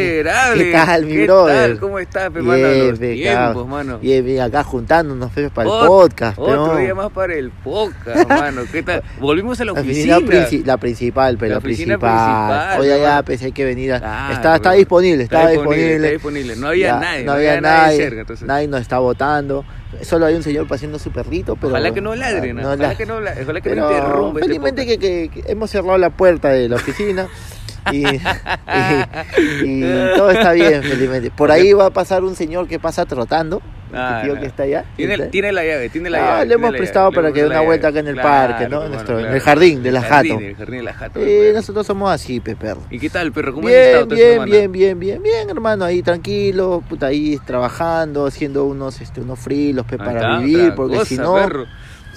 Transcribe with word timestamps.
miserable. 0.00 0.64
¿Qué 0.64 0.72
tal, 0.72 1.06
mi 1.06 1.12
¿Qué 1.14 1.24
brother? 1.24 1.70
tal? 1.70 1.80
¿Cómo 1.80 1.98
estás, 1.98 2.30
pe, 2.30 2.42
mano? 2.42 2.68
Los 2.68 2.98
pe, 2.98 3.14
tiempos, 3.14 3.36
cabrón. 3.38 3.70
mano. 3.70 3.98
Bien, 3.98 4.24
bien, 4.24 4.40
acá 4.42 4.62
juntándonos 4.64 5.30
pe, 5.32 5.50
para 5.50 5.68
el 5.70 5.86
podcast. 5.86 6.38
Otro 6.38 6.76
día 6.76 6.94
más 6.94 7.10
para 7.12 7.34
el 7.34 7.50
podcast, 7.50 8.28
mano. 8.28 8.62
¿Qué 8.70 8.82
tal? 8.82 9.02
Volvimos 9.20 9.60
a 9.60 9.64
la 9.64 9.72
oficina. 9.72 10.18
princi- 10.18 10.64
la 10.64 10.76
principal, 10.76 11.36
pero 11.38 11.54
La 11.54 11.60
principal. 11.60 11.98
principal, 11.98 12.80
Oye, 12.80 12.88
ya, 12.88 12.96
hermano. 12.96 13.24
pensé 13.24 13.52
que 13.52 13.64
venir. 13.64 13.92
A... 13.94 13.98
Claro, 14.00 14.34
está, 14.34 14.56
está 14.56 14.72
disponible, 14.72 15.22
Está 15.24 15.38
está 15.40 15.50
disponible, 15.50 15.76
disponible. 15.76 16.06
está 16.06 16.12
disponible. 16.12 16.56
No 16.56 16.68
había 16.68 16.86
Ya, 16.88 16.98
nadie, 17.00 17.24
No 17.24 17.32
había 17.32 17.60
nadie. 17.60 17.96
cerca. 17.98 18.20
Entonces, 18.20 18.46
Nadie 18.46 18.68
nos 18.68 18.80
está 18.80 18.98
votando. 18.98 19.64
Solo 20.00 20.24
hay 20.26 20.34
un 20.34 20.42
señor 20.42 20.66
paseando 20.66 20.98
su 20.98 21.10
perrito, 21.12 21.54
pero. 21.56 21.68
ojalá 21.68 21.92
que 21.92 22.00
no 22.00 22.14
ladren, 22.14 22.56
no 22.56 22.62
ojalá 22.62 22.88
la- 22.88 22.94
que 22.94 23.04
no 23.04 23.16
ojalá 23.16 23.60
que 23.60 23.68
Pero 23.70 23.82
no 23.88 23.92
interrumpa. 23.92 24.40
este 24.40 24.48
felizmente 24.48 24.86
que, 24.86 24.98
que- 24.98 25.28
que 25.28 25.52
hemos 25.52 25.70
cerrado 25.70 25.98
la 25.98 26.08
puerta 26.10 26.48
de 26.48 26.68
la 26.70 26.76
oficina 26.76 27.28
y, 27.90 28.06
y- 28.06 28.20
y 29.64 29.82
todo 30.16 30.30
está 30.30 30.52
bien, 30.52 30.82
felizmente. 30.82 31.30
Por 31.30 31.50
ahí 31.50 31.72
va 31.72 31.86
a 31.86 31.90
pasar 31.90 32.22
un 32.24 32.34
señor 32.36 32.68
que 32.68 32.78
pasa 32.78 33.04
trotando, 33.06 33.60
Ah, 33.94 34.22
el 34.22 34.30
tío 34.30 34.40
que 34.40 34.46
está 34.46 34.62
allá. 34.62 34.86
Tiene, 34.96 35.14
¿está? 35.14 35.28
tiene 35.28 35.52
la 35.52 35.62
llave, 35.64 35.90
tiene 35.90 36.08
la 36.08 36.16
Ah, 36.16 36.20
llave. 36.36 36.46
le 36.46 36.54
hemos 36.54 36.70
prestado 36.70 37.10
llave, 37.10 37.14
para 37.22 37.32
que 37.34 37.40
dé 37.42 37.46
una 37.46 37.60
vuelta 37.60 37.88
acá 37.88 37.98
en 37.98 38.06
el 38.08 38.14
Claro, 38.14 38.52
parque, 38.52 38.68
¿no? 38.68 38.76
hermano, 38.78 38.94
Nuestro- 38.94 39.20
en 39.20 39.26
el 39.34 39.40
jardín 39.40 39.82
de 39.82 39.92
la 39.92 40.00
Jato. 40.00 40.38
El 40.40 40.56
jardín 40.56 40.76
de 40.78 40.82
la 40.82 40.94
jato. 40.94 41.20
Hermano. 41.20 41.52
nosotros 41.52 41.86
somos 41.86 42.10
así, 42.10 42.40
pe 42.40 42.56
perro. 42.56 42.80
¿Y 42.90 42.98
qué 42.98 43.10
tal, 43.10 43.32
perro? 43.32 43.52
¿Cómo 43.52 43.68
has 43.68 43.74
estado 43.74 44.06
Bien, 44.06 44.44
bien, 44.46 44.72
bien, 44.72 44.72
bien, 44.72 44.98
bien, 44.98 45.22
bien, 45.22 45.50
hermano, 45.50 45.84
ahí 45.84 46.02
tranquilo, 46.02 46.82
puta, 46.88 47.08
ahí 47.08 47.38
trabajando, 47.44 48.24
haciendo 48.24 48.64
unos, 48.64 48.98
este, 49.02 49.20
unos 49.20 49.38
frilos, 49.38 49.84
pe, 49.84 49.98
para 49.98 50.12
está, 50.14 50.38
vivir, 50.38 50.72
porque 50.74 51.04
si 51.04 51.18
no, 51.18 51.34
perro. 51.34 51.66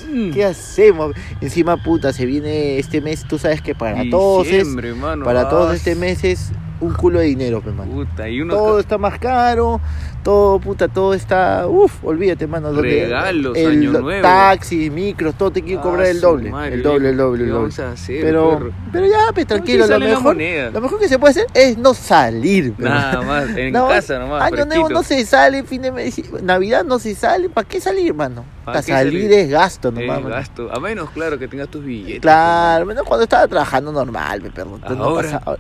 Mm. 0.08 0.32
¿qué 0.32 0.46
hacemos? 0.46 1.16
Encima, 1.42 1.78
puta, 1.78 2.14
se 2.14 2.26
viene 2.26 2.78
este 2.80 3.02
mes, 3.02 3.26
tú 3.28 3.38
sabes 3.38 3.62
que 3.62 3.76
para 3.76 4.10
todos 4.10 4.48
es, 4.48 4.68
mano. 4.68 5.26
para 5.26 5.50
todos 5.50 5.76
este 5.76 5.96
mes 5.96 6.24
es 6.24 6.52
un 6.82 6.94
culo 6.94 7.20
de 7.20 7.26
dinero, 7.26 7.62
pe, 7.62 7.72
mano. 7.72 7.92
Puta, 7.92 8.28
y 8.30 8.42
unos 8.42 8.58
Todo 8.58 8.80
está 8.80 8.98
más 8.98 9.18
caro, 9.20 9.80
todo, 10.24 10.60
puta, 10.60 10.88
todo 10.88 11.14
está, 11.14 11.68
uff, 11.68 12.04
olvídate, 12.04 12.48
mano. 12.48 12.72
Regalos, 12.74 13.58
el, 13.58 13.68
año 13.72 13.92
nuevo. 14.02 14.22
Taxis, 14.22 14.92
micros, 14.92 15.36
todo 15.36 15.52
te 15.52 15.62
quiere 15.62 15.80
Ah, 15.80 15.84
cobrar 15.84 16.08
el 16.08 16.20
doble, 16.20 16.50
madre, 16.52 16.76
el 16.76 16.84
doble, 16.84 17.10
el 17.10 17.18
doble, 17.18 17.38
¿qué 17.40 17.44
el 17.46 17.50
doble. 17.52 17.62
vamos 17.62 17.80
a 17.80 17.92
hacer, 17.92 18.22
Pero, 18.22 18.50
perro? 18.58 18.72
pero 18.92 19.06
ya, 19.06 19.18
pues 19.34 19.48
tranquilo, 19.48 19.88
lo 19.88 20.00
mejor, 20.00 20.36
lo 20.74 20.82
mejor 20.82 21.00
que 21.00 21.08
se 21.08 21.20
puede 21.20 21.32
hacer 21.32 21.48
es 21.54 21.78
no 21.78 21.94
salir. 21.94 22.74
pe, 22.74 22.84
Nada 22.84 23.22
más, 23.22 23.56
en 23.56 23.72
No, 23.72 23.88
casa 23.88 24.20
nomás. 24.20 24.42
Año 24.44 24.66
nuevo 24.66 24.90
no 24.90 25.04
se 25.04 25.26
sale, 25.26 25.64
fin 25.64 25.82
de 25.82 25.92
mes, 25.92 26.22
Navidad 26.44 26.84
no 26.84 27.00
se 27.00 27.16
sale, 27.16 27.50
¿para 27.50 27.68
qué 27.68 27.80
salir, 27.80 28.14
mano? 28.14 28.44
¿Pa' 28.66 28.72
Para 28.74 28.82
salir, 28.82 29.22
salir? 29.22 29.32
es 29.32 29.50
gasto 29.50 29.92
nomás, 29.92 30.22
mano. 30.22 30.30
gasto. 30.36 30.70
A 30.74 30.80
menos, 30.80 31.10
claro, 31.12 31.38
que 31.38 31.48
tengas 31.48 31.70
tus 31.70 31.86
billetes. 31.86 32.22
Claro, 32.22 32.86
menos 32.86 33.04
cuando 33.06 33.24
estaba 33.24 33.48
trabajando 33.48 33.92
normal, 33.92 34.42
pe, 34.42 34.50
perro. 34.50 34.76
Entonces 34.76 34.98
no 34.98 35.04
Ahora, 35.04 35.40
pasa- 35.40 35.58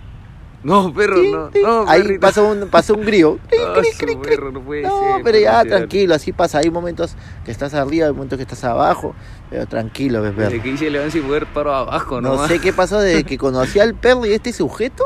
No, 0.65 0.91
perro, 0.91 1.51
no. 1.61 1.85
Ahí 1.87 2.17
pasó 2.17 2.49
un, 2.49 2.67
pasó 2.69 2.95
un 2.95 3.05
grillo. 3.05 3.37
Ah, 3.75 3.81
su 3.83 4.21
perro, 4.21 4.51
no 4.51 4.61
puede 4.61 4.83
No, 4.83 5.15
ser, 5.15 5.23
pero 5.23 5.37
ya 5.37 5.63
tranquilo, 5.63 6.15
así 6.15 6.31
pasa. 6.31 6.59
Hay 6.59 6.69
momentos 6.69 7.15
que 7.43 7.51
estás 7.51 7.73
arriba, 7.73 8.07
hay 8.07 8.13
momentos 8.13 8.37
que 8.37 8.43
estás 8.43 8.63
abajo, 8.63 9.13
pero 9.49 9.65
tranquilo, 9.67 10.21
pe, 10.23 10.31
perro. 10.31 10.49
Desde 10.49 10.61
que 10.61 10.69
hice 10.69 10.89
León 10.89 11.11
sin 11.11 11.23
poder 11.23 11.45
paro 11.45 11.73
abajo, 11.73 12.19
No 12.19 12.29
nomás. 12.31 12.47
sé 12.49 12.59
qué 12.59 12.73
pasó 12.73 12.99
desde 12.99 13.23
que 13.23 13.37
conocí 13.39 13.79
al 13.79 13.93
perro 13.95 14.25
y 14.25 14.33
este 14.33 14.51
sujeto. 14.51 15.05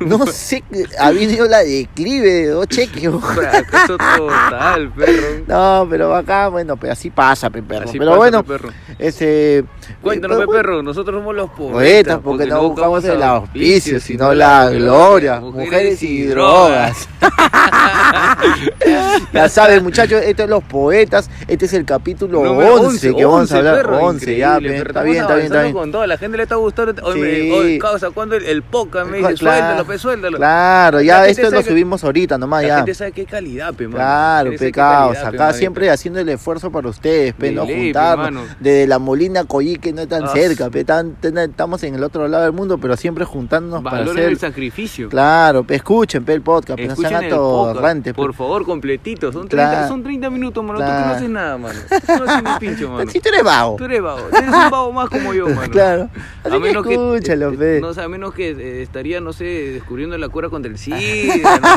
No 0.00 0.26
sé, 0.26 0.62
ha 0.98 1.10
venido 1.10 1.46
la 1.46 1.58
declive 1.58 2.30
de 2.30 2.46
dos 2.48 2.66
cheques. 2.68 3.08
Fracaso 3.34 3.96
total, 3.96 4.90
perro. 4.92 5.22
No, 5.46 5.86
pero 5.88 6.14
acá, 6.14 6.48
bueno, 6.48 6.76
pues 6.76 6.92
así 6.92 7.10
pasa, 7.10 7.48
pe, 7.50 7.62
perro. 7.62 7.88
Así 7.88 7.98
pero 7.98 8.10
pasa, 8.10 8.18
bueno, 8.18 8.42
pe, 8.42 8.52
perro. 8.54 8.70
ese. 8.98 9.64
Cuéntanos, 10.02 10.38
eh, 10.38 10.46
pe, 10.46 10.52
perro. 10.52 10.82
Nosotros 10.82 11.16
somos 11.16 11.34
los 11.34 11.50
poetas. 11.50 11.72
Poetas, 11.72 12.20
porque 12.22 12.46
no 12.46 12.68
buscamos 12.68 13.04
el 13.04 13.22
auspicio, 13.22 14.00
sino 14.00 14.34
la 14.34 14.68
gloria, 14.70 15.40
mujeres 15.40 16.02
y 16.02 16.24
drogas. 16.24 17.08
Ya 19.32 19.48
saben, 19.48 19.82
muchachos, 19.82 20.20
estos 20.22 20.44
son 20.44 20.50
los 20.50 20.64
poetas. 20.64 21.28
Este 21.46 21.66
es 21.66 21.72
el 21.72 21.84
capítulo 21.84 22.42
Número 22.42 22.74
11, 22.76 23.14
que 23.14 23.24
vamos 23.24 23.52
a 23.52 23.56
hablar. 23.58 23.76
perro, 23.76 23.98
11, 24.04 24.36
ya, 24.36 24.54
increíble, 24.54 24.68
pe, 24.70 24.78
pero 24.78 24.90
está 24.90 25.02
bien, 25.02 25.16
está 25.22 25.34
bien, 25.34 25.46
está 25.46 25.62
bien. 25.62 25.74
con 25.74 25.92
todo, 25.92 26.06
la 26.06 26.16
gente 26.18 26.36
le 26.36 26.42
está 26.44 26.54
gustando. 26.56 27.02
Hoy, 27.04 27.14
Sí. 27.14 27.20
me, 27.20 27.52
hoy 27.52 27.78
causa, 27.78 28.10
cuando 28.10 28.36
el, 28.36 28.44
el 28.44 28.62
podcast 28.62 29.10
me 29.10 29.18
dice, 29.18 29.34
Claro. 29.34 29.56
suéltalo, 29.58 29.84
pe, 29.86 29.98
suéltalo. 29.98 30.36
Claro, 30.38 30.98
La 30.98 31.04
ya 31.04 31.26
esto 31.26 31.50
lo 31.50 31.62
que- 31.62 31.68
subimos 31.70 32.04
ahorita 32.04 32.38
nomás, 32.38 32.62
La 32.62 32.68
ya. 32.68 32.76
gente 32.78 32.94
sabe 32.94 33.12
qué 33.12 33.24
calidad, 33.26 33.74
pe, 33.74 33.84
mano. 33.84 33.96
Claro, 33.96 34.44
La 34.44 34.50
gente 34.50 34.58
sabe 34.58 34.66
qué 34.70 34.72
pecados. 34.72 35.14
calidad, 35.16 35.30
pe, 35.30 35.36
Acá 35.36 35.52
siempre 35.52 35.90
haciendo 35.90 36.20
el 36.20 36.28
esfuerzo 36.28 36.70
para 36.70 36.88
ustedes, 36.88 37.34
pe, 37.34 37.50
no 37.52 37.66
juntarnos. 37.66 38.44
Desde 38.60 38.86
la 38.86 38.98
Molina 38.98 39.44
Coyí, 39.44 39.76
que 39.76 39.92
no 39.92 40.02
es 40.02 40.08
tan 40.08 40.24
Ah, 40.24 40.28
cerca, 40.32 40.70
pe, 40.70 40.84
tan- 40.84 41.16
estamos 41.22 41.82
en 41.82 41.94
el 41.96 42.04
otro 42.04 42.26
lado 42.28 42.44
del 42.44 42.52
mundo, 42.52 42.78
pero 42.78 42.96
siempre 42.96 43.24
juntándonos 43.24 43.82
para 43.82 44.02
hacer. 44.04 44.18
el 44.20 44.38
sacrificio. 44.38 45.08
Claro, 45.08 45.64
pe, 45.64 45.74
escuchen 45.76 46.24
pe, 46.24 46.32
el 46.34 46.42
podcast, 46.42 46.78
pe, 46.78 46.86
no 46.86 46.96
sean 46.96 47.24
atorrantes. 47.24 47.77
Pe. 47.82 48.14
por 48.14 48.34
favor, 48.34 48.64
completito. 48.64 49.32
Son 49.32 49.48
30, 49.48 49.70
Claro. 49.70 49.88
son 49.88 50.02
30 50.02 50.30
minutos, 50.30 50.62
mano. 50.64 50.78
Tú 50.78 50.84
Claro. 50.84 51.02
que 51.02 51.08
no 51.08 51.14
haces 51.14 51.30
nada, 51.30 51.58
mano. 51.58 51.78
Tú 51.88 52.12
no 52.24 52.30
haces 52.30 52.42
ni 52.42 52.50
pincho, 52.68 52.90
mano. 52.92 53.10
Si 53.10 53.20
tú 53.20 53.28
eres 53.28 53.42
vago. 53.44 53.76
Tú 53.76 53.84
eres 53.84 54.02
vago. 54.02 54.20
Tú 54.30 54.36
eres 54.36 54.48
un 54.48 54.70
vago 54.70 54.92
más 54.92 55.08
como 55.08 55.34
yo, 55.34 55.48
mano. 55.54 55.70
Claro. 55.72 56.10
Así 56.44 56.48
A 56.48 56.50
que 56.50 56.58
menos 56.60 56.86
que, 56.86 56.92
escúchalo, 56.94 57.52
eh, 57.52 57.56
pe. 57.56 57.80
no 57.80 57.94
sé, 57.94 58.02
a 58.02 58.08
menos 58.08 58.34
que 58.34 58.50
eh, 58.50 58.82
estaría, 58.82 59.20
no 59.20 59.32
sé, 59.32 59.44
descubriendo 59.44 60.16
la 60.18 60.28
cura 60.28 60.48
contra 60.48 60.70
el 60.70 60.78
SIDA, 60.78 61.58
no 61.58 61.76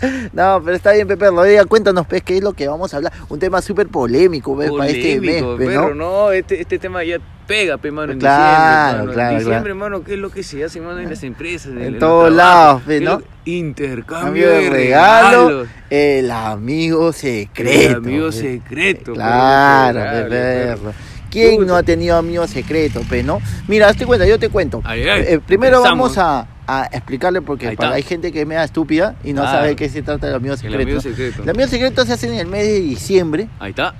sé. 0.00 0.30
No, 0.32 0.60
pero 0.64 0.76
está 0.76 0.92
bien, 0.92 1.06
Pepe. 1.08 1.30
Rodríguez, 1.30 1.66
cuéntanos, 1.66 2.06
pues, 2.06 2.22
qué 2.22 2.36
es 2.38 2.42
lo 2.42 2.52
que 2.52 2.68
vamos 2.68 2.92
a 2.94 2.96
hablar. 2.98 3.12
Un 3.28 3.38
tema 3.38 3.60
súper 3.62 3.88
polémico, 3.88 4.56
pe, 4.56 4.70
para 4.70 4.86
este 4.88 5.20
mes, 5.20 5.42
Polémico, 5.42 5.56
pe, 5.58 5.66
perro, 5.66 5.94
¿no? 5.94 6.24
no, 6.26 6.32
este, 6.32 6.60
este 6.60 6.78
tema 6.78 7.04
ya 7.04 7.18
pega, 7.46 7.76
pe, 7.78 7.90
mano, 7.90 8.12
en 8.12 8.18
Claro, 8.18 8.42
diciembre, 8.42 9.02
mano. 9.06 9.12
claro, 9.12 9.30
en 9.32 9.38
diciembre, 9.38 9.72
claro. 9.72 9.76
mano, 9.76 10.04
¿qué 10.04 10.12
es 10.14 10.18
lo 10.18 10.30
que 10.30 10.42
se 10.42 10.64
hace, 10.64 10.80
mano, 10.80 10.98
en 11.00 11.10
las 11.10 11.22
empresas? 11.22 11.72
En 11.76 11.98
todos 11.98 12.32
lados, 12.32 12.82
pe, 12.82 12.98
¿Qué 12.98 13.04
es 13.04 13.10
¿no? 13.10 13.22
Intercambio 13.44 14.06
Cambio 14.24 14.48
de 14.50 14.60
de 14.64 14.70
regalo, 14.70 15.48
regalos. 15.48 15.68
el 15.90 16.30
amigo 16.30 17.12
secreto. 17.12 17.88
El 17.90 17.94
amigo 17.96 18.26
pe. 18.26 18.32
secreto. 18.32 19.12
Claro, 19.14 20.00
pe, 20.00 20.28
perro. 20.30 20.92
¿Quién 21.30 21.66
no 21.66 21.74
ha 21.76 21.82
tenido 21.82 22.16
amigo 22.18 22.46
secreto, 22.46 23.00
pe, 23.08 23.22
no? 23.22 23.40
Mira, 23.66 23.88
hazte 23.88 24.04
cuenta, 24.04 24.26
yo 24.26 24.38
te 24.38 24.48
cuento. 24.50 24.82
Ay, 24.84 25.08
ay, 25.08 25.24
Eh, 25.26 25.40
primero 25.44 25.80
vamos 25.82 26.18
a, 26.18 26.46
a 26.66 26.84
explicarle 26.92 27.40
porque 27.40 27.72
para- 27.72 27.94
hay 27.94 28.02
gente 28.02 28.30
que 28.32 28.42
es 28.42 28.46
media 28.46 28.64
estúpida 28.64 29.14
y 29.24 29.32
no 29.32 29.42
Ah. 29.42 29.50
sabe 29.50 29.68
de 29.68 29.76
qué 29.76 29.88
se 29.88 30.02
trata 30.02 30.28
el 30.28 30.34
amigo 30.34 30.52
El 30.54 30.60
secreto. 30.60 30.82
amigo 30.82 30.96
¿no? 30.96 31.00
secreto. 31.00 31.42
El 31.42 31.48
amigo 31.50 31.68
secreto 31.68 32.04
se 32.04 32.12
hace 32.12 32.28
en 32.28 32.34
el 32.34 32.46
mes 32.46 32.66
de 32.66 32.80
diciembre. 32.80 33.48
Ahí 33.58 33.70
está. 33.70 33.94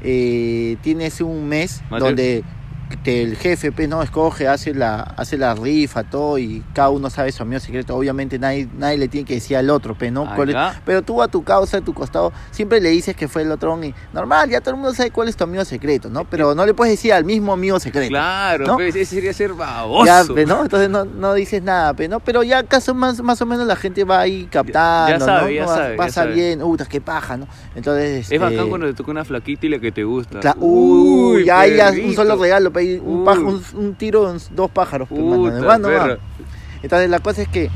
eh, 0.00 0.76
tienes 0.80 1.20
un 1.20 1.48
mes 1.48 1.82
donde 1.90 2.44
el 3.04 3.36
jefe 3.36 3.72
pues, 3.72 3.88
no 3.88 4.02
escoge, 4.02 4.48
hace 4.48 4.74
la, 4.74 5.00
hace 5.00 5.36
la 5.38 5.54
rifa, 5.54 6.04
todo, 6.04 6.38
y 6.38 6.62
cada 6.74 6.90
uno 6.90 7.10
sabe 7.10 7.32
su 7.32 7.42
amigo 7.42 7.60
secreto. 7.60 7.96
Obviamente 7.96 8.38
nadie, 8.38 8.68
nadie 8.76 8.98
le 8.98 9.08
tiene 9.08 9.26
que 9.26 9.34
decir 9.34 9.56
al 9.56 9.70
otro, 9.70 9.94
pues, 9.94 10.12
¿no? 10.12 10.32
¿Cuál 10.34 10.50
es- 10.50 10.56
pero 10.84 11.02
tú 11.02 11.22
a 11.22 11.28
tu 11.28 11.42
causa, 11.42 11.78
a 11.78 11.80
tu 11.80 11.94
costado, 11.94 12.32
siempre 12.50 12.80
le 12.80 12.90
dices 12.90 13.14
que 13.16 13.28
fue 13.28 13.42
el 13.42 13.50
otro 13.52 13.82
y 13.82 13.94
normal, 14.12 14.50
ya 14.50 14.60
todo 14.60 14.70
el 14.70 14.76
mundo 14.80 14.94
sabe 14.94 15.10
cuál 15.10 15.28
es 15.28 15.36
tu 15.36 15.44
amigo 15.44 15.64
secreto, 15.64 16.08
¿no? 16.10 16.24
Pero 16.24 16.54
no 16.54 16.64
le 16.66 16.74
puedes 16.74 16.92
decir 16.94 17.12
al 17.12 17.24
mismo 17.24 17.52
amigo 17.52 17.78
secreto. 17.78 18.08
Claro, 18.08 18.66
¿no? 18.66 18.74
pues, 18.76 18.94
ese 18.96 19.14
sería 19.16 19.32
ser 19.32 19.52
baboso. 19.52 20.06
Ya, 20.06 20.22
pues, 20.26 20.46
¿no? 20.46 20.62
Entonces 20.62 20.88
no, 20.88 21.04
no 21.04 21.34
dices 21.34 21.62
nada, 21.62 21.94
pues, 21.94 22.08
¿no? 22.08 22.20
Pero 22.20 22.42
ya 22.42 22.58
acaso 22.58 22.94
más, 22.94 23.20
más 23.22 23.40
o 23.42 23.46
menos 23.46 23.66
la 23.66 23.76
gente 23.76 24.04
va 24.04 24.20
ahí 24.20 24.46
captando, 24.50 25.24
sabe, 25.24 25.42
¿no? 25.42 25.50
ya 25.50 25.66
sabe, 25.66 25.90
ya 25.90 25.96
Pasa 25.96 26.12
sabe. 26.22 26.34
bien, 26.34 26.62
uy, 26.62 26.78
qué 26.88 27.00
paja, 27.00 27.36
¿no? 27.36 27.46
Entonces, 27.74 28.30
Es 28.30 28.40
bacán 28.40 28.54
este, 28.58 28.68
cuando 28.68 28.86
te 28.86 28.94
toca 28.94 29.10
una 29.10 29.24
flaquita 29.24 29.66
y 29.66 29.68
la 29.68 29.78
que 29.78 29.92
te 29.92 30.04
gusta. 30.04 30.54
Uy, 30.58 31.44
ya, 31.44 31.66
ya, 31.66 31.90
un 31.90 32.14
solo 32.14 32.36
regalo, 32.36 32.72
pe, 32.78 33.00
un, 33.00 33.24
pájaro, 33.24 33.48
un, 33.48 33.62
un 33.74 33.94
tiro, 33.94 34.30
en 34.30 34.38
dos 34.52 34.70
pájaros, 34.70 35.08
pe, 35.08 35.14
mano, 35.14 35.44
de 35.46 35.60
Puta, 35.60 35.78
mano. 35.78 36.16
Entonces 36.82 37.10
la 37.10 37.20
cosa 37.20 37.42
es 37.42 37.48
que, 37.48 37.70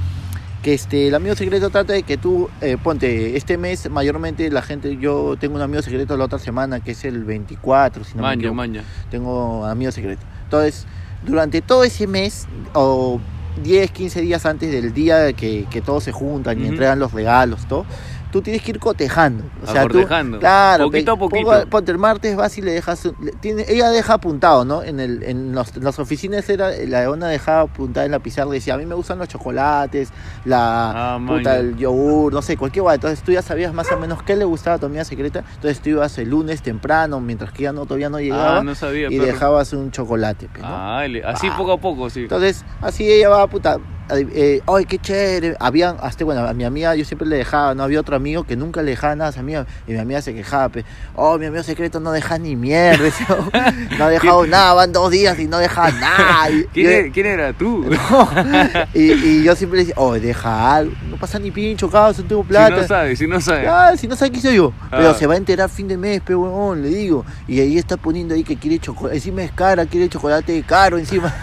que 0.63 0.75
este, 0.75 1.09
el 1.09 1.15
amigo 1.15 1.35
secreto 1.35 1.71
trata 1.71 1.93
de 1.93 2.03
que 2.03 2.17
tú, 2.17 2.49
eh, 2.61 2.77
ponte, 2.83 3.37
este 3.37 3.59
mes 3.59 3.91
mayormente 3.91 4.49
la 4.51 4.63
gente, 4.63 4.97
yo 4.97 5.37
tengo 5.39 5.57
un 5.57 5.63
amigo 5.63 5.83
secreto 5.83 6.17
la 6.17 6.25
otra 6.25 6.39
semana 6.39 6.81
que 6.81 6.93
es 6.93 7.05
el 7.05 7.25
24, 7.25 8.05
si 8.05 8.17
no 8.17 8.23
me 8.23 8.35
equivoco. 8.35 8.55
maña. 8.55 8.85
tengo 9.11 9.65
amigo 9.65 9.91
secreto. 9.91 10.23
Entonces, 10.45 10.87
durante 11.27 11.63
todo 11.63 11.85
ese 11.85 12.07
mes, 12.07 12.47
o 12.75 13.21
10, 13.63 13.91
15 13.91 14.21
días 14.23 14.47
antes 14.47 14.71
del 14.71 14.93
día 14.93 15.33
que, 15.33 15.67
que 15.71 15.81
todos 15.83 16.05
se 16.05 16.13
juntan 16.13 16.61
y 16.61 16.67
entregan 16.67 16.99
los 16.99 17.13
regalos, 17.13 17.67
todo, 17.67 17.85
tú 18.33 18.43
tienes 18.43 18.63
que 18.63 18.73
ir 18.73 18.79
cotejando. 18.81 19.45
O 19.63 19.71
sea, 19.71 19.87
tú, 19.87 20.05
claro, 20.41 20.85
Poquito 20.87 21.13
a 21.13 21.17
poquito. 21.17 21.51
pongo- 21.51 21.67
ponte 21.69 21.93
el 21.93 21.99
martes 21.99 22.35
vas 22.35 22.57
y 22.59 22.63
le 22.63 22.73
dejas, 22.73 23.05
le- 23.21 23.33
tiene, 23.33 23.65
ella 23.69 23.91
deja 23.91 24.15
apuntado, 24.15 24.65
¿no? 24.65 24.83
En, 24.83 24.99
el, 24.99 25.23
en, 25.23 25.53
los- 25.55 25.77
en 25.77 25.85
las 25.85 25.99
oficinas 25.99 26.49
era, 26.49 26.71
la 26.89 27.05
dona 27.05 27.29
dejaba 27.29 27.61
apuntada 27.61 28.07
en 28.07 28.13
la 28.13 28.19
pizarra, 28.19 28.51
decía, 28.51 28.75
a 28.75 28.79
mí 28.79 28.87
me 28.87 28.95
gustan 28.95 29.19
los 29.19 29.29
chocolates, 29.29 30.09
la 30.45 31.15
Ah, 31.15 31.21
puta, 31.25 31.59
el 31.59 31.77
yogur, 31.77 32.33
no 32.33 32.43
sé, 32.43 32.57
cualquier 32.57 32.83
guay. 32.83 32.95
Entonces 32.97 33.23
tú 33.23 33.33
ya 33.33 33.43
sabías 33.43 33.73
más 33.75 33.93
o 33.93 33.97
menos 33.99 34.23
qué 34.23 34.35
le 34.35 34.45
gustaba 34.45 34.77
a 34.77 34.79
tu 34.79 34.87
amiga 34.87 35.05
secreta. 35.05 35.45
Entonces 35.55 35.81
tú 35.81 35.91
ibas 35.91 36.17
el 36.19 36.31
lunes 36.31 36.63
temprano, 36.63 37.21
mientras 37.21 37.53
que 37.53 37.63
ella 37.65 37.73
no, 37.73 37.85
todavía 37.85 38.09
no 38.09 38.19
llegaba, 38.19 38.59
Ah, 38.59 38.65
no 38.65 38.75
sabía, 38.75 39.09
y 39.11 39.19
perro. 39.19 39.27
dejabas 39.33 39.73
un 39.75 39.91
chocolate, 39.91 40.49
¿no? 40.59 40.65
Ah, 40.67 41.05
así 41.27 41.49
Ah. 41.51 41.55
poco 41.57 41.73
a 41.73 41.79
poco, 41.79 42.09
sí. 42.11 42.21
Entonces, 42.23 42.65
así 42.81 43.11
ella 43.11 43.29
va, 43.29 43.47
puta, 43.47 43.79
eh, 44.11 44.61
ay, 44.67 44.85
qué 44.87 44.99
chévere. 44.99 45.57
Habían, 45.61 45.97
hasta 46.01 46.25
bueno, 46.25 46.43
a 46.47 46.53
mi 46.53 46.65
amiga 46.65 46.95
yo 46.95 47.05
siempre 47.05 47.27
le 47.27 47.37
dejaba, 47.37 47.75
no 47.75 47.83
había 47.83 48.01
otro 48.01 48.17
amigo 48.17 48.45
que 48.45 48.57
nunca 48.57 48.83
le 48.83 48.91
dejaba 48.91 49.15
nada 49.17 49.29
a 49.29 49.33
esa 49.33 49.41
amiga. 49.41 49.67
Y 49.87 49.93
mi 49.93 49.99
amiga 49.99 50.21
se 50.23 50.35
quejaba, 50.35 50.69
pe, 50.69 50.85
oh, 51.15 51.39
mi 51.39 51.47
amigo 51.47 51.63
secreto 51.63 52.01
no 52.01 52.13
deja 52.13 52.39
ni 52.39 52.57
mierda. 52.57 53.03
decía, 53.05 53.27
no 53.99 54.05
ha 54.05 54.09
dejado 54.11 54.47
nada, 54.47 54.75
van 54.75 54.93
dos 54.93 55.11
días 55.11 55.39
y 55.39 55.47
no 55.47 55.59
deja 55.59 55.91
nada. 55.93 56.51
Y, 56.51 56.65
¿Quién, 56.73 56.87
y- 56.91 56.93
era, 56.95 57.13
quién 57.13 57.27
era 57.27 57.53
tú? 57.53 57.85
y, 58.95 59.13
y 59.13 59.43
yo 59.45 59.55
siempre 59.57 59.79
le 59.79 59.85
decía, 59.87 59.95
oh, 59.99 60.13
deja 60.15 60.75
algo, 60.77 60.93
no 61.09 61.17
pasa 61.17 61.39
ni 61.39 61.51
pincho, 61.51 61.89
cabrón, 61.91 62.15
no 62.19 62.25
tengo 62.25 62.43
Si 62.43 62.49
plata. 62.49 62.77
no 62.77 62.87
sabes, 62.87 63.19
si 63.19 63.27
no 63.27 63.41
sabes. 63.41 63.69
Ah, 63.69 63.93
si 63.97 64.07
no 64.09 64.17
sabe 64.17 64.31
qué 64.33 64.41
soy 64.41 64.57
yo. 64.57 64.73
Pero 64.91 65.11
Ah. 65.11 65.15
se 65.15 65.27
va 65.27 65.35
a 65.35 65.37
enterar 65.37 65.69
fin 65.71 65.89
de 65.89 65.97
mes, 65.97 66.21
pe 66.21 66.35
huevón, 66.35 66.83
le 66.83 66.89
digo. 66.89 67.25
Y 67.49 67.61
ahí 67.61 67.79
está 67.79 67.97
poniendo 67.97 68.35
ahí 68.35 68.45
que 68.45 68.57
quiere 68.57 68.79
chocolate. 68.79 69.17
Encima 69.17 69.43
es 69.43 69.53
cara, 69.53 69.87
quiere 69.87 70.09
chocolate 70.09 70.63
caro 70.67 70.99
encima. 70.99 71.33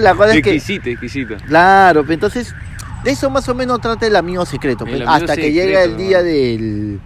La 0.00 0.14
cosa 0.14 0.34
es 0.34 0.42
que- 0.42 0.50
exquisito, 0.76 1.34
exquisito. 1.34 1.36
claro, 1.46 2.04
entonces, 2.08 2.54
de 3.02 3.10
eso 3.10 3.30
más 3.30 3.48
o 3.48 3.54
menos 3.54 3.80
trata 3.80 4.06
el 4.06 4.16
amigo 4.16 4.44
secreto. 4.46 4.84
pe, 4.84 4.92
El 4.92 5.02
amigo 5.02 5.12
hasta 5.12 5.36
que 5.36 5.52
llega 5.52 5.82
el 5.82 5.96
día 5.96 6.18
¿no? 6.18 6.24
del. 6.24 7.00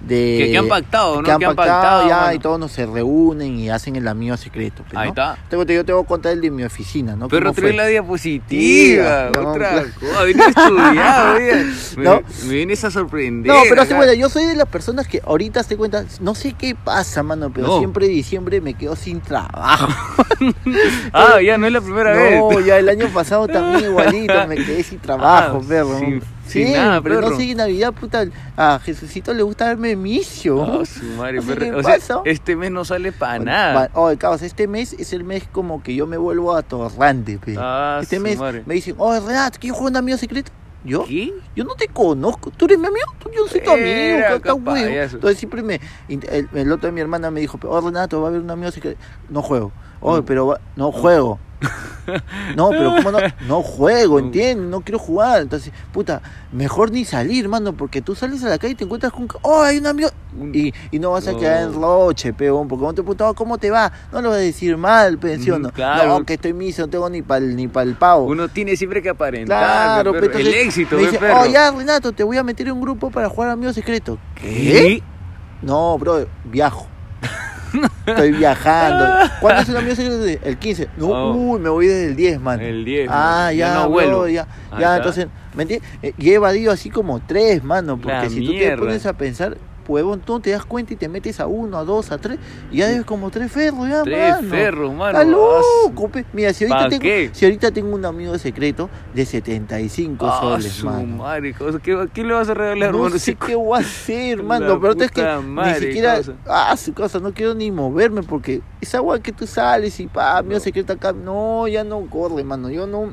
De, 0.00 0.38
Que- 0.44 0.50
que 0.52 0.56
han 0.58 0.66
pactado, 0.68 1.16
¿no? 1.16 1.22
Que 1.22 1.30
han 1.32 1.38
Que 1.38 1.44
han 1.44 1.54
pactado, 1.56 2.08
ya 2.08 2.32
y 2.34 2.38
todos 2.38 2.58
nos 2.58 2.72
se 2.72 2.86
reúnen 2.86 3.58
y 3.58 3.68
hacen 3.68 3.96
el 3.96 4.08
amigo 4.08 4.34
secreto. 4.38 4.82
pe, 4.82 4.96
Ahí 4.96 5.08
¿no? 5.08 5.10
está. 5.10 5.36
Tengo- 5.50 5.64
yo 5.64 5.84
te 5.84 5.92
voy 5.92 6.02
a 6.02 6.06
contar 6.06 6.32
el 6.32 6.40
de 6.40 6.50
mi 6.50 6.62
oficina, 6.64 7.14
¿no? 7.16 7.28
Pero 7.28 7.50
¿Cómo 7.50 7.54
trae 7.60 7.74
la 7.74 7.86
diapositiva, 7.86 9.30
No, 9.34 9.50
otra 9.50 9.84
cosa, 10.00 10.24
vine 10.24 10.44
estudiado, 10.46 11.34
me, 11.98 12.04
No. 12.04 12.22
me 12.46 12.52
vienes 12.54 12.82
a 12.84 12.90
sorprender. 12.90 13.52
No, 13.52 13.60
pero 13.68 13.82
sí, 13.82 13.88
acá. 13.88 13.96
bueno, 13.98 14.12
yo 14.14 14.28
soy 14.30 14.44
de 14.46 14.56
las 14.56 14.68
personas 14.68 15.06
que 15.06 15.20
ahorita 15.24 15.62
te 15.64 15.76
cuenta, 15.76 16.04
no 16.20 16.34
sé 16.34 16.54
qué 16.54 16.74
pasa, 16.74 17.22
mano, 17.22 17.50
pero 17.52 17.66
No. 17.66 17.78
siempre 17.78 18.08
diciembre 18.08 18.60
me 18.62 18.72
quedo 18.74 18.96
sin 18.96 19.20
trabajo. 19.20 19.88
Ah, 21.12 21.40
ya 21.44 21.58
no 21.58 21.66
es 21.66 21.72
la 21.72 21.80
primera 21.80 22.14
no, 22.14 22.48
vez. 22.48 22.64
ya 22.66 22.78
el 22.78 22.88
año 22.88 23.08
pasado 23.12 23.46
también 23.48 23.84
igualito, 23.90 24.46
me 24.46 24.56
quedé 24.56 24.82
sin 24.82 24.98
trabajo, 24.98 25.60
Ah, 25.62 25.66
perro. 25.68 25.98
sin- 25.98 26.22
sí, 26.50 26.64
sin 26.64 26.72
nada, 26.74 27.00
pero 27.00 27.16
no 27.16 27.28
perro. 27.28 27.36
sé, 27.36 27.50
en 27.50 27.56
Navidad, 27.56 27.92
puta, 27.92 28.24
a 28.56 28.78
Jesucito 28.80 29.32
le 29.32 29.42
gusta 29.42 29.66
darme 29.66 29.96
misio. 29.96 30.62
Ah, 30.62 30.84
su 30.84 31.04
madre, 31.16 31.40
No 31.40 31.56
qué 31.56 31.72
o 31.72 31.82
sea, 31.82 31.98
este 32.24 32.56
mes 32.56 32.70
no 32.70 32.84
sale 32.84 33.12
para 33.12 33.38
nada. 33.38 33.90
Oye, 33.94 34.16
cabos, 34.16 34.42
este 34.42 34.66
mes 34.68 34.92
es 34.94 35.12
el 35.12 35.24
mes 35.24 35.44
como 35.50 35.82
que 35.82 35.94
yo 35.94 36.06
me 36.06 36.16
vuelvo 36.16 36.54
atorrante, 36.54 37.38
pe. 37.38 37.54
Ah, 37.58 37.98
este 38.02 38.16
su 38.16 38.22
mes 38.22 38.38
madre. 38.38 38.62
me 38.66 38.74
dicen, 38.74 38.94
oye, 38.98 39.20
Renato, 39.20 39.58
¿quieres 39.58 39.78
jugar 39.78 39.92
un 39.92 39.96
amigo 39.96 40.18
secreto? 40.18 40.52
¿Yo? 40.82 41.04
¿Qué? 41.04 41.32
Yo 41.54 41.64
no 41.64 41.74
te 41.74 41.88
conozco, 41.88 42.50
tú 42.50 42.64
eres 42.64 42.78
mi 42.78 42.86
amigo, 42.86 43.04
yo 43.34 43.42
no 43.44 43.48
soy 43.48 43.60
tu 43.60 43.70
amigo. 43.70 44.18
Entonces 45.12 45.38
siempre 45.38 45.62
me, 45.62 45.78
el, 46.08 46.48
el 46.54 46.72
otro 46.72 46.86
de 46.88 46.92
mi 46.92 47.00
hermana 47.02 47.30
me 47.30 47.40
dijo, 47.40 47.58
oh 47.64 47.80
Renato, 47.82 48.20
va 48.20 48.28
a 48.28 48.30
haber 48.30 48.40
un 48.40 48.50
amigo 48.50 48.70
secreto, 48.70 48.98
no 49.28 49.42
juego, 49.42 49.72
Mm. 50.00 50.22
pero 50.24 50.56
no 50.76 50.92
juego, 50.92 51.38
no, 52.56 52.70
pero 52.70 52.94
¿cómo 52.96 53.12
no? 53.12 53.18
No 53.46 53.62
juego, 53.62 54.18
¿entiendes? 54.18 54.66
No 54.68 54.80
quiero 54.80 54.98
jugar, 54.98 55.42
entonces, 55.42 55.72
puta, 55.92 56.22
mejor 56.52 56.90
ni 56.90 57.04
salir, 57.04 57.48
mano, 57.50 57.74
porque 57.74 58.00
tú 58.00 58.14
sales 58.14 58.42
a 58.44 58.48
la 58.48 58.58
calle 58.58 58.72
y 58.72 58.76
te 58.76 58.84
encuentras 58.84 59.12
con, 59.12 59.28
oh, 59.42 59.60
hay 59.62 59.76
un 59.78 59.86
amigo, 59.86 60.08
y, 60.54 60.72
y 60.90 60.98
no 60.98 61.10
vas 61.10 61.28
a 61.28 61.32
No. 61.32 61.38
quedar 61.38 61.62
en 61.64 61.74
roche, 61.74 62.32
peón, 62.32 62.66
porque 62.66 62.80
cuando 62.82 62.94
te 62.94 63.02
preguntan, 63.02 63.28
"Oh, 63.28 63.34
¿cómo 63.34 63.58
te 63.58 63.70
va? 63.70 63.92
No 64.10 64.22
lo 64.22 64.30
vas 64.30 64.38
a 64.38 64.40
decir 64.40 64.76
mal, 64.78 65.18
pensión, 65.18 65.60
Mm, 65.60 65.64
no, 65.64 65.70
claro. 65.72 66.18
no, 66.20 66.24
que 66.24 66.34
estoy 66.34 66.54
miso, 66.54 66.80
no 66.82 66.88
tengo 66.88 67.10
ni 67.10 67.20
para 67.20 67.44
ni 67.44 67.64
el 67.64 67.94
pavo. 67.96 68.24
Uno 68.24 68.48
tiene 68.48 68.74
siempre 68.76 69.02
que 69.02 69.10
aparentar. 69.10 69.58
Claro, 70.02 70.12
perro. 70.12 70.26
pero 70.32 70.38
el 70.38 70.54
éxito, 70.54 70.96
me 70.96 71.02
dice, 71.02 71.18
perro. 71.18 71.42
oh 71.42 71.46
ya 71.46 71.70
Renato, 71.70 72.12
te 72.12 72.24
voy 72.24 72.38
a 72.38 72.42
meter 72.42 72.68
en 72.68 72.72
un 72.72 72.80
grupo 72.80 73.10
para 73.10 73.28
jugar 73.28 73.50
amigo 73.50 73.72
secreto. 73.74 74.16
¿Qué? 74.34 75.02
No, 75.60 75.98
bro, 75.98 76.26
viajo. 76.44 76.86
Estoy 78.06 78.32
viajando. 78.32 79.06
¿Cuándo 79.40 79.62
es 79.62 79.68
un 79.68 79.76
amigo? 79.76 79.94
El 80.42 80.58
15. 80.58 80.88
No, 80.96 81.06
Oh. 81.08 81.34
uy, 81.34 81.60
me 81.60 81.68
voy 81.68 81.86
desde 81.86 82.06
el 82.06 82.16
10, 82.16 82.40
man. 82.40 82.60
El 82.60 82.84
10, 82.84 83.08
Ah, 83.10 83.50
ya, 83.52 83.68
Ya 83.68 83.74
no 83.74 83.80
bro, 83.82 83.90
vuelvo. 83.90 84.28
ya. 84.28 84.46
Ya, 84.78 84.96
entonces, 84.96 85.26
¿me 85.54 85.62
entiendes? 85.62 85.88
Eh, 86.02 86.14
y 86.18 86.30
he 86.30 86.34
evadido 86.34 86.72
así 86.72 86.90
como 86.90 87.20
tres, 87.20 87.62
mano, 87.64 87.96
porque 87.96 88.12
La 88.12 88.28
si 88.28 88.40
tú 88.40 88.52
te 88.52 88.58
mierda. 88.58 88.76
pones 88.78 89.06
a 89.06 89.12
pensar, 89.14 89.56
huevón, 89.90 90.20
tú 90.20 90.40
te 90.40 90.50
das 90.50 90.64
cuenta 90.64 90.94
y 90.94 90.96
te 90.96 91.08
metes 91.08 91.40
a 91.40 91.46
uno, 91.46 91.76
a 91.78 91.84
dos, 91.84 92.10
a 92.12 92.18
tres, 92.18 92.38
y 92.70 92.78
ya 92.78 92.88
debes 92.88 93.04
como 93.04 93.30
tres 93.30 93.50
ferros, 93.52 93.88
ya, 93.88 94.02
Tres 94.02 94.36
mano. 94.36 94.48
ferros, 94.48 94.94
mano. 94.94 95.18
Está 95.20 95.24
loco, 95.30 96.08
pe. 96.08 96.24
Mira, 96.32 96.52
si 96.52 96.64
ahorita, 96.64 96.78
¿Pa 96.84 96.88
tengo, 96.88 97.02
qué? 97.02 97.30
si 97.32 97.44
ahorita 97.44 97.70
tengo 97.70 97.94
un 97.94 98.04
amigo 98.04 98.36
secreto 98.38 98.88
de 99.14 99.26
75 99.26 100.26
Ah, 100.26 100.38
soles, 100.40 100.72
su 100.72 100.86
mano. 100.86 101.16
madre, 101.18 101.54
¿qué, 101.82 102.08
¿qué 102.12 102.24
le 102.24 102.32
vas 102.32 102.48
a 102.48 102.54
regalar, 102.54 102.92
No 102.92 102.98
hermano? 102.98 103.18
sé 103.18 103.34
qué 103.34 103.54
voy 103.54 103.76
a 103.78 103.80
hacer, 103.80 104.38
La 104.38 104.44
mano. 104.44 104.80
Pero 104.80 104.92
es 105.02 105.10
que 105.10 105.22
ni 105.22 105.74
siquiera. 105.74 106.16
cosa. 106.18 106.32
Ah, 106.46 106.76
su 106.76 106.94
cosa, 106.94 107.18
no 107.20 107.32
quiero 107.34 107.54
ni 107.54 107.70
moverme 107.70 108.22
porque 108.22 108.62
esa 108.80 108.98
agua 108.98 109.18
que 109.20 109.32
tú 109.32 109.46
sales 109.46 109.98
y 110.00 110.06
pa, 110.06 110.38
amigo 110.38 110.54
No. 110.54 110.60
secreto 110.60 110.92
acá. 110.92 111.12
No, 111.12 111.66
ya 111.68 111.84
no 111.84 112.00
corre, 112.08 112.44
mano. 112.44 112.70
Yo 112.70 112.86
no. 112.86 113.12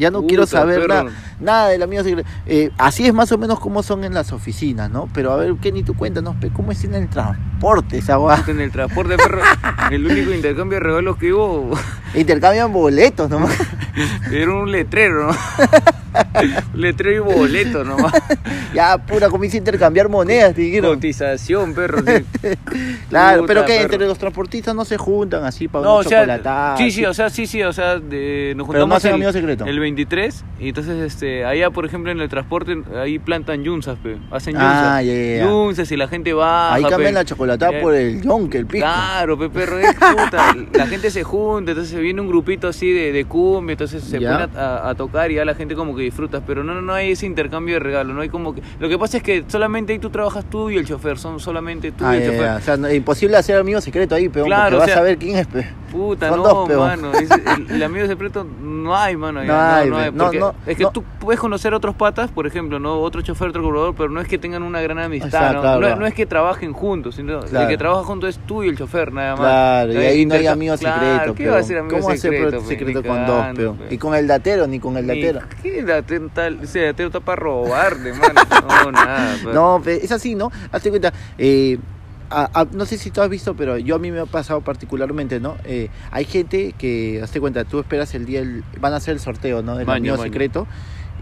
Ya 0.00 0.10
no 0.10 0.22
quiero 0.22 0.46
saber 0.46 0.88
nada, 1.40 1.68
del 1.68 1.82
amigo 1.82 2.02
secreto. 2.02 2.26
Eh, 2.46 2.70
así 2.78 3.06
es 3.06 3.12
más 3.12 3.30
o 3.32 3.38
menos 3.38 3.60
como 3.60 3.82
son 3.82 4.02
en 4.02 4.14
las 4.14 4.32
oficinas, 4.32 4.90
¿no? 4.90 5.10
Pero 5.12 5.30
a 5.30 5.36
ver, 5.36 5.54
¿qué 5.60 5.72
ni 5.72 5.82
tú 5.82 5.94
cuéntanos? 5.94 6.36
¿Cómo 6.54 6.72
es 6.72 6.82
en 6.84 6.94
el 6.94 7.10
transporte 7.10 7.98
esa 7.98 8.14
agua? 8.14 8.42
En 8.46 8.60
el 8.60 8.72
transporte, 8.72 9.18
perro, 9.18 9.42
el 9.90 10.06
único 10.06 10.32
intercambio 10.32 10.78
de 10.78 10.84
regalos 10.84 11.18
que 11.18 11.34
hubo 11.34 11.78
Intercambian 12.14 12.72
boletos 12.72 13.28
nomás. 13.28 13.54
era 14.32 14.54
un 14.54 14.72
letrero, 14.72 15.26
¿no? 15.26 15.36
letrero 16.74 17.30
y 17.30 17.34
boleto 17.34 17.84
nomás. 17.84 18.12
ya, 18.74 18.98
pura, 18.98 19.28
comienza 19.28 19.56
a 19.56 19.58
intercambiar 19.58 20.08
monedas, 20.08 20.54
te 20.54 20.62
dijeron. 20.62 20.94
Cotización, 20.94 21.74
perro. 21.74 21.98
sí. 22.00 22.24
Claro, 23.08 23.40
Puta, 23.42 23.52
pero 23.54 23.66
que 23.66 23.80
entre 23.80 24.06
los 24.06 24.18
transportistas 24.18 24.72
no 24.72 24.84
se 24.84 24.96
juntan 24.96 25.44
así 25.44 25.66
para 25.66 25.84
No, 25.84 25.98
una 25.98 26.00
o 26.00 26.08
sea, 26.08 26.74
sí, 26.78 26.90
sí, 26.92 27.04
o 27.04 27.12
sea, 27.12 27.28
sí, 27.28 27.46
sí, 27.48 27.60
o 27.64 27.72
sea, 27.72 27.98
de, 27.98 28.54
nos 28.56 28.68
Pero 28.68 28.78
no 28.78 28.84
juntamos 28.84 28.96
hacen 28.98 29.08
el, 29.10 29.14
amigo 29.16 29.32
secreto. 29.32 29.64
el 29.64 29.80
23 29.80 30.44
y 30.60 30.68
entonces 30.68 30.96
este 31.12 31.44
allá, 31.44 31.70
por 31.70 31.84
ejemplo, 31.84 32.12
en 32.12 32.20
el 32.20 32.28
transporte 32.28 32.80
ahí 32.96 33.18
plantan 33.18 33.64
yunzas, 33.64 33.98
pe, 33.98 34.16
hacen 34.30 34.54
Ah, 34.56 35.02
yunzas. 35.02 35.48
Yunzas 35.50 35.90
y 35.92 35.96
la 35.96 36.06
gente 36.06 36.32
va. 36.32 36.74
Ahí 36.74 36.84
cambian 36.84 37.14
la 37.14 37.24
chocolatada 37.24 37.80
por 37.80 37.94
el 37.94 38.22
yonke, 38.22 38.58
el 38.58 38.66
pico. 38.66 38.84
Claro, 38.84 39.36
pe, 39.36 39.48
perro, 39.50 39.78
es 39.80 39.92
puta. 39.94 40.54
La 40.72 40.86
gente 40.86 41.10
se 41.10 41.24
junta, 41.24 41.72
entonces 41.72 41.98
viene 41.98 42.20
un 42.20 42.28
grupito 42.28 42.68
así 42.68 42.92
de, 42.92 43.10
de 43.12 43.24
cumbia, 43.24 43.72
entonces 43.72 44.04
se 44.04 44.18
pone 44.18 44.46
a, 44.56 44.88
a 44.88 44.94
tocar 44.94 45.32
y 45.32 45.34
ya 45.34 45.44
la 45.44 45.54
gente 45.56 45.74
como 45.74 45.96
que 45.96 45.99
disfruta, 46.04 46.40
pero 46.46 46.64
no, 46.64 46.80
no, 46.80 46.92
hay 46.92 47.12
ese 47.12 47.26
intercambio 47.26 47.74
de 47.74 47.80
regalos, 47.80 48.14
no 48.14 48.20
hay 48.22 48.28
como 48.28 48.54
que... 48.54 48.62
Lo 48.78 48.88
que 48.88 48.98
pasa 48.98 49.16
es 49.18 49.22
que 49.22 49.44
solamente 49.48 49.92
ahí 49.92 49.98
tú 49.98 50.10
trabajas 50.10 50.44
tú 50.48 50.70
y 50.70 50.76
el 50.76 50.86
chofer, 50.86 51.18
son 51.18 51.40
solamente 51.40 51.92
tú 51.92 52.04
Ah, 52.04 52.14
y 52.16 52.18
el 52.22 52.24
ya, 52.24 52.30
chofer. 52.32 52.50
O 52.56 52.60
sea, 52.60 52.76
no- 52.76 52.90
imposible 52.92 53.36
hacer 53.36 53.56
amigo 53.58 53.80
secreto 53.80 54.14
ahí, 54.14 54.28
peón, 54.28 54.46
Claro, 54.46 54.62
porque 54.62 54.76
o 54.76 54.78
vas 54.80 54.90
sea, 54.90 54.98
a 54.98 55.02
ver 55.02 55.18
quién 55.18 55.36
es, 55.36 55.46
pe. 55.46 55.66
Puta, 55.90 56.28
Son 56.28 56.38
no, 56.42 56.44
dos, 56.48 56.68
peón. 56.68 56.80
mano. 56.86 57.12
ese- 57.14 57.34
el, 57.56 57.70
el 57.72 57.82
amigo 57.82 58.06
secreto 58.06 58.44
no 58.44 58.96
hay, 58.96 59.16
mano. 59.16 59.42
ya, 59.42 59.48
No 59.48 59.54
No, 59.56 59.74
hay, 59.74 59.90
no 59.90 59.96
ve. 59.96 60.02
hay. 60.04 60.10
No, 60.12 60.24
porque 60.24 60.38
no, 60.38 60.54
es 60.66 60.76
que 60.76 60.86
tú 60.92 61.02
puedes 61.18 61.40
conocer 61.40 61.74
otros 61.74 61.94
patas, 61.96 62.30
por 62.30 62.46
ejemplo, 62.46 62.78
no 62.78 63.00
otro 63.00 63.22
chofer, 63.22 63.48
otro 63.48 63.62
cobrador, 63.62 63.94
pero 63.96 64.08
no 64.08 64.20
es 64.20 64.28
que 64.28 64.38
tengan 64.38 64.62
una 64.62 64.80
gran 64.80 64.98
amistad. 65.00 65.30
¿no? 65.54 65.60
claro, 65.60 65.62
no, 65.74 65.78
claro. 65.86 65.96
no 66.00 66.06
es 66.06 66.14
que 66.14 66.26
trabajen 66.26 66.72
juntos, 66.72 67.16
sino 67.16 67.40
Claro. 67.40 67.64
el 67.64 67.68
que 67.68 67.76
trabaja 67.76 68.04
junto 68.04 68.28
es 68.28 68.38
tú 68.46 68.62
y 68.62 68.68
el 68.68 68.76
chofer, 68.78 69.12
nada 69.12 69.30
más. 69.36 69.40
Claro, 69.40 69.92
y 69.94 69.96
ahí 69.96 70.26
no 70.26 70.34
hay 70.34 70.46
amigo 70.46 70.76
secreto, 70.76 71.34
¿Qué 71.34 71.42
peón. 71.44 71.54
va 71.56 71.58
a 71.58 71.62
ser 71.64 71.78
amigo 71.78 71.96
¿Cómo 71.98 72.08
hacer 72.10 72.20
secreto? 72.20 72.58
pe? 72.60 72.66
secreto 72.66 73.02
con 73.02 73.26
dos, 73.26 73.46
peón? 73.56 73.78
Y 73.90 73.98
con 73.98 74.14
el 74.14 74.26
datero, 74.28 74.66
ni 74.68 74.78
con 74.78 74.96
el 74.96 75.06
datero. 75.06 75.40
¿Qué 75.62 75.82
Ese 76.62 76.80
datero 76.80 77.08
está 77.08 77.20
para 77.20 77.36
robarle, 77.40 78.12
mano. 78.12 78.40
No, 78.84 78.92
nada. 78.92 79.36
pe. 79.44 79.52
No, 79.52 79.80
pe, 79.84 80.04
es 80.04 80.12
así, 80.12 80.34
¿no? 80.34 80.50
Hazte 80.72 80.90
cuenta, 80.90 81.12
eh, 81.38 81.78
a- 82.30 82.60
a- 82.60 82.66
no 82.72 82.86
sé 82.86 82.96
si 82.98 83.10
tú 83.10 83.20
has 83.22 83.28
visto, 83.28 83.54
pero 83.56 83.76
yo 83.78 83.96
a 83.96 83.98
mí 83.98 84.10
me 84.10 84.20
ha 84.20 84.26
pasado 84.26 84.60
particularmente, 84.60 85.40
¿no? 85.40 85.56
Eh, 85.64 85.88
hay 86.12 86.24
gente 86.24 86.74
que, 86.78 87.20
hazte 87.22 87.40
cuenta, 87.40 87.64
tú 87.64 87.78
esperas 87.80 88.14
el 88.14 88.24
día, 88.26 88.40
el- 88.40 88.62
van 88.80 88.92
a 88.92 88.96
hacer 88.96 89.14
el 89.14 89.20
sorteo, 89.20 89.62
¿no? 89.62 89.72
Amigo 89.72 89.86
maño. 89.86 90.16
secreto. 90.16 90.66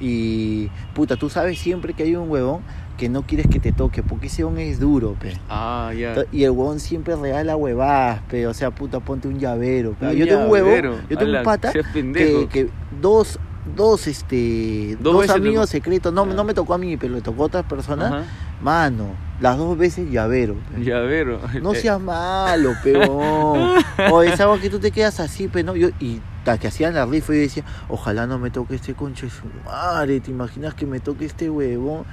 Y, 0.01 0.71
puta, 0.95 1.17
tú 1.17 1.29
sabes 1.29 1.59
siempre 1.59 1.93
que 1.95 2.05
hay 2.05 2.15
un 2.15 2.31
huevón 2.31 2.63
que 2.97 3.09
no 3.09 3.23
quieres 3.23 3.47
que 3.49 3.59
te 3.61 3.73
toque, 3.73 4.03
porque 4.03 4.27
ese 4.27 4.45
huevón 4.45 4.61
es 4.61 4.79
duro, 4.81 5.15
pe. 5.21 5.35
Ah, 5.49 5.93
ya. 5.97 6.15
Y 6.33 6.45
el 6.45 6.51
huevón 6.51 6.79
siempre 6.81 7.17
regala 7.17 7.57
huevadas, 7.57 8.21
pe. 8.29 8.47
O 8.47 8.55
sea, 8.55 8.71
puta, 8.71 9.01
ponte 9.01 9.29
un 9.29 9.39
llavero. 9.39 9.93
pe. 9.95 10.07
Un 10.07 10.13
yo 10.13 10.27
tengo 10.27 10.47
un 10.47 10.57
llavero. 10.57 10.99
yo 11.09 11.17
tengo 11.19 11.39
un 11.39 11.45
pata 11.45 11.73
que 12.53 12.69
dos, 13.01 13.39
dos, 13.75 14.07
este, 14.07 14.97
Dos 15.01 15.29
amigos 15.31 15.69
secretos. 15.71 16.13
No, 16.13 16.23
Ah. 16.23 16.27
no 16.27 16.45
me 16.45 16.55
tocó 16.55 16.75
a 16.75 16.79
mí, 16.79 16.97
pero 16.97 17.15
le 17.15 17.21
tocó 17.21 17.45
a 17.45 17.47
otras 17.47 17.65
personas. 17.67 18.13
Ajá. 18.13 18.23
Mano, 18.63 19.07
las 19.41 19.57
dos 19.57 19.77
veces 19.79 20.11
llavero. 20.11 20.55
pe. 20.55 20.83
Llavero. 20.83 21.41
No 21.63 21.75
seas 21.75 22.01
malo, 22.01 22.75
peón. 22.83 23.83
O 24.11 24.23
es 24.23 24.41
algo 24.41 24.59
que 24.61 24.71
tú 24.71 24.79
te 24.79 24.91
quedas 24.91 25.21
así, 25.21 25.49
pe, 25.49 25.63
¿no? 25.63 25.77
Yo, 25.77 25.89
y 26.01 26.21
ta, 26.45 26.59
que 26.59 26.69
hacían 26.69 26.95
la 26.95 27.07
rifa, 27.07 27.33
yo 27.33 27.41
decía, 27.41 27.65
ojalá 27.89 28.27
no 28.27 28.39
me 28.39 28.51
toque 28.51 28.75
este 28.75 28.95
concho 28.95 29.27
de 29.27 29.33
su 29.33 29.45
madre. 29.65 30.21
¿Te 30.21 30.31
imaginas 30.31 30.75
que 30.75 30.87
me 30.87 31.01
toque 31.01 31.25
este 31.25 31.51
huevón? 31.51 32.05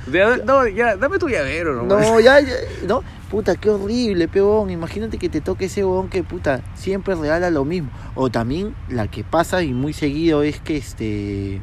no, 0.46 0.68
ya, 0.68 0.96
dame 0.98 1.18
tu 1.18 1.28
llavero, 1.28 1.76
nomás. 1.76 2.08
No, 2.08 2.20
ya, 2.20 2.40
ya, 2.40 2.54
no, 2.88 3.04
puta, 3.30 3.56
qué 3.56 3.70
horrible, 3.70 4.28
peón. 4.28 4.70
Imagínate 4.70 5.18
que 5.18 5.30
te 5.30 5.42
toque 5.42 5.66
ese 5.66 5.84
huevón 5.84 6.10
que, 6.10 6.24
puta, 6.24 6.62
siempre 6.76 7.16
regala 7.16 7.50
lo 7.50 7.66
mismo. 7.66 7.90
O 8.14 8.30
también 8.30 8.76
la 8.90 9.08
que 9.08 9.24
pasa 9.24 9.64
y 9.64 9.74
muy 9.74 9.94
seguido 9.94 10.44
es 10.44 10.60
que 10.60 10.78
este. 10.78 11.62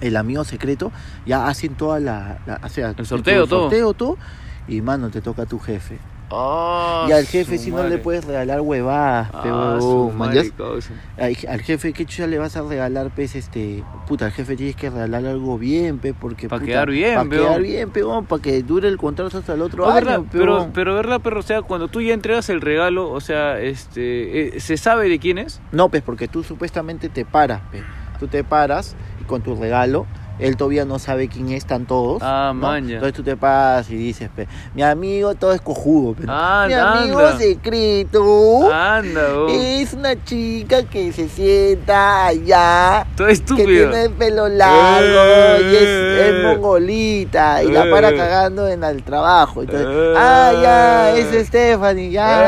El 0.00 0.16
amigo 0.16 0.44
secreto 0.44 0.92
ya 1.24 1.46
hacen 1.48 1.74
toda 1.74 2.00
la. 2.00 2.38
la 2.46 2.60
o 2.62 2.68
sea, 2.68 2.94
El 2.96 3.06
sorteo, 3.06 3.46
todo. 3.46 3.62
sorteo, 3.62 3.94
todo. 3.94 4.18
Y 4.68 4.80
mano, 4.80 5.10
te 5.10 5.20
toca 5.20 5.42
a 5.42 5.46
tu 5.46 5.58
jefe. 5.58 5.98
Ah, 6.28 7.06
y 7.08 7.12
al 7.12 7.24
jefe 7.24 7.56
si 7.56 7.70
no 7.70 7.84
le 7.84 7.98
puedes 7.98 8.24
regalar 8.24 8.60
huevadas, 8.60 9.28
Ah, 9.32 9.42
causa. 10.56 10.90
Al, 11.18 11.36
al 11.48 11.62
jefe, 11.62 11.92
¿qué 11.92 12.04
chucha 12.04 12.26
le 12.26 12.38
vas 12.38 12.56
a 12.56 12.62
regalar, 12.62 13.12
pues, 13.14 13.36
este... 13.36 13.84
Puta, 14.08 14.24
al 14.26 14.32
jefe 14.32 14.56
tienes 14.56 14.74
que 14.74 14.90
regalar 14.90 15.24
algo 15.24 15.56
bien, 15.56 15.98
pe, 15.98 16.14
porque... 16.14 16.48
Pa' 16.48 16.56
puta, 16.56 16.66
quedar 16.66 16.90
bien, 16.90 17.14
Pa' 17.14 17.24
peón. 17.26 17.30
quedar 17.46 17.62
bien, 17.62 17.90
peón, 17.90 18.26
para 18.26 18.42
que 18.42 18.60
dure 18.64 18.88
el 18.88 18.96
contrato 18.96 19.38
hasta 19.38 19.54
el 19.54 19.62
otro 19.62 19.84
Oh, 19.84 19.88
año, 19.88 19.94
¿verdad? 19.94 20.22
Pero, 20.32 20.68
pero 20.74 20.94
verdad, 20.96 21.20
pero, 21.22 21.38
o 21.38 21.42
sea, 21.42 21.62
cuando 21.62 21.86
tú 21.86 22.00
ya 22.02 22.12
entregas 22.12 22.48
el 22.50 22.60
regalo, 22.60 23.08
o 23.10 23.20
sea, 23.20 23.60
este, 23.60 24.56
eh, 24.56 24.60
¿se 24.60 24.76
sabe 24.76 25.08
de 25.08 25.20
quién 25.20 25.38
es? 25.38 25.60
No, 25.70 25.90
pues, 25.90 26.02
porque 26.02 26.26
tú 26.26 26.42
supuestamente 26.42 27.08
te 27.08 27.24
paras, 27.24 27.60
pe. 27.70 27.84
Tú 28.18 28.26
te 28.28 28.42
paras 28.42 28.96
con 29.26 29.42
tu 29.42 29.54
regalo... 29.54 30.08
Él 30.38 30.56
todavía 30.56 30.84
no 30.84 30.98
sabe 30.98 31.28
quién 31.28 31.50
están 31.50 31.86
todos. 31.86 32.22
Ah, 32.22 32.52
¿no? 32.54 32.60
maña. 32.60 32.94
Entonces 32.94 33.14
tú 33.14 33.22
te 33.22 33.36
paras 33.36 33.90
y 33.90 33.96
dices, 33.96 34.28
pe, 34.34 34.46
mi 34.74 34.82
amigo 34.82 35.34
todo 35.34 35.52
es 35.52 35.60
cojudo, 35.60 36.14
pe, 36.14 36.24
¿no? 36.26 36.32
Ah, 36.34 36.64
Mi 36.66 36.74
anda. 36.74 37.00
amigo 37.02 37.38
secreto 37.38 38.72
Anda, 38.72 39.34
oh. 39.34 39.48
es 39.48 39.92
una 39.94 40.22
chica 40.24 40.82
que 40.84 41.12
se 41.12 41.28
sienta 41.28 42.26
allá 42.26 43.06
Todo 43.16 43.26
que 43.28 43.32
estúpido. 43.32 43.66
tiene 43.90 44.04
el 44.04 44.10
pelo 44.12 44.48
largo 44.48 45.62
y 45.70 45.74
es, 45.76 45.82
Eh. 45.82 46.28
es 46.38 46.44
mongolita 46.44 47.62
y 47.62 47.70
la 47.72 47.90
para 47.90 48.10
Eh. 48.10 48.16
cagando 48.16 48.66
en 48.68 48.82
el 48.84 49.02
trabajo. 49.02 49.62
Entonces, 49.62 49.86
Eh. 49.88 50.14
ah, 50.16 50.52
ya, 50.62 51.16
es 51.16 51.46
Stephanie, 51.46 52.10
ya. 52.10 52.42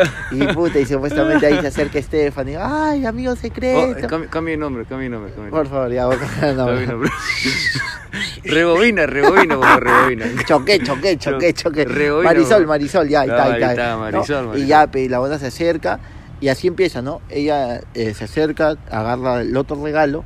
Eh. 0.00 0.02
Y 0.32 0.46
puta, 0.48 0.78
y 0.78 0.86
supuestamente 0.86 1.46
ahí 1.46 1.60
se 1.60 1.66
acerca 1.68 2.00
Stephanie. 2.02 2.56
Ay, 2.60 3.04
amigo 3.06 3.32
Oh, 3.32 3.36
secreto. 3.36 4.06
cambia, 4.08 4.30
cambia 4.30 4.52
de 4.52 4.58
nombre, 4.58 4.84
cambia 4.84 5.04
de 5.04 5.10
nombre. 5.10 5.32
Cambia 5.32 5.50
Por 5.50 5.66
favor, 5.66 5.90
ya 5.92 6.06
voy 6.06 6.16
a 6.16 6.18
nombre. 6.54 6.80
de 6.80 6.86
nombre. 6.86 7.10
rebobina, 8.44 9.06
rebobina, 9.06 9.54
favor, 9.58 9.84
rebobina. 9.84 10.26
Choqué, 10.46 10.78
choqué, 10.80 11.16
choqué, 11.18 11.52
choqué. 11.54 11.84
Rebobina, 11.84 12.30
Marisol. 12.30 12.66
Marisol, 12.66 13.08
ya, 13.08 13.20
ahí 13.22 13.28
Ah, 13.30 13.32
está, 13.32 13.44
ahí 13.44 13.62
está. 13.72 13.90
¿no? 13.92 13.98
Marisol, 14.00 14.44
Y 14.44 14.48
Marisol. 14.48 14.66
ya, 14.68 14.88
la 15.08 15.18
buena 15.18 15.38
se 15.38 15.46
acerca 15.46 15.98
y 16.40 16.48
así 16.48 16.66
empieza, 16.68 17.02
¿no? 17.02 17.20
Ella 17.28 17.80
eh, 17.94 18.14
se 18.14 18.24
acerca, 18.24 18.76
agarra 18.90 19.40
el 19.40 19.56
otro 19.56 19.82
regalo, 19.82 20.24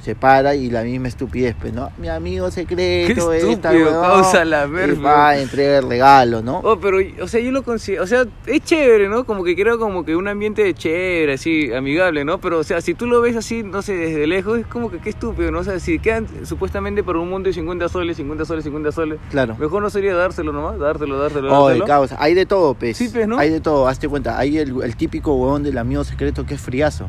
se 0.00 0.14
para 0.14 0.54
y 0.54 0.70
la 0.70 0.82
misma 0.82 1.08
estupidez, 1.08 1.54
pues, 1.60 1.72
¿no? 1.74 1.90
Mi 1.98 2.08
amigo 2.08 2.50
secreto, 2.50 3.30
Qué 3.30 3.38
esta, 3.38 3.70
estúpido, 3.72 3.90
huevón, 3.90 4.02
causa 4.02 4.44
la 4.44 4.66
verga. 4.66 5.00
va, 5.02 5.36
entrega 5.38 5.78
el 5.78 5.88
regalo, 5.88 6.40
¿no? 6.42 6.60
Oh, 6.64 6.78
pero, 6.80 6.98
o 7.22 7.28
sea, 7.28 7.40
yo 7.40 7.50
lo 7.50 7.62
considero, 7.62 8.02
o 8.04 8.06
sea, 8.06 8.24
es 8.46 8.60
chévere, 8.62 9.08
¿no? 9.08 9.24
Como 9.24 9.44
que 9.44 9.54
creo 9.54 9.78
como 9.78 10.04
que 10.04 10.16
un 10.16 10.26
ambiente 10.28 10.72
chévere, 10.74 11.34
así, 11.34 11.72
amigable, 11.72 12.24
¿no? 12.24 12.38
Pero, 12.40 12.58
o 12.60 12.64
sea, 12.64 12.80
si 12.80 12.94
tú 12.94 13.06
lo 13.06 13.20
ves 13.20 13.36
así, 13.36 13.62
no 13.62 13.82
sé, 13.82 13.94
desde 13.94 14.26
lejos, 14.26 14.58
es 14.60 14.66
como 14.66 14.90
que 14.90 14.98
qué 15.00 15.10
estúpido, 15.10 15.50
¿no? 15.50 15.58
O 15.60 15.64
sea, 15.64 15.78
si 15.78 15.98
quedan 15.98 16.26
supuestamente 16.44 17.02
por 17.02 17.16
un 17.16 17.28
mundo 17.28 17.48
de 17.48 17.52
50 17.52 17.88
soles, 17.90 18.16
50 18.16 18.44
soles, 18.46 18.64
50 18.64 18.92
soles, 18.92 19.18
Claro. 19.30 19.56
mejor 19.58 19.82
no 19.82 19.90
sería 19.90 20.14
dárselo 20.14 20.52
nomás, 20.52 20.78
dártelo, 20.78 21.18
dártelo, 21.18 21.48
Oh, 21.52 21.68
de 21.68 21.74
dártelo. 21.74 21.86
causa. 21.86 22.16
Hay 22.18 22.34
de 22.34 22.46
todo, 22.46 22.74
pues. 22.74 22.96
Sí, 22.96 23.08
pues, 23.12 23.28
¿no? 23.28 23.38
Hay 23.38 23.50
de 23.50 23.60
todo, 23.60 23.86
hazte 23.86 24.08
cuenta. 24.08 24.38
Hay 24.38 24.56
el, 24.58 24.82
el 24.82 24.96
típico 24.96 25.34
huevón 25.34 25.62
del 25.62 25.76
amigo 25.78 26.04
secreto 26.04 26.46
que 26.46 26.54
es 26.54 26.60
friazo. 26.60 27.08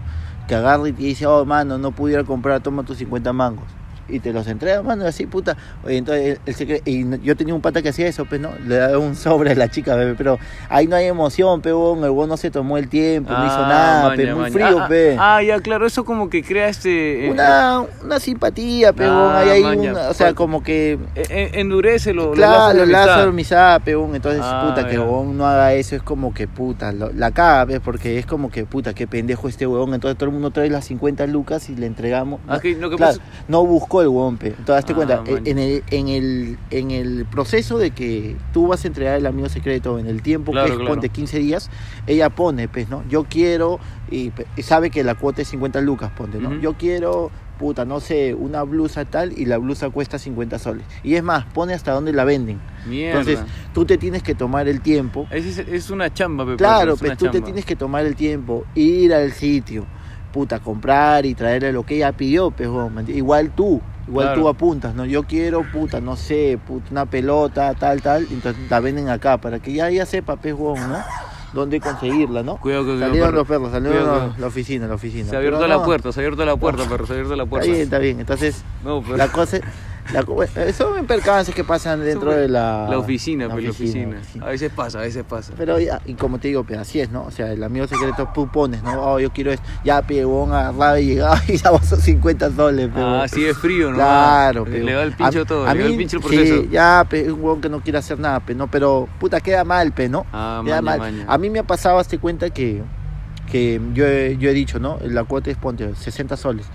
Que 0.51 0.55
agarra 0.55 0.89
y 0.89 0.91
te 0.91 1.03
dice, 1.03 1.25
oh, 1.25 1.45
mano, 1.45 1.77
no 1.77 1.93
pudiera 1.93 2.25
comprar, 2.25 2.59
toma 2.59 2.83
tus 2.83 2.97
50 2.97 3.31
mangos. 3.31 3.80
Y 4.11 4.19
te 4.19 4.33
los 4.33 4.45
entrega, 4.47 4.81
mano, 4.83 5.05
así, 5.05 5.25
puta. 5.25 5.55
Oye, 5.85 5.97
entonces, 5.97 6.39
el, 6.45 6.53
el 6.53 6.55
secre- 6.55 6.81
y 6.85 7.25
yo 7.25 7.35
tenía 7.35 7.53
un 7.55 7.61
pata 7.61 7.81
que 7.81 7.89
hacía 7.89 8.07
eso, 8.07 8.25
pues, 8.25 8.41
¿no? 8.41 8.51
Le 8.67 8.75
daba 8.75 8.97
un 8.97 9.15
sobre 9.15 9.51
a 9.51 9.55
la 9.55 9.69
chica, 9.69 9.95
bebé. 9.95 10.15
Pero 10.17 10.37
ahí 10.69 10.87
no 10.87 10.95
hay 10.95 11.05
emoción, 11.05 11.61
pe, 11.61 11.73
huevón. 11.73 11.99
El 11.99 12.05
huevón 12.11 12.29
no 12.29 12.37
se 12.37 12.51
tomó 12.51 12.77
el 12.77 12.89
tiempo, 12.89 13.31
no 13.31 13.45
hizo 13.45 13.55
Ah, 13.57 13.67
nada, 13.69 14.03
maña, 14.09 14.15
pe. 14.17 14.25
Muy 14.33 14.41
maña. 14.41 14.53
frío, 14.53 14.79
ah, 14.81 14.87
pe. 14.87 15.15
Ah, 15.17 15.37
ah, 15.37 15.43
ya, 15.43 15.59
claro, 15.61 15.85
eso 15.87 16.03
como 16.05 16.29
que 16.29 16.43
crea 16.43 16.67
este... 16.67 17.27
eh, 17.27 17.31
Una, 17.31 17.83
una 18.03 18.19
simpatía, 18.19 18.93
pe, 18.93 19.05
Ah. 19.05 19.39
Ahí 19.39 19.49
hay 19.49 19.63
maña. 19.63 19.91
una, 19.91 20.09
o 20.09 20.13
sea, 20.13 20.33
como 20.33 20.61
que... 20.63 20.93
eh, 21.15 21.23
eh, 21.29 21.51
endurece 21.53 22.13
lo, 22.13 22.31
Claro, 22.31 22.77
los 22.77 22.87
lazos 22.87 23.17
de 23.17 23.29
amistad. 23.29 23.81
peón. 23.81 24.15
Entonces, 24.15 24.41
Ah, 24.43 24.65
puta, 24.67 24.87
que 24.87 24.99
huevón 24.99 25.37
no 25.37 25.45
haga 25.47 25.73
eso 25.73 25.95
es 25.95 26.03
como 26.03 26.33
que 26.33 26.47
puta, 26.47 26.91
lo- 26.91 27.11
la 27.13 27.31
caga. 27.31 27.79
Porque 27.83 28.17
es 28.19 28.25
como 28.25 28.49
que 28.49 28.65
puta, 28.65 28.93
qué 28.93 29.07
pendejo 29.07 29.47
este 29.47 29.65
huevón. 29.67 29.93
Entonces 29.93 30.17
todo 30.17 30.27
el 30.27 30.33
mundo 30.33 30.51
trae 30.51 30.69
las 30.69 30.85
50 30.85 31.27
lucas 31.27 31.69
y 31.69 31.75
le 31.75 31.85
entregamos. 31.85 32.39
Ah, 32.47 32.59
que 32.59 32.75
lo 32.75 32.89
que 32.89 32.95
Claro, 32.97 33.17
pasa- 33.17 33.23
no 33.47 33.65
buscó 33.65 34.00
el 34.01 34.07
huevón, 34.09 34.37
pe. 34.37 34.47
Entonces, 34.47 34.75
hazte 34.75 34.93
Ah, 34.93 34.95
cuenta, 34.95 35.23
en 35.27 35.57
el, 35.59 35.83
en, 35.89 36.07
el, 36.07 36.57
en 36.69 36.91
el 36.91 37.25
proceso 37.25 37.77
de 37.77 37.91
que 37.91 38.35
tú 38.53 38.67
vas 38.67 38.83
a 38.83 38.87
entregar 38.87 39.17
el 39.17 39.25
amigo 39.25 39.49
secreto 39.49 39.97
en 39.99 40.07
el 40.07 40.21
tiempo 40.21 40.51
Claro, 40.51 40.67
que 40.67 40.71
es, 40.73 40.77
claro. 40.77 40.93
ponte 40.93 41.09
15 41.09 41.39
días, 41.39 41.69
ella 42.07 42.29
pone, 42.29 42.67
pues, 42.67 42.89
¿no? 42.89 43.03
Yo 43.09 43.23
quiero, 43.25 43.79
y, 44.09 44.31
sabe 44.61 44.89
que 44.89 45.03
la 45.03 45.15
cuota 45.15 45.41
es 45.41 45.47
50 45.49 45.81
lucas, 45.81 46.11
ponte, 46.11 46.39
¿no? 46.39 46.53
Yo 46.59 46.73
quiero, 46.75 47.31
puta, 47.57 47.85
no 47.85 47.99
sé, 47.99 48.33
una 48.33 48.63
blusa 48.63 49.05
tal 49.05 49.37
y 49.37 49.45
la 49.45 49.57
blusa 49.57 49.89
cuesta 49.91 50.17
50 50.17 50.57
soles. 50.59 50.83
Y 51.03 51.15
es 51.15 51.23
más, 51.23 51.45
pone 51.45 51.73
hasta 51.73 51.91
dónde 51.91 52.11
la 52.11 52.23
venden. 52.23 52.59
Mierda. 52.87 53.19
Entonces, 53.19 53.45
tú 53.73 53.85
te 53.85 53.97
tienes 53.97 54.23
que 54.23 54.33
tomar 54.35 54.67
el 54.67 54.81
tiempo. 54.81 55.27
es, 55.31 55.57
es- 55.59 55.89
una 55.91 56.11
chamba, 56.11 56.45
Claro, 56.57 56.93
es 56.93 56.99
pues 56.99 57.17
tú 57.17 57.29
te 57.29 57.41
tienes 57.41 57.65
que 57.65 57.75
tomar 57.75 58.05
el 58.05 58.15
tiempo, 58.15 58.65
ir 58.75 59.13
al 59.13 59.31
sitio, 59.31 59.85
puta, 60.33 60.59
comprar 60.59 61.25
y 61.25 61.35
traerle 61.35 61.71
lo 61.73 61.85
que 61.85 61.95
ella 61.97 62.11
pidió, 62.13 62.49
pues, 62.51 62.67
¿me 62.69 62.85
entiendes? 62.87 63.17
igual 63.17 63.51
tú, 63.51 63.81
igual 64.07 64.27
Claro. 64.27 64.41
tú 64.41 64.47
apuntas, 64.49 64.95
¿no? 64.95 65.05
Yo 65.05 65.23
quiero, 65.23 65.63
puta, 65.71 66.01
no 66.01 66.15
sé, 66.15 66.59
puta, 66.65 66.87
una 66.91 67.05
pelota, 67.05 67.73
tal, 67.75 68.01
tal, 68.01 68.27
entonces 68.31 68.69
la 68.69 68.79
venden 68.79 69.09
acá, 69.09 69.37
para 69.37 69.59
que 69.59 69.73
ya 69.73 69.89
ella 69.89 70.05
sepa, 70.05 70.37
huevón, 70.43 70.79
¿no? 70.89 70.97
Dónde 71.53 71.81
conseguirla, 71.81 72.43
¿no? 72.43 72.55
Cuidado, 72.57 72.83
cuidado, 72.83 73.01
Salieron 73.01 73.27
perro. 73.29 73.37
los 73.39 73.47
perros, 73.47 73.71
salieron 73.71 74.33
la 74.37 74.47
oficina, 74.47 74.87
la 74.87 74.95
oficina. 74.95 75.29
Se 75.29 75.35
ha 75.35 75.39
abierto 75.39 75.67
la 75.67 75.75
no, 75.75 75.83
puerta, 75.83 76.11
se 76.13 76.19
ha 76.19 76.21
abierto 76.21 76.45
la 76.45 76.55
puerta, 76.55 76.87
perro, 76.87 77.05
se 77.05 77.11
ha 77.11 77.15
abierto 77.15 77.35
la 77.35 77.45
puerta. 77.45 77.65
Está 77.67 77.73
bien, 77.75 77.83
está 77.83 77.97
bien, 77.99 78.19
entonces, 78.21 78.63
No, 78.83 79.03
la 79.17 79.27
cosa... 79.27 79.57
La, 80.13 80.23
co- 80.23 80.43
son 80.75 81.05
percances 81.05 81.53
que 81.55 81.63
pasan 81.63 82.01
dentro 82.03 82.31
de 82.31 82.47
la... 82.49 82.87
la 82.89 82.97
oficina, 82.97 83.47
pues, 83.49 83.63
la 83.63 83.69
oficina. 83.69 84.17
oficina. 84.19 84.45
A 84.45 84.49
veces 84.49 84.71
pasa, 84.75 84.99
a 84.99 85.01
veces 85.01 85.23
pasa. 85.27 85.53
Pero 85.57 85.79
ya, 85.79 86.01
y 86.05 86.15
como 86.15 86.39
te 86.39 86.47
digo, 86.49 86.63
pues 86.63 86.79
así 86.79 86.99
es, 86.99 87.11
¿no? 87.11 87.23
O 87.23 87.31
sea, 87.31 87.51
el 87.51 87.63
amigo 87.63 87.87
secreto 87.87 88.29
tú 88.33 88.47
pones, 88.49 88.83
¿no? 88.83 89.01
Oh, 89.01 89.19
yo 89.19 89.31
quiero 89.31 89.51
esto. 89.51 89.65
Ya, 89.85 90.01
pegón, 90.01 90.53
agarraba 90.53 90.99
y 90.99 91.05
llegaba 91.07 91.39
y 91.47 91.57
daba 91.57 91.77
esos 91.77 91.99
50 91.99 92.51
soles, 92.55 92.89
pero. 92.93 93.21
Ah, 93.21 93.27
sí 93.27 93.45
es 93.45 93.57
frío, 93.57 93.89
¿no? 93.91 93.95
Claro, 93.95 94.65
pero- 94.65 94.85
le 94.85 94.91
da 94.93 95.03
el 95.03 95.13
pincho 95.13 95.41
a- 95.41 95.45
todo, 95.45 95.65
a 95.67 95.73
le 95.73 95.83
da 95.83 95.89
el 95.89 95.97
pincho 95.97 96.17
el 96.17 96.23
sí, 96.23 96.29
proceso. 96.29 96.63
ya, 96.71 97.05
pe, 97.09 97.21
es 97.21 97.27
un 97.27 97.41
huevón 97.41 97.61
que 97.61 97.69
no 97.69 97.79
quiere 97.81 97.99
hacer 97.99 98.19
nada, 98.19 98.39
pe, 98.41 98.53
¿no? 98.55 98.69
Pero, 98.69 99.07
puta, 99.19 99.39
queda 99.39 99.63
mal, 99.63 99.91
pe, 99.93 100.09
¿no? 100.09 100.25
Ah, 100.33 100.61
Queda 100.65 100.81
maña, 100.81 100.97
mal. 100.97 101.11
maña. 101.13 101.25
A 101.27 101.37
mí 101.37 101.49
me 101.49 101.59
ha 101.59 101.63
pasado, 101.63 101.99
hazte 101.99 102.17
cuenta 102.17 102.49
que, 102.49 102.81
que 103.51 103.79
yo, 103.93 104.05
he, 104.07 104.37
yo 104.37 104.49
he 104.49 104.53
dicho, 104.53 104.79
¿no? 104.79 104.97
La 105.03 105.23
cuota 105.23 105.51
es, 105.51 105.57
ponte, 105.57 105.93
60 105.95 106.35
soles. 106.37 106.65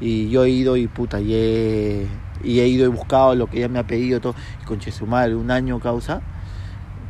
Y 0.00 0.28
yo 0.28 0.44
he 0.44 0.50
ido 0.50 0.76
y, 0.76 0.88
puta, 0.88 1.20
y 1.20 1.34
he, 1.34 2.06
y 2.42 2.60
he 2.60 2.66
ido 2.68 2.84
y 2.84 2.88
buscado 2.88 3.34
lo 3.34 3.46
que 3.48 3.58
ella 3.58 3.68
me 3.68 3.78
ha 3.78 3.86
pedido, 3.86 4.20
todo. 4.20 4.34
Y 4.62 4.64
conche 4.64 4.90
su 4.92 5.06
madre, 5.06 5.34
un 5.34 5.50
año 5.50 5.78
causa. 5.80 6.20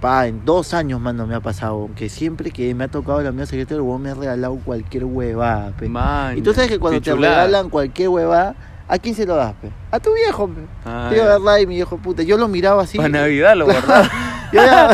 Pa, 0.01 0.27
en 0.27 0.45
dos 0.45 0.75
años, 0.75 1.01
mano, 1.01 1.27
me 1.27 1.35
ha 1.35 1.41
pasado. 1.41 1.89
Que 1.97 2.09
siempre 2.09 2.51
que 2.51 2.75
me 2.75 2.85
ha 2.85 2.89
tocado 2.89 3.23
la 3.23 3.33
mía 3.33 3.47
secretaria, 3.47 3.83
el 3.83 3.99
me 3.99 4.11
ha 4.11 4.15
regalado 4.15 4.57
cualquier 4.65 5.05
huevada, 5.05 5.73
pe. 5.73 5.89
Maña, 5.89 6.37
Y 6.37 6.43
tú 6.43 6.53
sabes 6.53 6.71
que 6.71 6.79
cuando 6.79 7.01
te 7.01 7.11
chulada. 7.11 7.45
regalan 7.47 7.71
cualquier 7.71 8.11
huevada, 8.11 8.55
¿a 8.89 8.99
quién 8.99 9.15
se 9.15 9.25
lo 9.25 9.37
das, 9.37 9.55
pe? 9.55 9.71
A 9.91 9.99
tu 9.99 10.13
viejo, 10.13 10.49
pe. 10.49 10.61
Ah, 10.85 11.09
digo, 11.11 11.25
ya. 11.25 11.39
verdad, 11.39 11.59
y 11.59 11.67
mi 11.67 11.77
viejo 11.77 11.97
puta. 11.97 12.23
Yo 12.23 12.37
lo 12.37 12.47
miraba 12.47 12.83
así. 12.83 12.99
Para 12.99 13.09
Navidad 13.09 13.57
lo 13.57 13.65
guardaba. 13.73 14.09
Yo 14.53 14.63
ya, 14.63 14.91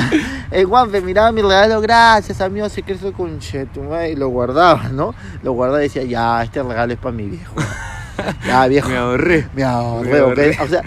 el 0.51 0.67
guape 0.67 1.01
miraba 1.03 1.31
mi 1.31 1.43
regalo, 1.43 1.81
gracias, 1.81 2.41
amigo 2.41 2.69
secreto 2.71 3.12
con 3.12 3.39
Chetumá, 3.39 4.07
y 4.07 4.15
lo 4.17 4.29
guardaba, 4.29 4.89
¿no? 4.89 5.15
Lo 5.43 5.53
guardaba 5.53 5.81
y 5.81 5.89
decía, 5.89 6.05
ya, 6.05 6.43
este 6.43 6.62
regalo 6.62 6.93
es 6.93 6.99
para 6.99 7.12
mi 7.15 7.27
viejo. 7.27 7.55
Ya, 8.47 8.66
viejo. 8.66 8.88
Me 8.88 8.97
ahorré. 8.97 9.49
Me 9.54 9.64
ahorré, 9.64 10.23
Me. 10.23 10.59
O 10.61 10.69
sea, 10.69 10.83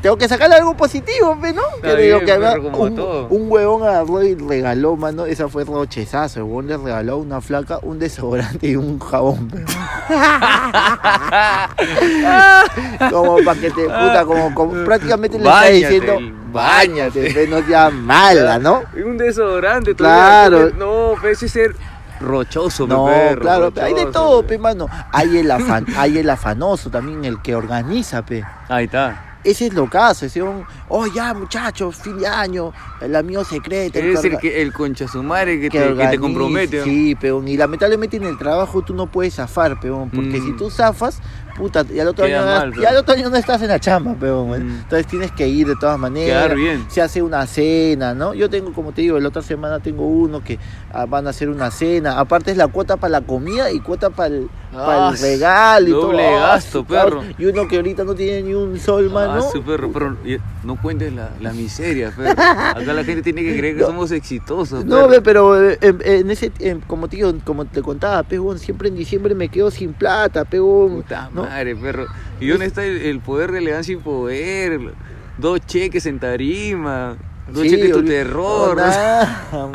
tengo 0.00 0.16
que 0.16 0.28
sacarle 0.28 0.54
algo 0.56 0.76
positivo, 0.76 1.34
¿no? 1.34 1.62
Está 1.76 1.96
Que 1.96 2.02
digo 2.02 2.20
que 2.20 2.32
había 2.32 2.54
un, 2.58 3.50
huevón 3.50 3.82
agarró 3.82 4.22
y 4.22 4.36
regaló, 4.36 4.96
mano, 4.96 5.26
esa 5.26 5.48
fue 5.48 5.64
rochezazo. 5.64 6.38
El 6.38 6.44
huevón 6.44 6.68
le 6.68 6.76
regaló 6.76 7.14
a 7.14 7.16
una 7.16 7.40
flaca 7.40 7.80
un 7.82 7.98
desodorante 7.98 8.68
y 8.68 8.76
un 8.76 9.00
jabón, 9.00 9.50
como 13.10 13.38
para 13.44 13.60
que 13.60 13.70
te 13.70 13.82
puta, 13.82 14.24
como, 14.24 14.54
como 14.54 14.84
prácticamente 14.84 15.36
le 15.38 15.48
está 15.48 15.66
diciendo, 15.66 16.18
báñate. 16.52 17.20
bañate, 17.20 17.48
no 17.48 17.66
seas 17.66 17.92
mala, 17.92 18.60
¿no? 18.60 18.84
Un 19.04 19.18
desodorante. 19.18 19.96
Claro. 19.96 20.70
No, 20.78 21.14
pe, 21.20 21.32
ese 21.32 21.46
es 21.46 21.52
ser 21.52 21.74
rochoso, 22.20 22.86
No, 22.86 23.06
perro, 23.06 23.40
claro, 23.40 23.70
pe, 23.70 23.80
hay 23.82 23.94
de 23.94 24.04
rochoso, 24.06 24.12
todo, 24.24 24.46
pe. 24.46 24.58
mano. 24.58 24.86
Hay 25.12 25.36
el, 25.38 25.50
afan, 25.50 25.86
hay 25.96 26.18
el 26.18 26.28
afanoso 26.30 26.90
también, 26.90 27.24
el 27.24 27.40
que 27.42 27.54
organiza, 27.54 28.24
pe. 28.24 28.44
Ahí 28.68 28.84
está. 28.86 29.24
Ese 29.44 29.68
es 29.68 29.72
lo 29.72 29.88
caso, 29.88 30.26
ese 30.26 30.42
un, 30.42 30.64
oh 30.88 31.06
ya 31.06 31.32
muchachos, 31.32 31.94
fin 31.96 32.18
de 32.18 32.26
año, 32.26 32.72
el 33.00 33.14
amigo 33.14 33.44
secreto. 33.44 33.96
Es 33.98 34.22
el, 34.24 34.36
que, 34.36 34.60
el 34.60 34.72
concha 34.72 35.06
su 35.06 35.22
madre 35.22 35.60
que, 35.60 35.70
te, 35.70 35.78
que 35.78 35.84
organiza, 35.84 36.10
te 36.10 36.18
compromete. 36.18 36.82
Sí, 36.84 37.14
peón. 37.14 37.46
Y 37.46 37.56
lamentablemente 37.56 38.16
en 38.16 38.24
el 38.24 38.36
trabajo 38.36 38.82
tú 38.82 38.94
no 38.94 39.06
puedes 39.06 39.36
zafar, 39.36 39.78
peón. 39.78 40.10
Porque 40.10 40.40
Mm. 40.40 40.44
si 40.44 40.52
tú 40.56 40.70
zafas, 40.70 41.20
puta, 41.58 41.84
y 41.92 41.98
al 42.00 42.08
otro, 42.08 42.24
Queda 42.24 42.38
año, 42.40 42.60
mal, 42.60 42.68
y 42.70 42.76
pero- 42.76 42.88
al 42.88 42.96
otro 42.96 43.14
año 43.14 43.28
no 43.30 43.36
estás 43.36 43.60
en 43.62 43.68
la 43.68 43.80
chamba, 43.80 44.14
pero 44.18 44.46
Mm. 44.46 44.54
entonces 44.54 45.06
tienes 45.08 45.32
que 45.32 45.46
ir 45.48 45.66
de 45.66 45.74
todas 45.76 45.98
maneras. 45.98 46.44
Quedar 46.44 46.56
bien. 46.56 46.86
Se 46.88 47.02
hace 47.02 47.20
una 47.20 47.44
cena, 47.46 48.14
¿no? 48.14 48.32
Yo 48.32 48.48
tengo, 48.48 48.72
como 48.72 48.92
te 48.92 49.02
digo, 49.02 49.18
la 49.18 49.28
otra 49.28 49.42
semana 49.42 49.80
tengo 49.80 50.06
uno 50.06 50.42
que 50.42 50.58
ah, 50.92 51.04
van 51.06 51.26
a 51.26 51.30
hacer 51.30 51.48
una 51.50 51.70
cena. 51.70 52.18
Aparte 52.18 52.50
es 52.52 52.56
la 52.56 52.68
cuota 52.68 52.96
para 52.96 53.10
la 53.10 53.20
comida 53.20 53.70
y 53.70 53.80
cuota 53.80 54.08
para 54.10 54.28
el, 54.34 54.48
Ah, 54.74 55.10
el 55.14 55.18
regalo 55.18 55.88
y 55.88 55.90
doble 55.90 56.22
todo. 56.24 56.36
Ah, 56.36 56.40
gasto, 56.48 56.84
perro. 56.84 57.22
Y 57.38 57.46
uno 57.46 57.66
que 57.66 57.76
ahorita 57.76 58.04
no 58.04 58.14
tiene 58.14 58.42
ni 58.42 58.54
un 58.54 58.78
sol, 58.78 59.10
mano. 59.10 59.34
Ah, 59.36 59.42
su 59.42 59.62
perro, 59.62 59.90
pero 59.92 60.16
no 60.64 60.76
cuentes 60.80 61.12
la, 61.12 61.30
la 61.40 61.52
miseria, 61.52 62.12
perro. 62.14 62.32
Acá 62.32 62.92
la 62.92 63.02
gente 63.04 63.22
tiene 63.22 63.42
que 63.42 63.56
creer 63.56 63.74
que 63.76 63.80
No. 63.82 63.86
somos 63.88 64.10
exitosos. 64.10 64.84
No, 64.84 64.96
perro. 64.96 65.08
ve, 65.08 65.20
pero 65.22 65.70
eh, 65.70 65.78
en, 65.80 65.98
en 66.04 66.30
ese, 66.30 66.52
en- 66.58 66.80
como 66.80 67.08
te 67.08 67.16
digo, 67.16 67.32
como 67.44 67.64
te 67.64 67.80
contaba, 67.82 68.22
pegón, 68.24 68.58
siempre 68.58 68.88
en 68.88 68.96
diciembre 68.96 69.34
me 69.34 69.48
quedo 69.48 69.70
sin 69.70 69.92
plata, 69.94 70.44
pegón. 70.44 70.96
Puta 70.96 71.30
¿no? 71.32 71.44
madre, 71.44 71.74
perro. 71.74 72.06
¿Y 72.40 72.48
dónde 72.48 72.66
está 72.66 72.84
el, 72.84 72.98
el 72.98 73.20
poder 73.20 73.52
de 73.52 73.58
elegancia 73.58 73.94
y 73.94 73.96
poder? 73.96 74.80
Dos 75.38 75.60
cheques 75.66 76.04
en 76.06 76.18
tarima. 76.18 77.16
Dos 77.52 77.62
Sí, 77.62 77.90
tu 77.90 78.04
terror. 78.04 78.76
no. 79.52 79.68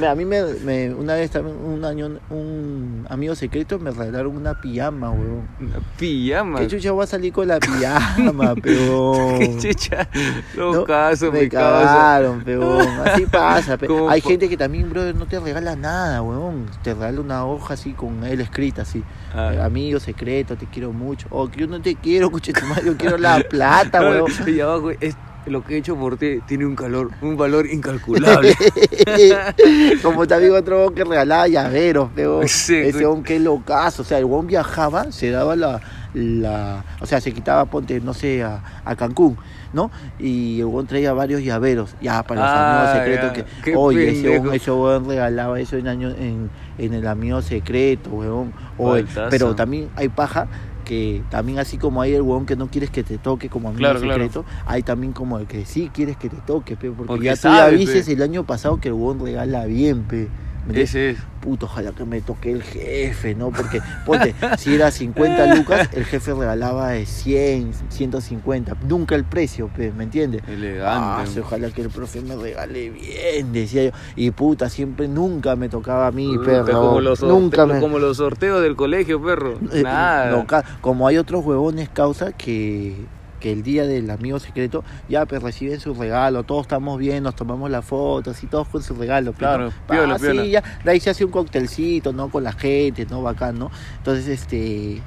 Me- 0.00 0.06
A 0.08 0.14
mí 0.14 0.24
me, 0.24 0.42
me- 0.64 0.92
una 0.94 1.14
vez 1.14 1.30
también, 1.30 1.56
un 1.56 1.84
año, 1.84 2.10
un 2.30 3.06
amigo 3.08 3.34
secreto 3.36 3.78
me 3.78 3.90
regalaron 3.92 4.36
una 4.36 4.60
pijama, 4.60 5.10
weón. 5.10 5.48
Una 5.60 5.78
pijama. 5.98 6.58
¿Qué 6.60 6.66
chucha 6.66 6.90
voy 6.92 7.04
a 7.04 7.06
salir 7.06 7.32
con 7.32 7.46
la 7.48 7.58
pijama, 7.60 8.54
peón? 8.62 9.38
Qué 9.38 9.56
chicha. 9.58 10.08
Los 10.56 10.74
No, 10.76 10.84
casos, 10.84 11.32
me 11.32 11.48
causa. 11.48 11.84
cagaron, 11.84 12.42
peón. 12.42 12.86
Así 13.04 13.26
pasa. 13.30 13.78
Hay 14.08 14.20
gente 14.20 14.48
que 14.48 14.56
también, 14.56 14.90
brother, 14.90 15.14
no 15.14 15.26
te 15.26 15.38
regala 15.38 15.76
nada, 15.76 16.20
weón. 16.22 16.66
Te 16.82 16.94
regala 16.94 17.20
una 17.20 17.46
hoja 17.46 17.74
así 17.74 17.92
con 17.92 18.24
él 18.24 18.40
escrita 18.40 18.82
así. 18.82 19.02
Ah. 19.34 19.52
Eh, 19.54 19.62
Amigo 19.62 20.00
secreto, 20.00 20.56
te 20.56 20.66
quiero 20.66 20.92
mucho. 20.92 21.26
O 21.30 21.48
que 21.48 21.60
yo 21.60 21.66
no 21.66 21.80
te 21.80 21.94
quiero, 21.94 22.28
tu 22.28 22.66
madre, 22.66 22.86
yo 22.86 22.96
quiero 22.96 23.18
la 23.18 23.38
plata, 23.50 24.00
weón. 24.00 24.30
Y 24.46 24.60
abajo 24.60 24.90
es 24.90 25.16
lo 25.46 25.62
que 25.64 25.74
he 25.74 25.78
hecho 25.78 25.96
por 25.96 26.16
ti 26.16 26.40
tiene 26.46 26.64
un 26.66 26.74
calor, 26.74 27.10
un 27.20 27.36
valor 27.36 27.66
incalculable. 27.66 28.54
Como 30.02 30.26
también 30.26 30.52
otro 30.52 30.92
que 30.94 31.04
regalaba 31.04 31.48
llaveros, 31.48 32.10
peón. 32.10 32.48
Sí, 32.48 32.74
Ese 32.76 32.98
weón 33.06 33.22
que 33.22 33.38
locazo. 33.38 34.02
O 34.02 34.04
sea, 34.04 34.18
el 34.18 34.24
weón 34.24 34.46
viajaba, 34.46 35.10
se 35.12 35.30
daba 35.30 35.56
la, 35.56 35.80
la. 36.14 36.84
O 37.00 37.06
sea, 37.06 37.20
se 37.20 37.32
quitaba, 37.32 37.64
ponte, 37.66 38.00
no 38.00 38.14
sé, 38.14 38.42
a, 38.42 38.62
a 38.84 38.96
Cancún, 38.96 39.36
¿no? 39.72 39.90
Y 40.18 40.60
el 40.60 40.66
weón 40.66 40.86
traía 40.86 41.12
varios 41.12 41.42
llaveros, 41.42 41.94
ya 42.00 42.22
para 42.22 42.40
los 42.40 42.50
Ah, 42.50 42.80
amigos 42.82 43.04
secretos. 43.04 43.36
ya. 43.36 43.44
que 43.62 43.62
Qué 43.72 43.76
Oye, 43.76 44.08
ese 44.10 44.22
pendejo. 44.22 44.42
weón, 44.44 44.54
ese 44.54 44.70
weón 44.70 45.08
regalaba 45.08 45.60
eso 45.60 45.76
en, 45.76 45.88
año, 45.88 46.10
en, 46.10 46.50
en 46.78 46.94
el 46.94 47.06
amigo 47.06 47.42
secreto, 47.42 48.10
weón. 48.10 48.52
Oye, 48.78 49.04
pero 49.30 49.54
también 49.54 49.88
hay 49.96 50.08
paja 50.08 50.46
que 50.84 51.22
también 51.30 51.58
así 51.58 51.78
como 51.78 52.00
hay 52.02 52.14
el 52.14 52.22
weón 52.22 52.46
que 52.46 52.54
no 52.56 52.68
quieres 52.68 52.90
que 52.90 53.02
te 53.02 53.18
toque 53.18 53.48
como 53.48 53.68
amigo 53.68 53.80
Claro, 53.80 54.00
claro. 54.00 54.14
secreto, 54.24 54.44
hay 54.66 54.82
también 54.82 55.12
como 55.12 55.38
el 55.38 55.46
que 55.46 55.64
sí 55.64 55.90
quieres 55.92 56.16
que 56.16 56.28
te 56.28 56.36
toque, 56.36 56.76
pe, 56.76 56.90
porque, 56.90 57.06
Porque 57.08 57.24
ya 57.24 57.34
tú 57.34 57.40
sabe, 57.42 57.72
pe. 57.72 57.76
dices 57.78 58.08
el 58.08 58.22
año 58.22 58.44
pasado 58.44 58.78
que 58.80 58.88
el 58.88 58.94
weón 58.94 59.18
regala 59.20 59.64
bien, 59.66 60.04
pe. 60.04 60.28
Ese 60.72 61.10
es. 61.10 61.18
Puto, 61.40 61.66
ojalá 61.66 61.92
que 61.92 62.06
me 62.06 62.22
toque 62.22 62.50
el 62.50 62.62
jefe, 62.62 63.34
¿no? 63.34 63.50
Porque, 63.50 63.82
ponte, 64.06 64.34
si 64.56 64.74
era 64.74 64.90
50 64.90 65.54
lucas, 65.56 65.90
el 65.92 66.06
jefe 66.06 66.32
regalaba 66.32 66.92
de 66.92 67.04
100, 67.04 67.72
150, 67.90 68.74
nunca 68.88 69.14
el 69.14 69.24
precio, 69.24 69.68
pe, 69.68 69.92
¿me 69.92 70.04
entiendes? 70.04 70.42
Ah, 70.46 70.52
Elegante. 70.52 71.30
sí, 71.32 71.40
ojalá 71.40 71.70
que 71.70 71.82
el 71.82 71.90
profe 71.90 72.22
me 72.22 72.34
regale 72.34 72.88
bien, 72.88 73.52
decía 73.52 73.84
yo. 73.84 73.90
Y 74.16 74.30
puta, 74.30 74.70
siempre 74.70 75.06
nunca 75.06 75.54
me 75.54 75.68
tocaba 75.68 76.06
a 76.06 76.12
mí, 76.12 76.34
perro. 76.42 76.80
como, 76.80 77.00
los 77.02 77.22
nunca 77.22 77.66
me... 77.66 77.78
como 77.78 77.98
los 77.98 78.16
sorteos 78.16 78.62
del 78.62 78.74
colegio, 78.74 79.22
perro. 79.22 79.58
Eh, 79.70 79.82
Nada. 79.82 80.30
no, 80.30 80.46
como 80.80 81.06
hay 81.06 81.18
otros 81.18 81.44
huevones 81.44 81.90
causa 81.90 82.32
que, 82.32 83.04
que 83.44 83.52
el 83.52 83.62
día 83.62 83.84
del 83.86 84.08
amigo 84.08 84.38
secreto 84.40 84.82
ya 85.06 85.26
pues 85.26 85.42
reciben 85.42 85.78
su 85.78 85.92
regalo, 85.92 86.44
todos 86.44 86.62
estamos 86.62 86.98
bien, 86.98 87.22
nos 87.22 87.36
tomamos 87.36 87.70
la 87.70 87.82
foto, 87.82 88.30
así 88.30 88.46
todos 88.46 88.66
con 88.68 88.82
su 88.82 88.94
regalo. 88.94 89.32
pues, 89.32 89.38
Claro, 89.40 89.66
¿no? 89.66 89.72
piola, 89.86 90.14
Ah, 90.14 90.18
sí, 90.18 90.50
ya, 90.50 90.64
de 90.82 90.90
ahí 90.90 90.98
se 90.98 91.10
hace 91.10 91.26
un 91.26 91.30
coctelcito, 91.30 92.14
¿no? 92.14 92.30
Con 92.30 92.42
la 92.42 92.52
gente, 92.54 93.04
¿no? 93.04 93.20
Bacán, 93.20 93.58
¿no? 93.58 93.70
Entonces, 93.98 94.28
este... 94.28 95.02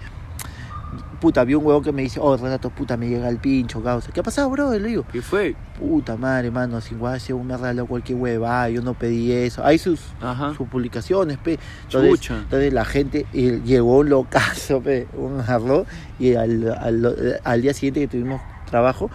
Puta, 1.20 1.44
vi 1.44 1.56
un 1.56 1.66
huevón 1.66 1.84
que 1.84 1.92
me 1.92 2.04
dice, 2.04 2.20
oh, 2.22 2.38
Renato, 2.38 2.70
puta, 2.70 2.96
me 2.96 3.08
llega 3.08 3.28
el 3.28 3.38
pincho, 3.38 3.82
causa. 3.82 4.12
¿Qué 4.12 4.20
ha 4.20 4.24
pasado, 4.24 4.50
bro? 4.50 4.72
Le 4.72 4.88
digo, 4.88 5.06
¿Qué 5.12 5.22
fue? 5.22 5.56
puta 5.80 6.16
madre, 6.16 6.52
mano, 6.52 6.80
sin 6.82 7.00
guay, 7.00 7.20
si 7.20 7.34
me 7.34 7.56
regaló 7.58 7.86
cualquier 7.88 8.20
hueva, 8.20 8.70
yo 8.70 8.82
no 8.82 8.94
pedí 8.94 9.32
eso. 9.32 9.66
Hay 9.66 9.78
sus, 9.80 10.02
Ajá. 10.22 10.54
sus 10.56 10.68
publicaciones, 10.68 11.38
pe. 11.38 11.58
Entonces, 11.84 12.30
entonces 12.30 12.74
la 12.74 12.86
gente 12.86 13.26
y 13.34 13.62
llegó 13.62 13.98
un 13.98 14.10
locazo, 14.10 14.82
pe, 14.82 15.08
un 15.18 15.42
jarro, 15.42 15.86
y 16.20 16.36
al, 16.36 16.70
al, 16.80 17.40
al 17.44 17.62
día 17.62 17.74
siguiente 17.74 18.02
que 18.02 18.08
tuvimos 18.08 18.42
trabajo, 18.70 19.10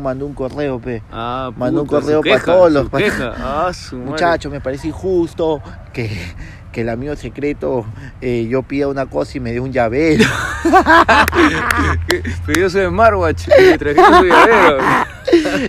mandó 0.00 0.26
un 0.26 0.34
correo, 0.34 0.78
pe. 0.78 1.02
Ah, 1.10 1.50
Mandó 1.56 1.82
un 1.82 1.88
correo 1.88 2.20
para 2.22 2.42
todos 2.44 2.70
los-. 2.70 2.88
Ah, 3.38 3.70
su 3.72 3.96
madre. 3.96 4.10
Muchacho, 4.10 4.50
me 4.50 4.60
parece 4.60 4.88
injusto 4.88 5.60
que, 5.92 6.10
que 6.72 6.82
el 6.82 6.88
amigo 6.88 7.16
secreto 7.16 7.86
eh, 8.20 8.46
yo 8.48 8.62
pida 8.62 8.88
una 8.88 9.06
cosa 9.06 9.38
y 9.38 9.40
me 9.40 9.52
dé 9.52 9.60
un 9.60 9.72
llavero. 9.72 10.24
Pero 12.46 12.60
yo 12.60 12.70
soy 12.70 12.82
de 12.82 12.88
Smartwatch 12.88 13.48
y 13.58 13.62
me 13.62 13.78
trajiste 13.78 14.18
su 14.18 14.24
llavero. 14.24 14.78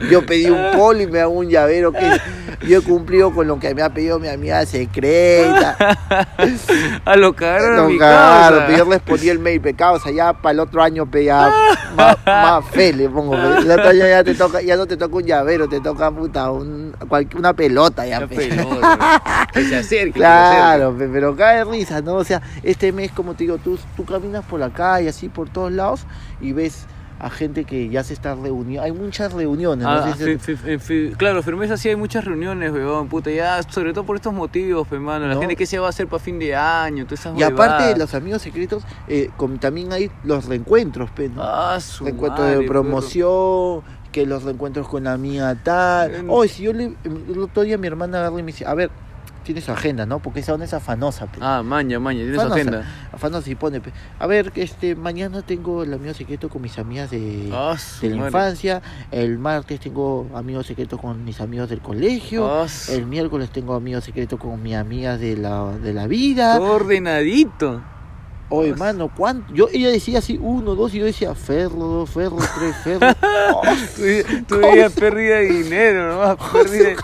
Yo 0.09 0.25
pedí 0.25 0.49
un 0.49 0.71
polo 0.77 1.01
y 1.01 1.07
me 1.07 1.19
hago 1.19 1.33
un 1.33 1.49
llavero 1.49 1.91
que 1.91 2.19
yo 2.67 2.79
he 2.79 2.81
cumplido 2.81 3.33
con 3.33 3.47
lo 3.47 3.59
que 3.59 3.73
me 3.73 3.81
ha 3.81 3.89
pedido 3.93 4.19
mi 4.19 4.27
amiga 4.27 4.65
secreta. 4.65 5.77
A 7.05 7.15
lo 7.15 7.33
cagaron 7.33 7.95
a 7.95 7.97
causa. 7.97 8.65
pero 8.67 8.77
yo 8.77 8.91
respondí 8.91 9.29
el 9.29 9.39
mail, 9.39 9.61
pecado, 9.61 9.95
o 9.95 9.99
sea, 9.99 10.11
ya 10.11 10.33
para 10.33 10.53
el 10.53 10.59
otro 10.59 10.81
año, 10.81 11.05
pe, 11.09 11.25
ya 11.25 11.51
más, 11.95 12.17
más 12.25 12.65
fe 12.65 12.93
le 12.93 13.09
pongo, 13.09 13.31
pe. 13.31 13.59
el 13.61 13.71
otro 13.71 13.89
año 13.89 14.07
ya 14.07 14.23
te 14.23 14.35
toca, 14.35 14.61
ya 14.61 14.75
no 14.75 14.85
te 14.85 14.97
toca 14.97 15.15
un 15.15 15.23
llavero, 15.23 15.67
te 15.67 15.79
toca 15.79 16.11
puta, 16.11 16.51
un, 16.51 16.95
una 17.35 17.53
pelota 17.53 18.05
ya, 18.05 18.19
Ya 18.21 18.27
pe. 18.27 18.35
pelota, 18.35 19.47
que 19.53 19.63
se 19.63 19.75
acerque. 19.77 20.05
que 20.05 20.11
se 20.13 20.19
Claro, 20.19 20.95
pe, 20.97 21.07
pero 21.07 21.35
cae 21.35 21.63
risa, 21.63 22.01
¿no? 22.01 22.15
O 22.15 22.23
sea, 22.23 22.41
este 22.63 22.91
mes, 22.91 23.11
como 23.11 23.33
te 23.33 23.45
digo, 23.45 23.57
tú, 23.57 23.77
tú 23.95 24.05
caminas 24.05 24.43
por 24.45 24.59
la 24.59 24.69
calle, 24.71 25.09
así 25.09 25.29
por 25.29 25.49
todos 25.49 25.71
lados, 25.71 26.05
y 26.41 26.51
ves 26.53 26.85
a 27.19 27.29
gente 27.29 27.65
que 27.65 27.89
ya 27.89 28.03
se 28.03 28.13
está 28.13 28.33
reuniendo. 28.33 28.81
Hay 28.83 28.91
muchas 28.93 29.33
reuniones, 29.33 29.85
Ah, 29.85 30.05
no 30.07 30.15
si- 30.15 30.37
fi- 30.37 30.55
fi- 30.55 30.77
fi- 30.79 31.11
claro, 31.17 31.43
firmeza 31.43 31.75
sí 31.77 31.89
hay 31.89 31.95
muchas 31.97 32.23
reuniones, 32.23 32.71
weón, 32.71 33.09
puta, 33.09 33.29
ya, 33.29 33.61
sobre 33.63 33.91
todo 33.93 34.05
por 34.05 34.15
estos 34.15 34.33
motivos, 34.33 34.87
pe, 34.87 34.99
mano, 34.99 35.27
la 35.27 35.33
No. 35.35 35.39
gente 35.41 35.55
que 35.57 35.65
se 35.65 35.77
va 35.79 35.87
a 35.87 35.89
hacer 35.89 36.07
para 36.07 36.23
fin 36.23 36.39
de 36.39 36.55
año, 36.55 37.03
todas 37.05 37.19
esas 37.19 37.37
Y 37.37 37.43
aparte 37.43 37.83
de 37.83 37.97
los 37.97 38.13
amigos 38.15 38.41
secretos, 38.41 38.83
eh, 39.07 39.29
también 39.59 39.91
hay 39.91 40.09
los 40.23 40.45
reencuentros, 40.45 41.09
pe, 41.11 41.29
¿no? 41.29 41.43
Ah, 41.43 41.79
su 41.81 42.05
reencuentros 42.05 42.47
madre, 42.47 42.59
de 42.61 42.67
promoción, 42.67 43.81
que 44.11 44.25
los 44.25 44.43
reencuentros 44.43 44.87
con 44.87 45.03
la 45.03 45.13
amiga 45.13 45.55
tal. 45.63 46.25
Hoy, 46.29 46.47
si 46.49 46.63
yo 46.63 46.73
le. 46.73 46.95
El 47.03 47.39
otro 47.39 47.63
día 47.63 47.77
mi 47.77 47.87
hermana 47.87 48.19
agarra 48.19 48.39
y 48.39 48.43
me 48.43 48.51
dice, 48.51 48.65
a 48.65 48.73
ver, 48.73 48.89
tiene 49.43 49.61
su 49.61 49.71
agenda, 49.71 50.05
¿no? 50.05 50.19
Porque 50.19 50.39
esa 50.41 50.53
onda 50.53 50.65
es 50.65 50.73
afanosa, 50.73 51.25
pe. 51.25 51.33
perro. 51.39 51.45
Ah, 51.45 51.63
maña, 51.63 51.99
maña, 51.99 52.19
tienes 52.19 52.37
Afanosa, 52.39 52.55
agenda. 52.61 52.85
Afanosa 53.11 53.49
y 53.49 53.55
pone, 53.55 53.81
pe. 53.81 53.91
A 54.19 54.27
ver, 54.27 54.51
este, 54.55 54.95
mañana 54.95 55.41
tengo 55.41 55.83
el 55.83 55.93
amigo 55.93 56.13
secreto 56.13 56.49
con 56.49 56.61
mis 56.61 56.77
amigas 56.77 57.09
de. 57.11 57.49
Ah, 57.53 57.75
su 57.77 58.01
de 58.01 58.09
la 58.11 58.15
madre. 58.17 58.27
infancia, 58.29 58.81
el 59.11 59.37
martes 59.39 59.79
tengo 59.79 60.27
amigos 60.35 60.67
secretos 60.67 60.99
con 60.99 61.23
mis 61.23 61.39
amigos 61.41 61.69
del 61.69 61.81
colegio, 61.81 62.47
Ah, 62.61 62.67
su- 62.67 62.93
el 62.93 63.05
miércoles 63.05 63.49
tengo 63.49 63.73
amigos 63.75 64.03
secretos 64.03 64.39
con 64.39 64.61
mis 64.61 64.75
amigas 64.75 65.19
de 65.19 65.37
la, 65.37 65.71
de 65.77 65.93
la 65.93 66.07
vida, 66.07 66.59
ordenadito. 66.59 67.81
Oye, 68.51 68.73
mano, 68.73 69.11
¿cuánto? 69.15 69.53
Yo, 69.53 69.67
ella 69.71 69.89
decía 69.89 70.19
así, 70.19 70.39
uno, 70.41 70.73
dos, 70.73 70.93
y 70.95 70.99
yo 70.99 71.05
decía, 71.05 71.35
ferro, 71.35 71.77
dos, 71.77 72.09
ferro, 72.09 72.37
tres, 72.57 72.75
ferro. 72.83 73.07
Oh, 73.51 73.61
Tú, 73.95 74.01
tú 74.47 74.55
¿Cómo 74.61 74.71
veías 74.71 74.93
pérdida 74.93 75.37
de 75.37 75.45
dinero, 75.45 76.15
¿no? 76.15 76.37
Pérdida... 76.51 76.95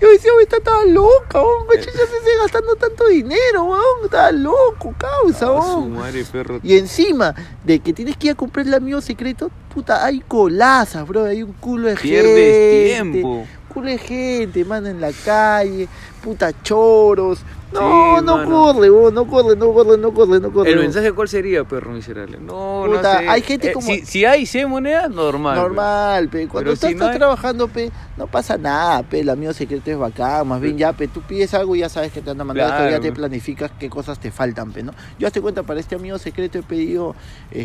Yo 0.00 0.08
decía, 0.10 0.32
güey, 0.32 0.44
está 0.44 0.58
tan 0.60 0.92
loca, 0.92 1.40
weón, 1.40 1.66
coche, 1.66 1.86
ya 1.86 2.06
se 2.06 2.18
sigue 2.20 2.36
gastando 2.42 2.74
tanto 2.76 3.06
dinero, 3.06 3.64
weón, 3.64 4.04
está 4.04 4.32
loco, 4.32 4.94
causa, 4.98 5.52
weón. 5.52 5.92
madre, 5.94 6.24
perro. 6.24 6.58
Y 6.62 6.76
encima 6.76 7.34
de 7.64 7.78
que 7.80 7.92
tienes 7.92 8.16
que 8.16 8.28
ir 8.28 8.32
a 8.32 8.36
comprar 8.36 8.66
el 8.66 8.74
amigo 8.74 9.00
secreto, 9.00 9.50
puta, 9.72 10.04
hay 10.04 10.20
colazas, 10.20 11.06
bro, 11.06 11.24
hay 11.24 11.42
un 11.42 11.52
culo 11.52 11.88
de 11.88 11.96
Pierdes 11.96 12.96
gente. 12.96 13.12
tiempo. 13.12 13.46
Culo 13.72 13.86
de 13.88 13.98
gente, 13.98 14.64
mano, 14.64 14.88
en 14.88 15.00
la 15.00 15.12
calle, 15.24 15.88
puta, 16.22 16.52
choros. 16.62 17.40
No, 17.72 18.18
Sí, 18.18 18.24
no 18.26 18.36
mano. 18.36 18.50
corre, 18.50 18.90
weón, 18.90 19.14
no 19.14 19.26
corre, 19.26 19.56
no 19.56 19.72
corre, 19.72 19.96
no 19.98 20.12
corre, 20.12 20.40
no 20.40 20.52
corre. 20.52 20.70
¿El 20.72 20.78
mensaje 20.80 21.12
cuál 21.12 21.28
sería, 21.28 21.64
perro 21.64 21.92
miserable? 21.92 22.38
No, 22.38 22.84
Puta, 22.86 23.14
no 23.14 23.18
sé. 23.20 23.28
hay 23.28 23.42
gente 23.42 23.70
Eh, 23.70 23.74
Si, 23.80 24.04
si 24.06 24.24
hay 24.26 24.44
100 24.46 24.68
monedas, 24.68 25.08
normal. 25.10 25.56
Normal, 25.56 26.28
pe. 26.28 26.48
Cuando 26.48 26.72
estás 26.72 26.90
hay- 27.00 27.16
trabajando, 27.18 27.68
pe, 27.68 27.90
no 28.16 28.26
pasa 28.26 28.58
nada, 28.58 29.02
pe. 29.02 29.20
El 29.20 29.30
amigo 29.30 29.52
secreto 29.54 29.90
es 29.90 29.96
bacán. 29.98 30.46
Más 30.48 30.60
bien, 30.60 30.76
ya, 30.76 30.92
pe, 30.92 31.08
tú 31.08 31.22
pides 31.22 31.54
algo 31.54 31.74
y 31.74 31.78
ya 31.80 31.88
sabes 31.88 32.12
que 32.12 32.20
te 32.20 32.28
van 32.30 32.40
a 32.40 32.44
mandar 32.44 32.70
esto, 32.70 32.90
ya 32.90 33.00
te 33.00 33.12
planificas 33.12 33.70
qué 33.78 33.88
cosas 33.88 34.18
te 34.20 34.30
faltan, 34.30 34.72
pe, 34.72 34.82
¿no? 34.82 34.92
Yo 35.18 35.26
hazte 35.26 35.40
cuenta, 35.40 35.62
para 35.62 35.80
este 35.80 35.94
amigo 35.94 36.18
secreto 36.18 36.58
he 36.58 36.62
pedido 36.62 37.14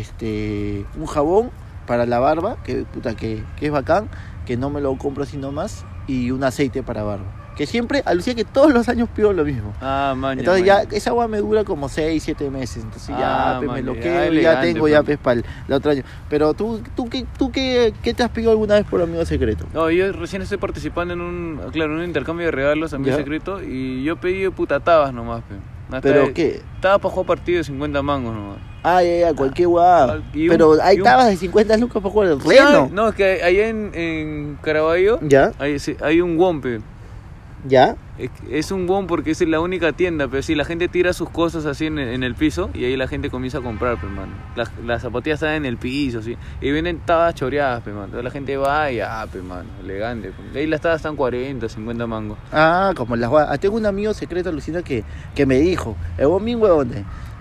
este 0.02 0.86
un 0.98 1.06
jabón 1.06 1.50
para 1.86 2.06
la 2.06 2.18
barba, 2.18 2.56
que 2.64 2.84
puta, 2.84 3.14
que, 3.14 3.42
que 3.58 3.66
es 3.66 3.72
bacán, 3.72 4.08
que 4.46 4.56
no 4.56 4.70
me 4.70 4.80
lo 4.80 4.96
compro 4.96 5.24
así 5.24 5.36
nomás, 5.36 5.84
y 6.06 6.30
un 6.30 6.44
aceite 6.44 6.82
para 6.82 7.02
barba. 7.02 7.24
Que 7.58 7.66
siempre, 7.66 8.02
alucina 8.06 8.36
que 8.36 8.44
todos 8.44 8.72
los 8.72 8.88
años 8.88 9.08
pido 9.14 9.32
lo 9.32 9.44
mismo. 9.44 9.74
Ah, 9.80 10.14
maña. 10.16 10.38
Entonces 10.42 10.62
maña. 10.64 10.84
ya, 10.88 10.96
esa 10.96 11.10
agua 11.10 11.26
me 11.26 11.38
dura 11.38 11.64
como 11.64 11.88
6, 11.88 12.22
7 12.22 12.50
meses. 12.50 12.84
Entonces 12.84 13.10
Ah, 13.18 13.54
ya, 13.54 13.60
pe, 13.60 13.66
me 13.66 13.72
man, 13.72 13.84
lo 13.86 13.94
ya, 13.96 14.00
quedo 14.00 14.12
y 14.12 14.16
ya 14.16 14.26
elegante, 14.26 14.72
tengo 14.72 14.86
ya 14.88 15.02
pues. 15.02 15.18
pues, 15.18 15.18
para 15.18 15.40
el, 15.66 15.74
otro 15.74 15.90
año. 15.90 16.02
Pero 16.30 16.54
tú, 16.54 16.80
tú, 16.94 17.08
qué, 17.10 17.26
tú 17.36 17.50
qué, 17.50 17.92
qué 18.00 18.14
te 18.14 18.22
has 18.22 18.30
pedido 18.30 18.52
alguna 18.52 18.76
vez 18.76 18.84
por 18.84 19.02
amigo 19.02 19.24
secreto? 19.24 19.66
No, 19.74 19.90
yo 19.90 20.12
recién 20.12 20.40
estoy 20.40 20.58
participando 20.58 21.14
en 21.14 21.20
un, 21.20 21.60
claro, 21.72 21.94
en 21.94 21.98
un 21.98 22.04
intercambio 22.04 22.46
de 22.46 22.52
regalos 22.52 22.94
a 22.94 22.98
mi 22.98 23.06
Ya. 23.08 23.16
secreto 23.16 23.60
y 23.60 24.04
yo 24.04 24.14
pedí 24.16 24.48
puta 24.50 24.78
tabas 24.78 25.12
nomás, 25.12 25.42
pe. 25.42 25.56
¿Pero 26.02 26.32
qué? 26.34 26.60
Tabas 26.80 27.00
para 27.00 27.10
jugar 27.12 27.26
partido 27.26 27.58
de 27.58 27.64
50 27.64 28.02
mangos 28.02 28.34
nomás. 28.34 28.58
Ah, 28.84 29.02
ya, 29.02 29.16
ya, 29.20 29.34
cualquier 29.34 29.66
guau. 29.68 30.16
un- 30.18 30.22
Pero 30.32 30.76
hay 30.80 30.98
un- 30.98 31.02
tabas 31.02 31.26
de 31.28 31.36
50 31.36 31.76
lucas 31.76 32.00
para 32.02 32.12
jugar 32.12 32.28
el 32.28 32.40
reno. 32.40 32.88
No, 32.92 33.08
es 33.08 33.14
que 33.16 33.42
allá 33.42 33.68
en, 33.68 33.90
en 33.94 34.58
Caraballo 34.62 35.18
¿Ya? 35.22 35.50
hay, 35.58 35.78
sí, 35.80 35.96
hay 36.00 36.20
un 36.20 36.38
Wompe. 36.38 36.80
¿Ya? 37.66 37.96
Es, 38.50 38.70
un 38.72 38.86
WOM 38.86 39.06
porque 39.06 39.32
es 39.32 39.40
la 39.40 39.60
única 39.60 39.92
tienda, 39.92 40.26
pero 40.28 40.42
sí, 40.42 40.54
la 40.54 40.64
gente 40.64 40.88
tira 40.88 41.12
sus 41.12 41.28
cosas 41.30 41.66
así 41.66 41.86
en, 41.86 41.98
el- 41.98 42.08
en 42.08 42.22
el 42.22 42.34
piso 42.34 42.70
y 42.74 42.84
ahí 42.84 42.96
la 42.96 43.08
gente 43.08 43.30
comienza 43.30 43.58
a 43.58 43.60
comprar, 43.60 44.00
pues, 44.00 44.12
mano. 44.12 44.32
Las, 44.56 44.70
las 44.84 45.02
zapatillas 45.02 45.42
están 45.42 45.54
en 45.54 45.64
el 45.66 45.76
piso, 45.76 46.22
sí. 46.22 46.36
Y 46.60 46.70
vienen 46.70 47.00
tabas 47.00 47.34
choreadas, 47.34 47.84
mano. 47.86 48.04
Entonces 48.04 48.24
la 48.24 48.30
gente 48.30 48.56
va 48.56 48.90
y, 48.92 49.00
ah, 49.00 49.26
pues, 49.30 49.42
mano, 49.42 49.68
elegante. 49.82 50.32
Ahí 50.54 50.66
las 50.66 50.80
tabas 50.80 50.96
están 50.96 51.16
40, 51.16 51.68
50 51.68 52.06
mangos. 52.06 52.38
Ah, 52.52 52.92
como 52.96 53.16
las 53.16 53.28
guau. 53.30 53.46
Ah, 53.48 53.58
tengo 53.58 53.76
un 53.76 53.86
amigo 53.86 54.14
secreto, 54.14 54.50
Lucina, 54.52 54.82
que, 54.82 55.04
que 55.34 55.46
me 55.46 55.58
dijo, 55.58 55.96
el 56.16 56.26
buen 56.28 56.44
bien 56.44 56.60
huevón, 56.60 56.90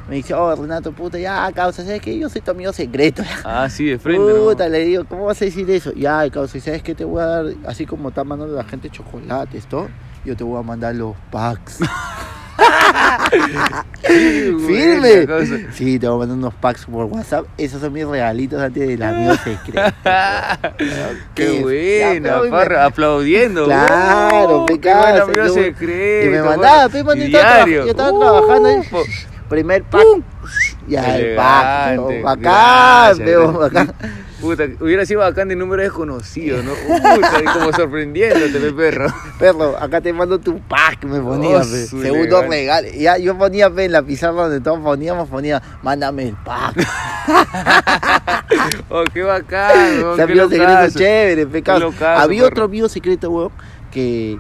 me 0.10 0.16
dice, 0.16 0.34
oh, 0.34 0.56
Renato, 0.56 0.94
puta, 0.94 1.20
ya, 1.20 1.52
causa, 1.52 1.84
¿sabes 1.84 2.02
qué? 2.02 2.18
Yo 2.18 2.30
soy 2.30 2.40
tu 2.42 2.52
amigo 2.52 2.72
secreto. 2.72 3.24
Ah, 3.44 3.70
sí, 3.70 3.86
de 3.86 4.00
frente, 4.00 4.32
¿no? 4.32 4.46
Puta, 4.46 4.70
le 4.70 4.86
digo, 4.86 5.04
¿cómo 5.06 5.26
vas 5.26 5.42
a 5.42 5.46
decir 5.46 5.70
eso? 5.70 5.92
Ya, 5.94 6.30
causa, 6.30 6.58
¿y 6.58 6.62
¿sabes 6.62 6.82
qué? 6.84 6.96
Te 6.96 7.04
voy 7.04 7.22
a 7.22 7.26
dar, 7.26 7.46
así 7.66 7.86
como 7.86 8.10
está 8.10 8.24
mandando 8.24 8.56
la 8.56 8.64
gente 8.64 8.90
chocolates, 8.90 9.68
¿no? 9.72 9.90
Yo 10.28 10.36
te 10.36 10.44
voy 10.44 10.60
a 10.60 10.62
mandar 10.62 10.94
los 10.94 11.16
packs. 11.32 11.80
¡Firme! 14.02 15.26
Sí, 15.74 15.98
te 16.00 16.08
voy 16.08 16.16
a 16.16 16.20
mandar 16.20 16.38
unos 16.38 16.54
packs 16.56 16.86
por 16.86 17.06
WhatsApp. 17.06 17.46
Esos 17.58 17.80
son 17.80 17.94
mis 17.94 18.06
regalitos 18.06 18.62
antes 18.62 18.86
del 18.88 19.02
amigo 19.04 19.36
secreto. 19.36 19.82
Qué 21.34 22.22
parra, 22.52 22.86
aplaudiendo. 22.86 23.66
Claro, 23.66 24.64
Uh, 24.64 24.66
pe, 24.66 24.80
qué 24.82 24.90
buen 24.94 25.02
casa, 25.02 25.24
amigo 25.24 25.44
buen- 25.44 25.54
secreto. 25.54 26.26
Y 26.26 26.30
me 26.30 26.42
bueno. 26.42 26.46
mandaba, 26.62 26.90
pe, 26.90 26.98
yo 26.98 27.04
traba- 27.06 27.26
Diario. 27.26 27.86
yo 27.86 27.92
estaba 27.92 28.12
Uh, 28.12 28.20
trabajando. 28.20 28.68
ahí. 28.70 28.82
po- 28.92 29.04
Primer 29.50 29.84
pack. 29.84 30.04
Ya, 30.90 31.18
el 31.18 31.36
pack. 31.38 32.22
Bacán, 32.22 33.58
bacán. 33.60 33.94
Puta, 34.40 34.66
hubiera 34.80 35.06
sido 35.06 35.22
bacán 35.22 35.48
de 35.48 35.56
número 35.56 35.82
desconocido, 35.82 36.62
¿no? 36.62 36.72
Puta, 36.74 37.42
y 37.42 37.46
como 37.46 37.74
sorprendiéndote, 37.74 38.60
pe, 38.60 38.72
perro. 38.72 39.14
Perro, 39.40 39.76
acá 39.78 40.00
te 40.00 40.14
mando 40.14 40.40
tu 40.40 40.60
pack, 40.60 41.04
me 41.06 41.20
ponía, 41.20 41.58
Oh, 41.58 41.62
pe. 41.62 41.88
Segundo 41.88 42.44
regalo. 42.44 42.88
Ya, 42.90 43.18
yo 43.18 43.36
ponía, 43.38 43.70
pe, 43.70 43.86
en 43.86 43.94
la 43.94 44.04
pizarra 44.04 44.44
donde 44.44 44.62
todos 44.62 44.80
poníamos, 44.80 45.28
ponía, 45.28 45.62
mándame 45.82 46.28
el 46.28 46.36
pack. 46.36 46.76
Oh, 48.90 49.04
qué 49.14 49.24
bacán, 49.24 50.02
weón, 50.02 50.16
qué 50.16 50.22
secreto 50.50 50.90
chévere, 50.98 51.48
pecado. 51.48 51.92
Había 52.00 52.42
perro. 52.42 52.52
otro 52.52 52.66
amigo 52.66 52.90
secreto, 52.90 53.30
weón, 53.30 53.52
que 53.92 54.40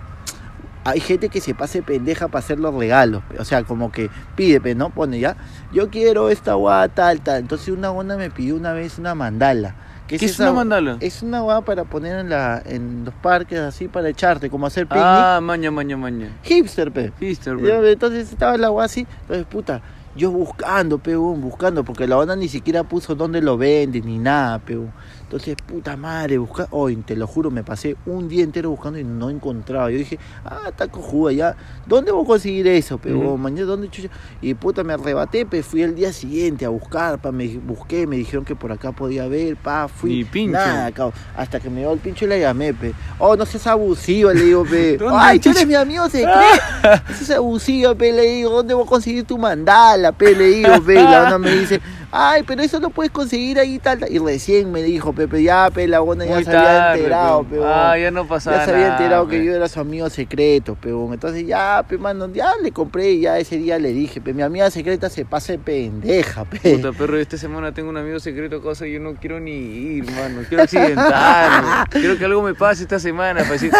hay 0.85 0.99
gente 1.01 1.27
que 1.27 1.41
se 1.41 1.53
pase 1.53 1.81
pendeja 1.81 2.29
para 2.29 2.39
hacer 2.39 2.59
los 2.59 2.73
regalos. 2.73 3.21
O 3.37 3.43
sea, 3.43 3.63
como 3.63 3.91
que 3.91 4.09
pide, 4.35 4.61
pe, 4.61 4.73
¿no? 4.75 4.89
Pone 4.89 5.19
ya, 5.19 5.35
yo 5.73 5.89
quiero 5.89 6.29
esta 6.29 6.53
guada 6.53 6.87
tal, 6.87 7.19
tal. 7.21 7.39
Entonces 7.39 7.69
una 7.69 7.91
onda 7.91 8.15
me 8.15 8.29
pidió 8.29 8.55
una 8.55 8.71
vez 8.71 8.97
una 8.97 9.13
mandala. 9.13 9.75
¿Qué 10.07 10.15
es 10.15 10.23
esa 10.23 10.43
una 10.43 10.53
mandala? 10.53 10.97
Es 11.01 11.21
una 11.21 11.41
guada 11.41 11.61
para 11.61 11.83
poner 11.83 12.17
en, 12.17 12.29
la, 12.29 12.61
en 12.65 13.05
los 13.05 13.13
parques, 13.15 13.59
así, 13.59 13.87
para 13.87 14.09
echarte, 14.09 14.49
como 14.49 14.65
hacer 14.65 14.87
picnic. 14.87 15.03
Ah, 15.05 15.39
maña, 15.41 15.69
maña, 15.69 15.97
maña. 15.97 16.29
Hipster, 16.43 16.91
pe. 16.91 17.11
Yo, 17.19 17.57
bro. 17.57 17.87
entonces 17.87 18.31
estaba 18.31 18.57
la 18.57 18.67
agua 18.67 18.85
así, 18.85 19.05
entonces 19.21 19.45
puta, 19.45 19.81
yo 20.17 20.31
buscando, 20.31 20.97
peón, 20.97 21.39
buscando, 21.41 21.85
porque 21.85 22.07
la 22.07 22.15
banda 22.15 22.35
ni 22.35 22.49
siquiera 22.49 22.83
puso 22.83 23.15
dónde 23.15 23.41
lo 23.41 23.57
venden 23.57 24.05
ni 24.05 24.17
nada, 24.17 24.59
peón. 24.59 24.91
Entonces, 25.21 25.57
puta 25.65 25.97
madre, 25.97 26.37
busca, 26.37 26.67
hoy 26.71 26.95
te 26.95 27.15
lo 27.17 27.27
juro, 27.27 27.51
me 27.51 27.61
pasé 27.61 27.97
un 28.05 28.29
día 28.29 28.45
entero 28.45 28.69
buscando 28.69 28.97
y 28.97 29.03
no 29.03 29.29
encontraba. 29.29 29.91
Yo 29.91 29.97
dije, 29.97 30.17
ah, 30.45 30.61
está 30.69 30.87
cojuda 30.87 31.33
ya, 31.33 31.57
¿dónde 31.85 32.13
voy 32.13 32.23
a 32.23 32.27
conseguir 32.27 32.65
eso, 32.67 32.97
peón? 32.97 33.25
Ujú. 33.25 33.37
Mañana, 33.37 33.65
¿dónde 33.65 33.89
chucha? 33.89 34.07
Y 34.41 34.53
puta, 34.53 34.85
me 34.85 34.93
arrebaté, 34.93 35.45
pe, 35.45 35.63
fui 35.63 35.81
el 35.81 35.95
día 35.95 36.13
siguiente 36.13 36.65
a 36.65 36.69
buscar, 36.69 37.19
pa, 37.19 37.33
me 37.33 37.45
busqué, 37.57 38.07
me 38.07 38.15
dijeron 38.15 38.45
que 38.45 38.55
por 38.55 38.71
acá 38.71 38.93
podía 38.93 39.27
ver, 39.27 39.57
pa, 39.57 39.89
fui. 39.89 40.11
Ni 40.11 40.23
pincho. 40.23 40.53
Nada, 40.53 40.91
cabrón. 40.93 41.13
hasta 41.35 41.59
que 41.59 41.69
me 41.69 41.81
dio 41.81 41.91
el 41.91 41.99
pincho 41.99 42.23
y 42.23 42.29
le 42.29 42.39
llamé, 42.39 42.73
pe. 42.73 42.93
Oh, 43.19 43.35
no 43.35 43.45
seas 43.45 43.67
abusivo, 43.67 44.31
le 44.31 44.43
digo, 44.43 44.63
pe. 44.63 44.97
¿Dónde, 44.97 45.17
Ay, 45.19 45.39
tú 45.39 45.49
eres 45.49 45.67
mi 45.67 45.75
amigo 45.75 46.07
secreto. 46.07 46.39
Eso 47.09 47.23
es 47.23 47.31
abusivo, 47.31 47.95
pe, 47.95 48.13
le 48.13 48.21
digo, 48.23 48.49
¿dónde 48.49 48.73
voy 48.73 48.85
a 48.85 48.89
conseguir 48.89 49.25
tu 49.25 49.37
mandala, 49.37 50.06
pe? 50.11 50.35
Le 50.35 50.45
digo, 50.47 50.69
la 50.69 51.23
onda 51.23 51.37
me 51.39 51.51
dice, 51.51 51.81
ay, 52.11 52.43
pero 52.43 52.61
eso 52.61 52.79
lo 52.79 52.89
puedes 52.89 53.11
conseguir 53.11 53.59
ahí, 53.59 53.79
tal, 53.79 53.99
tal. 53.99 54.11
Y 54.11 54.19
recién 54.19 54.71
me 54.71 54.81
dijo, 54.83 55.13
Pepe, 55.13 55.43
ya, 55.43 55.69
pe, 55.73 55.87
la 55.87 56.01
onda 56.01 56.25
ya 56.25 56.35
Muy 56.35 56.43
se 56.43 56.55
había 56.55 56.95
enterado, 56.95 57.43
pe. 57.43 57.57
pe. 57.57 57.63
Ah, 57.65 57.97
ya 57.97 58.11
no 58.11 58.27
pasaba 58.27 58.57
Ya 58.57 58.65
se 58.65 58.71
había 58.71 58.83
nada, 58.89 58.97
enterado 58.97 59.27
pe. 59.27 59.37
que 59.37 59.45
yo 59.45 59.53
era 59.55 59.67
su 59.67 59.79
amigo 59.79 60.09
secreto, 60.09 60.75
peón. 60.75 61.13
Entonces 61.13 61.45
ya, 61.47 61.83
pe, 61.87 61.97
mano, 61.97 62.31
ya 62.33 62.51
le 62.61 62.71
compré 62.71 63.11
y 63.11 63.21
ya 63.21 63.37
ese 63.37 63.57
día 63.57 63.79
le 63.79 63.93
dije, 63.93 64.21
pe, 64.21 64.33
mi 64.33 64.41
amiga 64.41 64.69
secreta 64.71 65.09
se 65.09 65.25
pasa 65.25 65.53
de 65.53 65.59
pendeja, 65.59 66.45
pe. 66.45 66.59
Puta 66.75 66.91
perro, 66.91 67.17
esta 67.17 67.37
semana 67.37 67.73
tengo 67.73 67.89
un 67.89 67.97
amigo 67.97 68.19
secreto, 68.19 68.61
cosa 68.61 68.87
y 68.87 68.93
yo 68.93 68.99
no 68.99 69.15
quiero 69.15 69.39
ni 69.39 69.51
ir, 69.51 70.11
mano. 70.11 70.41
Quiero 70.47 70.63
accidentarme. 70.63 71.67
quiero 71.91 72.17
que 72.17 72.25
algo 72.25 72.41
me 72.41 72.53
pase 72.53 72.83
esta 72.83 72.99
semana 72.99 73.41
para 73.41 73.53
decir, 73.53 73.71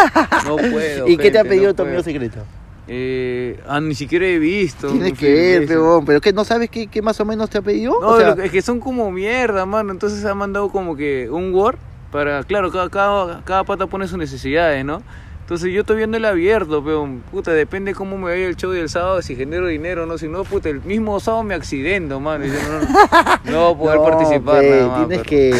no 0.44 0.56
puedo. 0.56 1.08
¿Y 1.08 1.16
qué 1.16 1.30
te 1.30 1.38
ha 1.38 1.44
pedido 1.44 1.68
no 1.68 1.74
tu 1.74 1.82
amigo 1.82 2.02
secreto? 2.02 2.38
Eh, 2.90 3.60
ah, 3.68 3.80
ni 3.80 3.94
siquiera 3.94 4.26
he 4.26 4.38
visto. 4.38 4.88
Tienes 4.88 5.12
que 5.12 5.26
sé, 5.26 5.32
ver, 5.34 5.62
eso. 5.64 5.72
peón. 5.74 6.04
¿Pero 6.06 6.20
qué? 6.20 6.32
¿No 6.32 6.44
sabes 6.44 6.70
qué, 6.70 6.86
qué 6.86 7.02
más 7.02 7.20
o 7.20 7.24
menos 7.24 7.50
te 7.50 7.58
ha 7.58 7.62
pedido? 7.62 7.92
No, 8.00 8.08
O 8.08 8.18
sea, 8.18 8.30
lo 8.30 8.36
que- 8.36 8.46
es 8.46 8.50
que 8.50 8.62
son 8.62 8.80
como 8.80 9.10
mierda, 9.10 9.66
mano. 9.66 9.92
Entonces 9.92 10.24
ha 10.24 10.34
mandado 10.34 10.70
como 10.70 10.96
que 10.96 11.28
un 11.30 11.52
Word 11.54 11.76
para, 12.10 12.42
claro, 12.44 12.72
cada, 12.72 12.88
cada, 12.88 13.42
cada 13.44 13.64
pata 13.64 13.86
pone 13.86 14.08
sus 14.08 14.16
necesidades, 14.18 14.84
¿no? 14.84 15.02
Entonces 15.40 15.72
yo 15.72 15.80
estoy 15.80 15.96
viendo 15.96 16.16
el 16.18 16.24
abierto, 16.26 16.82
pero 16.84 17.08
puta, 17.30 17.52
depende 17.52 17.94
cómo 17.94 18.18
me 18.18 18.24
vaya 18.24 18.46
el 18.46 18.56
show 18.56 18.70
del 18.70 18.88
sábado, 18.90 19.22
si 19.22 19.34
genero 19.34 19.66
dinero 19.66 20.02
o 20.02 20.06
no. 20.06 20.18
Si 20.18 20.28
no, 20.28 20.44
puta, 20.44 20.68
el 20.68 20.82
mismo 20.82 21.20
sábado 21.20 21.42
me 21.42 21.54
accidento, 21.54 22.20
mano. 22.20 22.44
Y 22.44 22.48
yo 22.48 22.54
no, 22.54 23.50
no, 23.50 23.74
voy 23.74 23.88
a 23.88 23.96
poder 23.96 23.98
no, 24.12 24.18
participar 24.18 24.60
pe, 24.60 24.70
nada 24.70 24.88
más. 24.88 25.08
Tienes 25.08 25.26
que... 25.26 25.54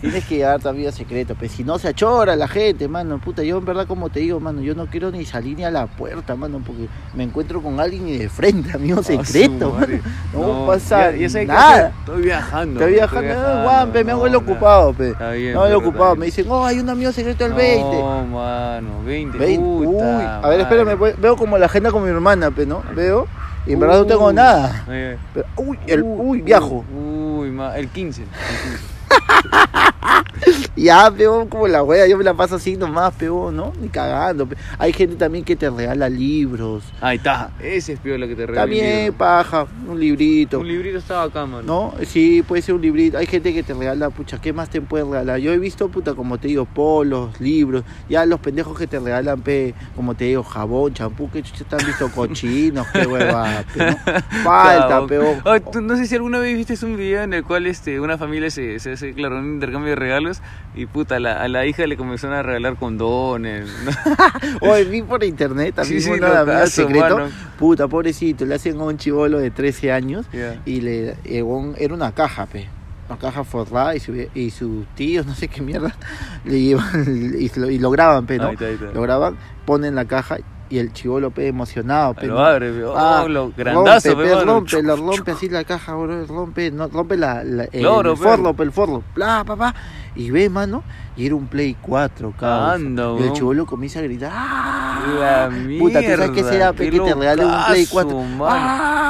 Tienes 0.00 0.24
que 0.24 0.36
llevar 0.36 0.60
tu 0.60 0.68
amigo 0.68 0.90
secreto, 0.92 1.34
pues 1.34 1.52
si 1.52 1.62
no 1.62 1.78
se 1.78 1.88
achora 1.88 2.34
la 2.34 2.48
gente, 2.48 2.88
mano, 2.88 3.18
puta, 3.18 3.42
yo 3.42 3.58
en 3.58 3.64
verdad 3.66 3.86
como 3.86 4.08
te 4.08 4.20
digo, 4.20 4.40
mano, 4.40 4.62
yo 4.62 4.74
no 4.74 4.86
quiero 4.86 5.10
ni 5.10 5.26
salir 5.26 5.58
ni 5.58 5.64
a 5.64 5.70
la 5.70 5.86
puerta, 5.88 6.34
mano, 6.36 6.62
porque 6.64 6.88
me 7.14 7.24
encuentro 7.24 7.60
con 7.60 7.78
alguien 7.80 8.08
y 8.08 8.16
de 8.16 8.28
frente, 8.30 8.72
amigo 8.74 9.00
Ah, 9.00 9.02
secreto, 9.02 9.72
mano. 9.78 9.98
No, 10.32 10.66
pasa 10.66 11.12
ya- 11.12 11.44
nada. 11.44 11.92
Estoy 12.00 12.22
viajando. 12.22 12.80
Estoy 12.80 12.94
viajando, 12.94 13.34
no, 13.34 13.62
Juan, 13.64 13.92
pe, 13.92 14.04
me 14.04 14.12
hago 14.12 14.26
el 14.26 14.32
no, 14.32 14.38
ocupado, 14.38 14.94
pe. 14.94 15.10
Está 15.10 15.32
bien, 15.32 15.54
hago 15.54 15.66
el 15.66 15.74
ocupado, 15.74 16.16
me 16.16 16.26
dicen, 16.26 16.46
oh, 16.48 16.64
hay 16.64 16.78
un 16.78 16.88
amigo 16.88 17.12
secreto 17.12 17.44
el 17.44 17.52
20. 17.52 17.82
No, 17.98 18.24
mano, 18.26 19.02
20. 19.04 19.36
20. 19.38 19.58
Uy, 19.62 19.86
puta 19.86 20.38
a 20.40 20.48
ver, 20.48 20.60
espérame, 20.60 20.96
voy- 20.98 21.14
veo 21.18 21.36
como 21.36 21.58
la 21.58 21.66
agenda 21.66 21.90
con 21.90 22.02
mi 22.02 22.08
hermana, 22.08 22.50
pe, 22.50 22.64
¿no? 22.64 22.82
Veo, 22.94 23.28
y 23.66 23.74
en 23.74 23.80
verdad 23.80 23.98
no 23.98 24.06
tengo 24.06 24.28
Uy. 24.28 24.34
nada. 24.34 24.82
Pero, 24.86 25.46
uy, 25.58 25.78
el, 25.86 26.02
Uy, 26.02 26.10
uy, 26.26 26.40
viajo. 26.40 26.84
Uy, 26.90 27.50
ma- 27.50 27.76
el 27.76 27.88
15. 27.88 28.22
el 28.22 28.28
15. 28.28 28.90
Ya, 30.76 31.10
peón, 31.10 31.48
como 31.48 31.68
la 31.68 31.82
wea, 31.82 32.06
yo 32.06 32.16
me 32.16 32.24
la 32.24 32.32
paso 32.32 32.54
así 32.56 32.74
nomás, 32.76 33.12
peón, 33.14 33.54
¿no? 33.56 33.72
Ni 33.82 33.88
cagando. 33.88 34.48
Hay 34.78 34.92
gente 34.94 35.16
también 35.16 35.44
que 35.44 35.54
te 35.56 35.68
regala 35.68 36.08
libros. 36.08 36.84
Ahí 37.02 37.18
está. 37.18 37.50
Ese 37.60 37.94
es 37.94 38.00
piola 38.00 38.26
que 38.26 38.34
te 38.34 38.46
regala. 38.46 38.62
También, 38.62 39.12
paja, 39.12 39.66
un 39.86 40.00
librito. 40.00 40.58
Un 40.60 40.68
librito 40.68 40.96
estaba 40.98 41.24
acá, 41.24 41.44
mano. 41.44 41.62
¿No? 41.64 41.94
Sí, 42.06 42.42
puede 42.46 42.62
ser 42.62 42.76
un 42.76 42.80
librito. 42.80 43.18
Hay 43.18 43.26
gente 43.26 43.52
que 43.52 43.62
te 43.62 43.74
regala, 43.74 44.08
pucha, 44.08 44.40
¿qué 44.40 44.54
más 44.54 44.70
te 44.70 44.80
pueden 44.80 45.10
regalar? 45.10 45.38
Yo 45.38 45.52
he 45.52 45.58
visto, 45.58 45.88
puta, 45.90 46.14
como 46.14 46.38
te 46.38 46.48
digo, 46.48 46.64
polos, 46.64 47.38
libros. 47.40 47.84
Ya 48.08 48.24
los 48.24 48.40
pendejos 48.40 48.78
que 48.78 48.86
te 48.86 48.98
regalan, 48.98 49.42
pe, 49.42 49.74
como 49.96 50.14
te 50.14 50.24
digo, 50.26 50.42
jabón, 50.44 50.94
champú, 50.94 51.30
que 51.30 51.42
chucha 51.42 51.64
te 51.64 51.76
han 51.76 51.86
visto 51.86 52.10
cochinos, 52.14 52.86
qué 52.88 53.06
hueva, 53.06 53.64
pe, 53.74 53.84
¿no? 53.90 53.96
Falta, 54.44 55.06
peón. 55.06 55.42
Tú- 55.70 55.80
no 55.82 55.96
sé 55.96 56.06
si 56.06 56.14
alguna 56.14 56.38
vez 56.38 56.56
viste 56.56 56.86
un 56.86 56.96
video 56.96 57.22
en 57.22 57.34
el 57.34 57.44
cual 57.44 57.66
este, 57.66 58.00
una 58.00 58.16
familia 58.16 58.50
se, 58.50 58.78
se 58.78 58.92
hace, 58.92 59.12
claro, 59.12 59.38
un 59.38 59.54
intercambio 59.54 59.89
regalos 59.94 60.40
y 60.74 60.86
puta, 60.86 61.16
a 61.16 61.20
la, 61.20 61.42
a 61.42 61.48
la 61.48 61.66
hija 61.66 61.86
le 61.86 61.96
comenzaron 61.96 62.36
a 62.36 62.42
regalar 62.42 62.76
condones. 62.76 63.68
Oye, 64.60 64.84
vi 64.84 65.02
por 65.02 65.22
internet 65.24 65.74
también 65.76 66.00
Sí, 66.00 66.08
sí, 66.08 66.12
una 66.18 66.66
secreto. 66.66 67.16
mano. 67.18 67.30
Puta, 67.58 67.88
pobrecito, 67.88 68.44
le 68.44 68.54
hacen 68.54 68.78
a 68.80 68.84
un 68.84 68.96
chivolo 68.98 69.38
de 69.38 69.50
13 69.50 69.92
años 69.92 70.26
y 70.64 70.80
le 70.80 71.16
eh, 71.24 71.44
era 71.78 71.94
una 71.94 72.12
caja, 72.12 72.46
pe. 72.46 72.68
Una 73.08 73.18
caja 73.18 73.42
forrada 73.42 73.96
y, 73.96 74.00
su- 74.00 74.26
y 74.34 74.50
sus 74.50 74.86
tíos, 74.94 75.26
no 75.26 75.34
sé 75.34 75.48
qué 75.48 75.60
mierda, 75.62 75.94
le 76.44 76.60
llevan 76.60 77.34
y, 77.38 77.50
lo, 77.58 77.68
y 77.70 77.78
lo 77.78 77.90
graban, 77.90 78.24
pe, 78.26 78.38
¿no? 78.38 78.52
Lo 78.94 79.02
graban, 79.02 79.36
ponen 79.66 79.96
la 79.96 80.04
caja 80.04 80.36
y 80.70 80.78
el 80.78 80.92
chivolo 80.92 81.32
pe 81.32 81.48
emocionado, 81.48 82.14
pe, 82.14 82.28
Lo 82.28 82.38
abre, 82.38 82.70
pe. 82.72 82.84
Oh, 82.84 82.94
Ah, 82.96 83.26
lo 83.28 83.50
grandazo, 83.56 84.10
rompe, 84.10 84.22
pe, 84.22 84.28
pe, 84.30 84.34
mano. 84.36 84.52
rompe, 84.52 84.82
lo 84.82 84.96
rompe 84.96 85.30
así 85.32 85.48
la 85.48 85.64
caja, 85.64 85.94
bro, 85.96 86.24
rompe, 86.26 86.70
no, 86.70 86.86
rompe 86.86 87.16
la, 87.16 87.42
la- 87.42 87.64
el, 87.72 87.82
Loro, 87.82 88.14
pe. 88.14 88.22
forro, 88.22 88.54
pe, 88.54 88.62
el 88.62 88.72
forro, 88.72 89.02
bla, 89.14 89.42
papá, 89.44 89.74
y 90.14 90.30
ve, 90.30 90.48
mano, 90.48 90.84
y 91.16 91.26
era 91.26 91.34
un 91.34 91.48
Play 91.48 91.76
4, 91.82 92.32
cabrón. 92.38 92.70
Anda, 92.86 93.14
y 93.18 93.22
el 93.24 93.32
chivolo 93.32 93.66
comienza 93.66 93.98
a 93.98 94.02
gritar, 94.02 94.30
¡ah! 94.32 95.00
La 95.18 95.50
Puta, 95.78 96.00
¿tú 96.00 96.06
sabes 96.06 96.30
qué 96.30 96.30
mierda, 96.34 96.50
será, 96.50 96.72
pe, 96.72 96.90
que 96.90 97.00
te 97.00 97.14
regale 97.14 97.44
un 97.44 97.64
Play 97.66 97.80
locazo, 97.82 97.92
4? 97.92 98.22
mano. 98.22 98.66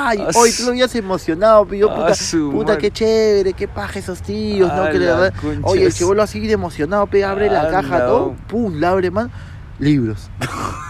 ¡Ay! 0.06 0.18
Ah, 0.26 0.30
Hoy 0.34 0.52
tú 0.52 0.62
lo 0.64 0.70
habías 0.70 0.94
emocionado, 0.94 1.66
pe, 1.66 1.78
yo, 1.78 1.94
puta, 1.94 2.14
puta, 2.50 2.78
qué 2.78 2.90
chévere, 2.90 3.52
qué 3.52 3.68
paja 3.68 3.98
esos 3.98 4.22
tíos, 4.22 4.72
¿no? 4.74 4.88
Que 4.90 4.98
le 4.98 5.10
Oye, 5.62 5.84
el 5.84 5.92
chivolo 5.92 6.22
así 6.22 6.40
de 6.40 6.54
emocionado, 6.54 7.06
pe, 7.06 7.22
abre 7.22 7.50
la 7.50 7.68
caja, 7.68 8.06
todo, 8.06 8.34
pum, 8.48 8.80
la 8.80 8.90
abre, 8.90 9.10
man, 9.10 9.30
libros. 9.78 10.30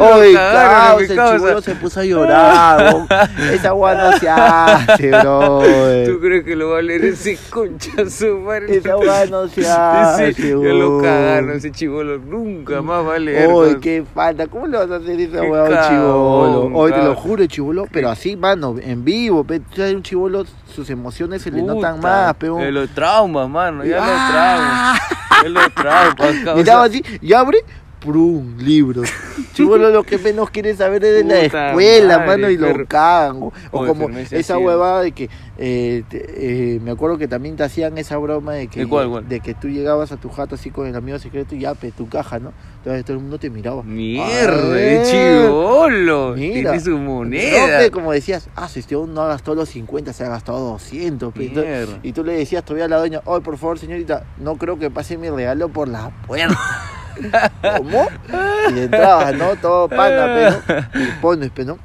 Oye, 0.00 0.38
mi 0.98 1.04
el 1.04 1.08
chivolo 1.08 1.60
se 1.60 1.74
puso 1.74 2.00
a 2.00 2.04
llorar. 2.04 3.06
Esa 3.52 3.68
agua 3.68 3.94
no 3.94 4.12
se 4.18 4.28
hace, 4.28 5.10
bro. 5.10 5.62
¿Tú 6.06 6.20
crees 6.20 6.44
que 6.44 6.56
lo 6.56 6.70
va 6.70 6.78
a 6.78 6.82
leer 6.82 7.04
ese 7.04 7.38
concha 7.50 8.08
su 8.08 8.38
madre? 8.38 8.76
Esa 8.76 8.92
agua 8.92 9.24
no 9.30 9.48
se 9.48 9.68
hace, 9.68 10.32
ya 10.34 10.54
lo 10.56 11.00
cagaron, 11.02 11.50
ese 11.52 11.70
chivolo 11.72 12.18
nunca 12.18 12.80
más 12.82 13.06
va 13.06 13.16
a 13.16 13.18
leer. 13.18 13.48
Oye, 13.52 13.78
qué 13.80 14.04
falta, 14.14 14.46
¿cómo 14.46 14.66
le 14.66 14.78
vas 14.78 14.90
a 14.90 14.96
hacer 14.96 15.20
esa 15.20 15.42
weá 15.42 15.60
a 15.60 15.64
un 15.64 15.70
cagón, 15.70 15.88
chivolo? 15.88 16.78
Oye, 16.78 16.92
te 16.92 16.98
lo 16.98 17.04
cabrón. 17.04 17.14
juro, 17.22 17.46
chivolo, 17.46 17.86
pero 17.90 18.10
así, 18.10 18.36
mano, 18.36 18.76
en 18.80 19.04
vivo, 19.04 19.44
pe, 19.44 19.60
un 19.92 20.02
chivolo, 20.02 20.44
sus 20.74 20.88
emociones 20.90 21.42
se 21.42 21.50
le 21.50 21.62
notan 21.62 22.00
más, 22.00 22.34
peón. 22.34 22.62
eh, 22.62 22.72
Los 22.72 22.90
traumas, 22.90 23.48
mano, 23.48 23.84
ya 23.84 23.98
Ah. 24.00 24.04
los 24.08 24.30
traumas. 24.30 25.00
Ya 25.42 25.48
los 25.48 25.74
traumas. 25.74 26.56
Miraba 26.56 26.84
así, 26.84 27.02
y 27.20 27.32
abre, 27.32 27.58
prum, 28.00 28.56
libros. 28.58 29.08
Chivolo 29.54 29.90
lo 29.90 30.02
que 30.04 30.18
menos 30.18 30.50
quiere 30.50 30.74
saber 30.74 31.04
es 31.04 31.14
de 31.14 31.24
la 31.24 31.40
escuela, 31.42 32.18
madre, 32.18 32.26
mano, 32.28 32.50
y 32.50 32.56
lo 32.56 32.66
perro. 32.68 32.86
cagan. 32.88 33.36
O, 33.42 33.52
como 33.86 34.06
pero 34.06 34.18
esa 34.30 34.58
huevada 34.58 35.02
de 35.02 35.12
que, 35.12 35.28
eh, 35.58 36.02
te- 36.08 36.74
eh, 36.76 36.80
me 36.80 36.90
acuerdo 36.92 37.18
que 37.18 37.28
también 37.28 37.56
te 37.56 37.62
hacían 37.64 37.98
esa 37.98 38.16
broma 38.16 38.54
de 38.54 38.68
que, 38.68 38.80
¿De 38.80 38.86
cuál, 38.86 39.08
cuál? 39.10 39.28
de 39.28 39.40
que 39.40 39.54
tú 39.54 39.68
llegabas 39.68 40.12
a 40.12 40.16
tu 40.16 40.30
jato 40.30 40.54
así 40.54 40.70
con 40.70 40.86
el 40.86 40.96
amigo 40.96 41.18
secreto 41.18 41.54
y 41.54 41.60
ya, 41.60 41.74
pe, 41.74 41.92
tu 41.92 42.08
caja, 42.08 42.38
¿no? 42.38 42.52
Entonces 42.78 43.04
todo 43.04 43.16
el 43.18 43.22
mundo 43.22 43.38
te 43.38 43.50
miraba. 43.50 43.82
Mierda, 43.82 45.02
chivolo. 45.04 46.34
Mira. 46.36 46.70
Tiene 46.72 46.80
su 46.80 46.90
No, 46.90 46.98
moneda. 46.98 47.78
pe, 47.80 47.90
como 47.90 48.12
decías, 48.12 48.48
ah, 48.56 48.68
si 48.68 48.80
este 48.80 48.94
no 48.94 49.20
ha 49.20 49.28
gastado 49.28 49.54
los 49.54 49.68
50, 49.68 50.12
se 50.14 50.24
ha 50.24 50.28
gastado 50.28 50.58
200. 50.70 51.32
pe. 51.34 51.46
Entonces- 51.46 51.88
y 52.02 52.12
tú 52.12 52.24
le 52.24 52.32
decías 52.32 52.64
todavía 52.64 52.86
a 52.86 52.88
la 52.88 52.96
doña, 52.96 53.20
oye, 53.26 53.42
por 53.42 53.58
favor, 53.58 53.78
señorita, 53.78 54.24
no 54.38 54.56
creo 54.56 54.78
que 54.78 54.90
pase 54.90 55.18
mi 55.18 55.28
regalo 55.28 55.68
por 55.68 55.88
la 55.88 56.10
puerta. 56.26 56.58
¿Cómo? 57.76 58.06
Y 58.74 58.78
entrabas, 58.78 59.34
¿no? 59.34 59.56
Todo 59.56 59.88
pana, 59.88 60.26
pe, 60.34 60.50
¿no? 60.50 61.00
Y 61.02 61.06
pones, 61.20 61.50
pe, 61.50 61.64
¿no? 61.64 61.78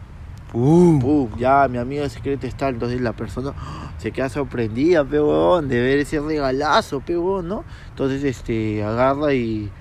Pum. 0.52 1.00
Pum, 1.00 1.30
ya, 1.38 1.68
mi 1.68 1.78
amigo 1.78 2.08
secreto 2.10 2.48
está, 2.48 2.70
entonces 2.70 3.02
la 3.02 3.14
persona 3.14 3.54
se 3.98 4.12
queda 4.12 4.30
sorprendida, 4.30 5.04
pe, 5.04 5.18
de 5.18 5.82
ver 5.82 6.00
ese 6.00 6.20
regalazo, 6.20 7.02
pe, 7.02 7.14
¿no? 7.14 7.64
Entonces, 7.90 8.24
este, 8.24 8.84
agarra 8.84 9.34
y... 9.34 9.72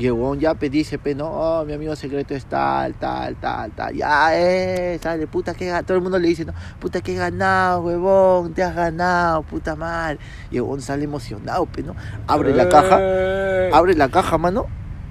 Y 0.00 0.06
el 0.06 0.12
huevón 0.12 0.40
ya 0.40 0.54
pe, 0.54 0.70
dice, 0.70 0.96
pe, 0.98 1.14
no, 1.14 1.26
oh, 1.26 1.62
mi 1.66 1.74
amigo 1.74 1.94
secreto 1.94 2.32
es 2.34 2.46
tal, 2.46 2.94
tal, 2.94 3.36
tal, 3.36 3.70
tal, 3.72 3.94
ya, 3.94 4.30
eh, 4.32 4.98
sale, 5.02 5.26
puta, 5.26 5.52
que 5.52 5.70
Todo 5.84 5.98
el 5.98 6.02
mundo 6.02 6.18
le 6.18 6.26
dice, 6.26 6.46
no, 6.46 6.54
puta, 6.78 7.02
que 7.02 7.12
ganado, 7.14 7.82
huevón, 7.82 8.54
te 8.54 8.62
has 8.62 8.74
ganado, 8.74 9.42
puta 9.42 9.76
madre. 9.76 10.18
Y 10.50 10.56
el 10.56 10.62
huevón 10.62 10.80
sale 10.80 11.04
emocionado, 11.04 11.66
pe, 11.66 11.82
¿no? 11.82 11.94
Abre 12.26 12.54
la 12.54 12.66
caja, 12.70 12.96
Eh. 12.98 13.70
abre 13.74 13.92
la 13.94 14.08
caja, 14.08 14.38
mano, 14.38 14.64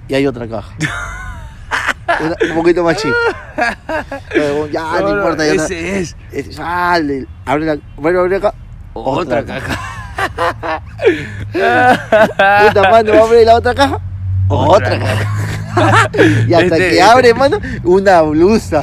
y 0.08 0.16
hay 0.16 0.26
otra 0.26 0.48
caja. 0.48 0.74
Una- 2.22 2.36
un 2.50 2.56
poquito 2.56 2.84
más. 2.84 2.98
El 3.06 3.14
huevón, 4.42 4.72
Ya, 4.72 4.82
no, 4.82 5.00
No, 5.02 5.08
no, 5.10 5.16
importa, 5.18 5.46
ya. 5.46 5.54
Ese 5.54 6.00
es. 6.00 6.18
Es- 6.32 6.56
Sale, 6.56 7.28
abre 7.46 7.66
la, 7.68 7.78
bueno, 7.96 8.22
abre 8.22 8.38
acá. 8.38 8.56
Otra, 8.94 9.42
Otra 9.42 9.46
caja. 9.46 9.80
Puta 11.54 12.90
mano, 12.90 13.14
abre 13.24 13.46
la 13.46 13.54
otra 13.54 13.76
caja. 13.76 14.00
Otra, 14.50 14.98
Otra. 14.98 15.59
y 16.48 16.54
hasta 16.54 16.76
Este- 16.78 16.90
que 16.92 17.02
abre, 17.02 17.34
mano, 17.34 17.60
una 17.84 18.22
blusa. 18.24 18.82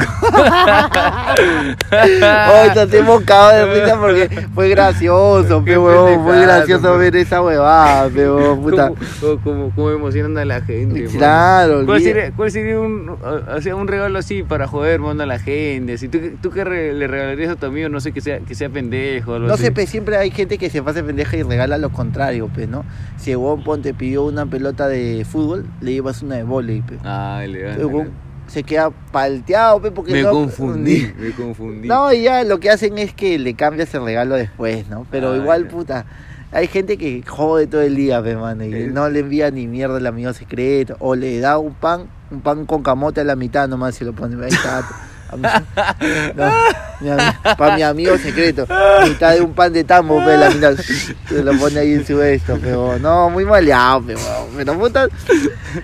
Hoy 1.91 2.69
nos 2.75 2.93
hemos 2.93 3.23
cagado 3.23 3.67
de 3.67 3.81
risa 3.81 4.01
porque 4.01 4.47
fue 4.55 4.69
gracioso, 4.69 5.63
pe 5.65 5.79
huevón. 5.79 6.25
Fue 6.25 6.41
gracioso 6.43 6.97
ver 6.99 7.17
esa 7.17 7.43
huevada, 7.43 8.09
pe 8.09 8.29
huevón, 8.31 8.63
puta. 8.63 8.89
¿Cómo, 9.21 9.41
cómo, 9.43 9.73
cómo 9.75 9.91
emocionan 9.91 10.39
a 10.39 10.45
la 10.45 10.61
gente? 10.61 11.05
Claro, 11.07 11.85
¿Cuál 11.87 12.01
sería, 12.03 12.33
cuál 12.33 12.51
sería 12.51 12.79
un, 12.81 13.09
o 13.11 13.61
sea, 13.61 13.75
un 13.77 13.89
regalo 13.89 14.19
así 14.19 14.43
para 14.43 14.67
joder 14.67 15.01
mano, 15.01 15.23
a 15.23 15.27
la 15.27 15.39
gente? 15.39 15.99
Si 15.99 16.09
tú, 16.09 16.19
tú 16.41 16.51
qué 16.51 16.65
re- 16.65 16.93
le 16.95 17.07
regalarías 17.07 17.53
a 17.53 17.57
tu 17.57 17.67
amigo, 17.67 17.89
no 17.89 18.01
sé, 18.01 18.13
que 18.13 18.21
sea, 18.21 18.39
que 18.41 18.55
sea 18.55 18.69
pendejo 18.69 19.35
algo 19.35 19.49
No 19.49 19.55
así. 19.55 19.65
sé, 19.65 19.73
pe, 19.73 19.87
siempre 19.87 20.17
hay 20.17 20.31
gente 20.31 20.59
que 20.59 20.71
se 20.71 20.83
pasa 20.83 21.03
pendeja 21.03 21.37
y 21.37 21.43
regala 21.43 21.79
lo 21.79 21.91
contrario, 21.91 22.49
pe, 22.49 22.67
¿no? 22.67 22.85
Si 23.17 23.31
el 23.31 23.37
huevón 23.39 23.63
ponte 23.65 23.95
pidió 23.95 24.25
una 24.25 24.47
pelota 24.47 24.89
de 24.89 25.27
fútbol, 25.29 25.67
le 25.81 25.93
llevas 25.93 26.23
una 26.23 26.37
de 26.37 26.45
pe. 26.83 26.99
Ah, 27.05 27.41
elegante. 27.45 28.11
Se 28.49 28.63
queda 28.63 28.91
palteado, 29.11 29.81
pe, 29.83 29.91
porque 29.91 30.13
Me 30.13 30.23
no- 30.23 30.31
confundí, 30.31 31.13
me 31.19 31.31
confundí. 31.33 31.89
No, 31.89 32.13
y 32.13 32.23
ya 32.23 32.45
lo 32.45 32.61
que 32.61 32.71
hacen 32.71 32.97
es 32.99 33.13
que 33.13 33.39
le 33.39 33.55
cambias 33.55 33.93
el 33.95 34.05
regalo 34.05 34.37
después, 34.37 34.89
¿no? 34.89 35.05
Pero 35.11 35.33
Ah, 35.33 35.37
igual, 35.37 35.65
ya. 35.65 35.69
puta, 35.71 36.07
hay 36.53 36.69
gente 36.69 36.97
que 36.97 37.23
jode 37.27 37.67
todo 37.67 37.83
el 37.83 37.97
día, 37.97 38.23
pe, 38.23 38.37
mano, 38.37 38.65
y 38.65 38.73
Eh. 38.73 38.91
no 38.93 39.09
le 39.09 39.19
envía 39.21 39.51
ni 39.51 39.67
mierda 39.67 39.97
al 39.97 40.07
amigo 40.07 40.33
secreto, 40.33 40.97
o 41.01 41.17
le 41.17 41.41
da 41.41 41.59
un 41.59 41.75
pan, 41.75 42.07
un 42.31 42.41
pan 42.41 42.67
con 42.67 42.83
camote 42.85 43.21
a 43.21 43.25
la 43.25 43.35
mitad 43.35 43.67
nomás 43.69 43.97
se 43.97 44.05
lo 44.05 44.13
pone, 44.13 44.37
ahí 44.45 44.51
está. 44.51 44.85
No, 46.37 47.15
mi 47.15 47.55
para 47.57 47.77
mi 47.77 47.83
amigo 47.83 48.17
secreto, 48.17 48.67
mitad 49.07 49.35
de 49.35 49.43
un 49.43 49.53
pan 49.53 49.73
de 49.73 49.85
tambo, 49.85 50.25
pe, 50.25 50.37
la 50.37 50.51
mitad, 50.51 50.75
se 50.77 51.43
lo 51.43 51.53
pone 51.59 51.81
ahí 51.81 51.93
en 51.93 52.07
su 52.07 52.21
esto, 52.23 52.59
pero 52.63 52.99
no, 52.99 53.29
muy 53.29 53.45
maleado, 53.45 54.03
pero, 54.07 54.19
pero 54.57 54.79
puta, 54.79 55.09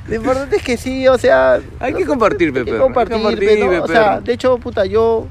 lo 0.08 0.14
importante 0.14 0.56
es 0.56 0.62
que 0.62 0.76
sí, 0.76 1.06
o 1.08 1.18
sea, 1.18 1.60
Hay 1.80 1.92
que 1.92 2.06
compartir, 2.06 2.52
pe, 2.52 2.60
hay 2.60 2.64
que 2.64 2.78
compartir, 2.78 3.38
pe, 3.38 3.80
O 3.80 3.86
sea, 3.86 4.20
de 4.20 4.32
hecho, 4.32 4.56
puta, 4.58 4.86
yo 4.86 5.26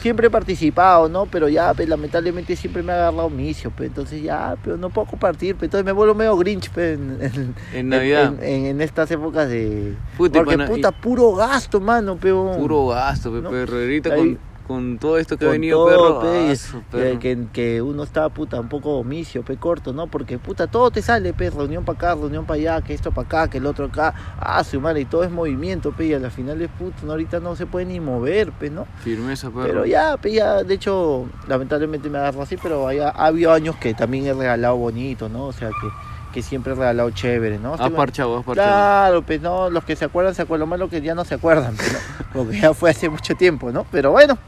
siempre 0.00 0.26
he 0.26 0.30
participado, 0.30 1.08
¿no? 1.08 1.26
Pero 1.26 1.48
ya, 1.48 1.72
pe, 1.74 1.86
lamentablemente 1.86 2.56
siempre 2.56 2.82
me 2.82 2.92
ha 2.92 2.96
agarrado 3.08 3.30
micio, 3.30 3.70
pe, 3.70 3.86
entonces 3.86 4.22
ya, 4.22 4.56
pero 4.64 4.76
no 4.76 4.90
puedo 4.90 5.06
compartir, 5.06 5.56
pe, 5.56 5.66
entonces 5.66 5.84
me 5.84 5.92
vuelvo 5.92 6.14
medio 6.14 6.36
grinch, 6.36 6.70
pe, 6.70 6.94
en, 6.94 7.18
en- 7.20 7.54
En 7.74 7.88
Navidad. 7.90 8.42
en, 8.42 8.80
estas 8.80 9.10
épocas 9.10 9.48
de... 9.48 9.94
Puta, 10.16 10.40
Porque, 10.40 10.56
pana- 10.56 10.66
puta, 10.66 10.92
puro 10.92 11.34
gasto, 11.34 11.80
mano, 11.80 12.16
pero... 12.20 12.52
Puro 12.58 12.86
gasto, 12.88 13.32
pe, 13.32 13.40
¿no? 13.40 13.50
perro. 13.50 13.76
Ahorita 13.78 14.14
con, 14.16 14.38
con 14.70 14.98
todo 14.98 15.18
esto 15.18 15.36
que 15.36 15.44
ha 15.44 15.48
con 15.48 15.52
venido, 15.54 15.78
todo, 15.84 16.20
perro. 16.20 16.20
pe, 16.20 16.42
y- 16.46 16.52
ah, 16.52 16.80
perro. 16.90 17.18
que, 17.18 17.38
que 17.52 17.82
uno 17.82 18.04
está 18.04 18.28
puta 18.28 18.60
un 18.60 18.68
poco 18.68 19.02
micio, 19.02 19.42
pe 19.42 19.56
corto, 19.56 19.92
¿no? 19.92 20.06
Porque 20.06 20.38
puta 20.38 20.68
todo 20.68 20.90
te 20.92 21.02
sale, 21.02 21.32
pe, 21.32 21.50
reunión 21.50 21.84
para 21.84 21.96
acá, 21.96 22.14
reunión 22.14 22.44
para 22.46 22.58
allá, 22.60 22.80
que 22.82 22.94
esto 22.94 23.10
para 23.10 23.26
acá, 23.26 23.48
que 23.50 23.58
el 23.58 23.66
otro 23.66 23.86
acá, 23.86 24.14
ah, 24.38 24.62
su 24.62 24.80
madre, 24.80 25.00
y 25.00 25.04
todo 25.06 25.24
es 25.24 25.30
movimiento, 25.32 25.90
pe, 25.90 26.06
y 26.06 26.14
a 26.14 26.20
la 26.20 26.30
final 26.30 26.62
es 26.62 26.70
puta, 26.70 26.98
¿no? 27.02 27.10
ahorita 27.10 27.40
no 27.40 27.56
se 27.56 27.66
puede 27.66 27.86
ni 27.86 27.98
mover, 27.98 28.52
pe, 28.52 28.70
¿no? 28.70 28.86
Firmeza, 29.02 29.48
perro. 29.50 29.62
Pero 29.64 29.86
ya, 29.86 30.16
pe, 30.16 30.30
ya, 30.32 30.62
de 30.62 30.74
hecho, 30.74 31.28
lamentablemente 31.48 32.08
me 32.08 32.18
agarro 32.18 32.42
así, 32.42 32.56
pero 32.56 32.86
haya- 32.86 33.08
ha 33.10 33.26
habido 33.26 33.52
años 33.52 33.74
que 33.76 33.92
también 33.94 34.26
he 34.26 34.32
regalado 34.34 34.76
bonito, 34.76 35.28
¿no? 35.28 35.46
O 35.46 35.52
sea, 35.52 35.70
que, 35.70 35.88
que 36.32 36.42
siempre 36.42 36.74
he 36.74 36.76
regalado 36.76 37.10
chévere, 37.10 37.58
¿no? 37.58 37.74
Estoy- 37.74 37.90
parchado, 37.90 38.38
has 38.38 38.44
parchado. 38.44 38.68
Claro, 38.70 39.22
pues 39.22 39.40
no, 39.40 39.68
los 39.68 39.82
que 39.84 39.96
se 39.96 40.04
acuerdan 40.04 40.32
se 40.36 40.42
acuerdan, 40.42 40.60
lo 40.68 40.70
malo 40.70 40.88
que 40.88 41.00
ya 41.00 41.16
no 41.16 41.24
se 41.24 41.34
acuerdan, 41.34 41.74
pero, 41.76 41.98
porque 42.32 42.60
ya 42.60 42.72
fue 42.72 42.90
hace 42.90 43.08
mucho 43.08 43.34
tiempo, 43.34 43.72
¿no? 43.72 43.84
Pero 43.90 44.12
bueno, 44.12 44.38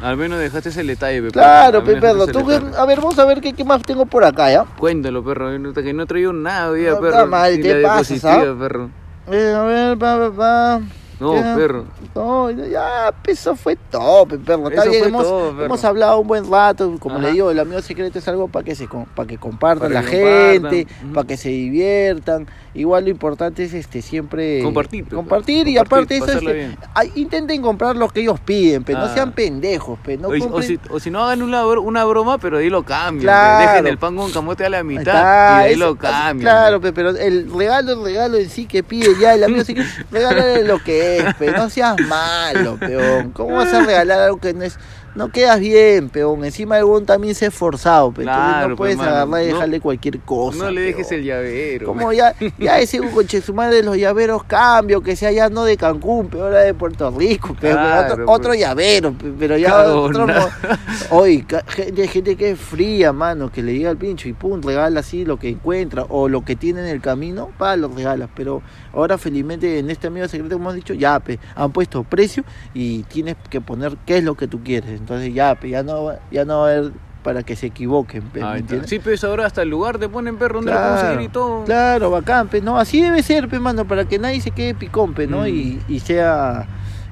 Al 0.00 0.16
menos 0.16 0.38
dejaste 0.38 0.68
ese 0.68 0.84
detalle, 0.84 1.22
pe, 1.22 1.30
claro, 1.30 1.82
perro. 1.84 2.00
pe, 2.00 2.00
perro. 2.00 2.26
Tú, 2.28 2.46
que- 2.46 2.76
a 2.78 2.84
ver, 2.84 2.98
vamos 2.98 3.18
a 3.18 3.24
ver 3.24 3.40
qué, 3.40 3.52
qué 3.52 3.64
más 3.64 3.82
tengo 3.82 4.06
por 4.06 4.24
acá, 4.24 4.50
¿ya? 4.50 4.64
Cuéntalo, 4.64 5.24
perro. 5.24 5.50
Que 5.74 5.92
no, 5.92 6.02
he 6.04 6.06
traído 6.06 6.32
nada 6.32 6.70
hoy 6.70 6.80
día, 6.82 6.90
No, 6.92 7.00
perro. 7.00 7.26
la 7.26 7.30
pasas, 7.30 7.58
diapositiva, 7.58 8.32
¿ah? 8.52 8.56
perro. 8.58 8.90
Eh, 9.30 9.54
a 9.56 9.62
ver, 9.64 10.02
va, 10.02 10.16
va, 10.16 10.28
va. 10.28 10.80
No, 11.18 11.34
Ya. 11.34 11.54
perro. 11.56 11.84
No, 12.14 12.50
ya, 12.50 13.12
pues, 13.22 13.38
eso 13.40 13.54
fue 13.54 13.76
todo, 13.76 14.26
pe, 14.26 14.38
perro. 14.38 14.68
Está 14.70 14.84
bien, 14.86 15.04
hemos, 15.04 15.22
todo, 15.22 15.50
perro. 15.52 15.64
hemos 15.66 15.84
hablado 15.84 16.18
un 16.18 16.26
buen 16.26 16.50
rato. 16.50 16.96
Como 16.98 17.16
Ajá. 17.16 17.26
le 17.26 17.32
digo, 17.32 17.50
el 17.50 17.58
amigo 17.60 17.80
secreto 17.82 18.18
es 18.18 18.26
algo 18.28 18.48
para 18.48 18.64
que 18.64 18.74
se 18.74 18.88
para 19.14 19.26
que 19.28 19.38
compartan 19.38 19.88
Para 19.92 20.02
la 20.02 20.10
que 20.10 20.58
gente, 20.60 20.86
para 21.14 21.26
que 21.26 21.36
se 21.36 21.48
diviertan. 21.50 22.46
Igual 22.74 23.04
lo 23.04 23.10
importante 23.10 23.64
es 23.64 23.74
este 23.74 24.02
siempre 24.02 24.62
Compartir, 24.62 25.08
compartir 25.08 25.66
y 25.68 25.78
aparte 25.78 26.18
eso 26.18 26.26
este, 26.30 26.76
intenten 27.16 27.60
comprar 27.60 27.96
lo 27.96 28.08
que 28.08 28.20
ellos 28.20 28.38
piden, 28.40 28.84
pero 28.84 28.98
no 29.00 29.06
Ah. 29.06 29.14
sean 29.14 29.32
pendejos, 29.32 29.98
pe, 29.98 30.16
no 30.16 30.28
o, 30.28 30.62
si, 30.62 30.78
o 30.90 31.00
si 31.00 31.10
no 31.10 31.24
hagan 31.24 31.42
una, 31.42 31.66
una 31.66 32.04
broma, 32.04 32.38
pero 32.38 32.58
ahí 32.58 32.68
lo 32.70 32.84
cambian. 32.84 33.22
Claro. 33.22 33.70
Dejen 33.72 33.86
el 33.88 33.98
pan 33.98 34.14
con 34.16 34.30
camote 34.30 34.64
a 34.64 34.68
la 34.70 34.84
mitad 34.84 35.00
está, 35.02 35.58
y 35.62 35.64
ahí 35.68 35.72
eso- 35.74 35.86
lo 35.86 35.96
cambian. 35.96 36.40
Claro, 36.40 36.80
pe. 36.80 36.88
pe, 36.88 36.92
pero 36.92 37.10
el 37.10 37.50
regalo, 37.52 37.92
el 37.92 38.02
regalo 38.04 38.36
en 38.36 38.48
sí 38.48 38.66
que 38.66 38.82
pide 38.84 39.08
ya 39.20 39.34
el 39.34 39.42
amigo 39.44 39.64
secreto, 39.64 39.88
regálale 40.12 40.62
lo 40.64 40.78
que 40.82 41.18
es, 41.18 41.34
pe, 41.34 41.50
no 41.50 41.68
seas 41.70 41.96
malo, 42.06 42.76
peón. 42.78 43.32
¿Cómo 43.32 43.56
vas 43.56 43.72
a 43.72 43.84
regalar 43.84 44.20
algo 44.20 44.38
que 44.38 44.54
no 44.54 44.64
es, 44.64 44.78
no 45.18 45.30
quedas 45.30 45.60
bien, 45.60 46.08
peón. 46.08 46.44
Encima 46.44 46.78
el 46.78 46.84
huevón 46.84 47.04
también 47.04 47.34
se 47.34 47.44
ha 47.44 47.48
esforzado, 47.48 48.12
pe. 48.12 48.22
Entonces 48.22 48.44
Claro, 48.44 48.68
no 48.70 48.76
puedes 48.76 48.98
agarrar 48.98 49.26
y 49.42 49.46
No- 49.48 49.54
dejarle 49.54 49.80
cualquier 49.80 50.20
cosa. 50.20 50.64
No 50.64 50.70
le 50.70 50.80
dejes 50.80 51.08
peón. 51.08 51.20
el 51.20 51.26
llavero. 51.26 51.86
Como 51.86 52.12
ya, 52.12 52.34
ya 52.58 52.78
ese 52.80 52.98
coche 53.12 53.40
su 53.42 53.52
madre 53.52 53.76
de 53.76 53.82
los 53.82 53.96
llaveros 53.98 54.44
cambio, 54.44 55.02
que 55.02 55.16
sea 55.16 55.30
ya 55.32 55.48
no 55.50 55.64
de 55.64 55.76
Cancún, 55.76 56.28
pero 56.30 56.44
ahora 56.44 56.60
de 56.60 56.72
Puerto 56.72 57.10
Rico, 57.10 57.54
Claro, 57.60 58.12
otro, 58.14 58.24
pues. 58.26 58.38
otro 58.38 58.54
llavero, 58.54 59.12
pe- 59.12 59.32
pero 59.38 59.56
ya 59.58 59.84
otro 59.92 60.26
ca- 61.46 61.64
gente, 61.66 62.08
gente 62.08 62.36
que 62.36 62.50
es 62.52 62.58
fría, 62.60 63.12
mano, 63.12 63.50
que 63.50 63.62
le 63.62 63.74
llega 63.76 63.90
al 63.90 63.96
pincho 63.96 64.28
y 64.28 64.32
pum, 64.32 64.60
regala 64.62 65.00
así 65.00 65.24
lo 65.24 65.38
que 65.38 65.48
encuentra 65.48 66.04
o 66.08 66.28
lo 66.28 66.44
que 66.44 66.56
tiene 66.56 66.80
en 66.80 66.86
el 66.86 67.00
camino, 67.00 67.50
pa, 67.58 67.76
lo 67.76 67.88
regalas. 67.88 68.28
Pero 68.34 68.62
ahora 68.92 69.18
felizmente 69.18 69.78
en 69.78 69.90
este 69.90 70.06
amigo 70.06 70.28
secreto 70.28 70.56
hemos 70.56 70.74
dicho, 70.74 70.94
ya, 70.94 71.18
pe, 71.20 71.38
han 71.54 71.72
puesto 71.72 72.04
precio 72.04 72.44
y 72.74 73.02
tienes 73.04 73.36
que 73.50 73.60
poner 73.60 73.96
qué 74.06 74.18
es 74.18 74.24
lo 74.24 74.34
que 74.36 74.46
tú 74.46 74.62
quieres. 74.62 75.00
Entonces 75.08 75.32
ya, 75.32 75.58
ya 75.60 75.82
no, 75.82 76.04
va- 76.04 76.18
ya 76.30 76.44
no 76.44 76.60
va 76.60 76.68
a 76.68 76.70
haber 76.76 76.92
para 77.22 77.42
que 77.42 77.56
se 77.56 77.66
equivoquen, 77.66 78.22
¿me 78.34 78.58
entiendes? 78.58 78.90
Sí, 78.90 78.98
pues 78.98 79.24
ahora 79.24 79.46
hasta 79.46 79.62
el 79.62 79.70
lugar 79.70 79.98
te 79.98 80.08
ponen 80.08 80.36
perro 80.36 80.56
donde 80.56 80.72
lo 80.72 80.78
conseguir 80.80 81.20
y 81.22 81.28
todo. 81.28 81.64
Claro, 81.64 82.10
bacán, 82.10 82.48
pe, 82.48 82.60
no, 82.60 82.78
así 82.78 83.00
debe 83.02 83.22
ser, 83.22 83.48
pe, 83.48 83.58
mano, 83.58 83.86
para 83.86 84.04
que 84.04 84.18
nadie 84.18 84.40
se 84.42 84.50
quede 84.50 84.74
picón, 84.74 85.14
pe, 85.14 85.26
¿no? 85.26 85.40
Mm. 85.42 85.46
Y, 85.48 85.80
y 85.88 86.00
sea 86.00 86.66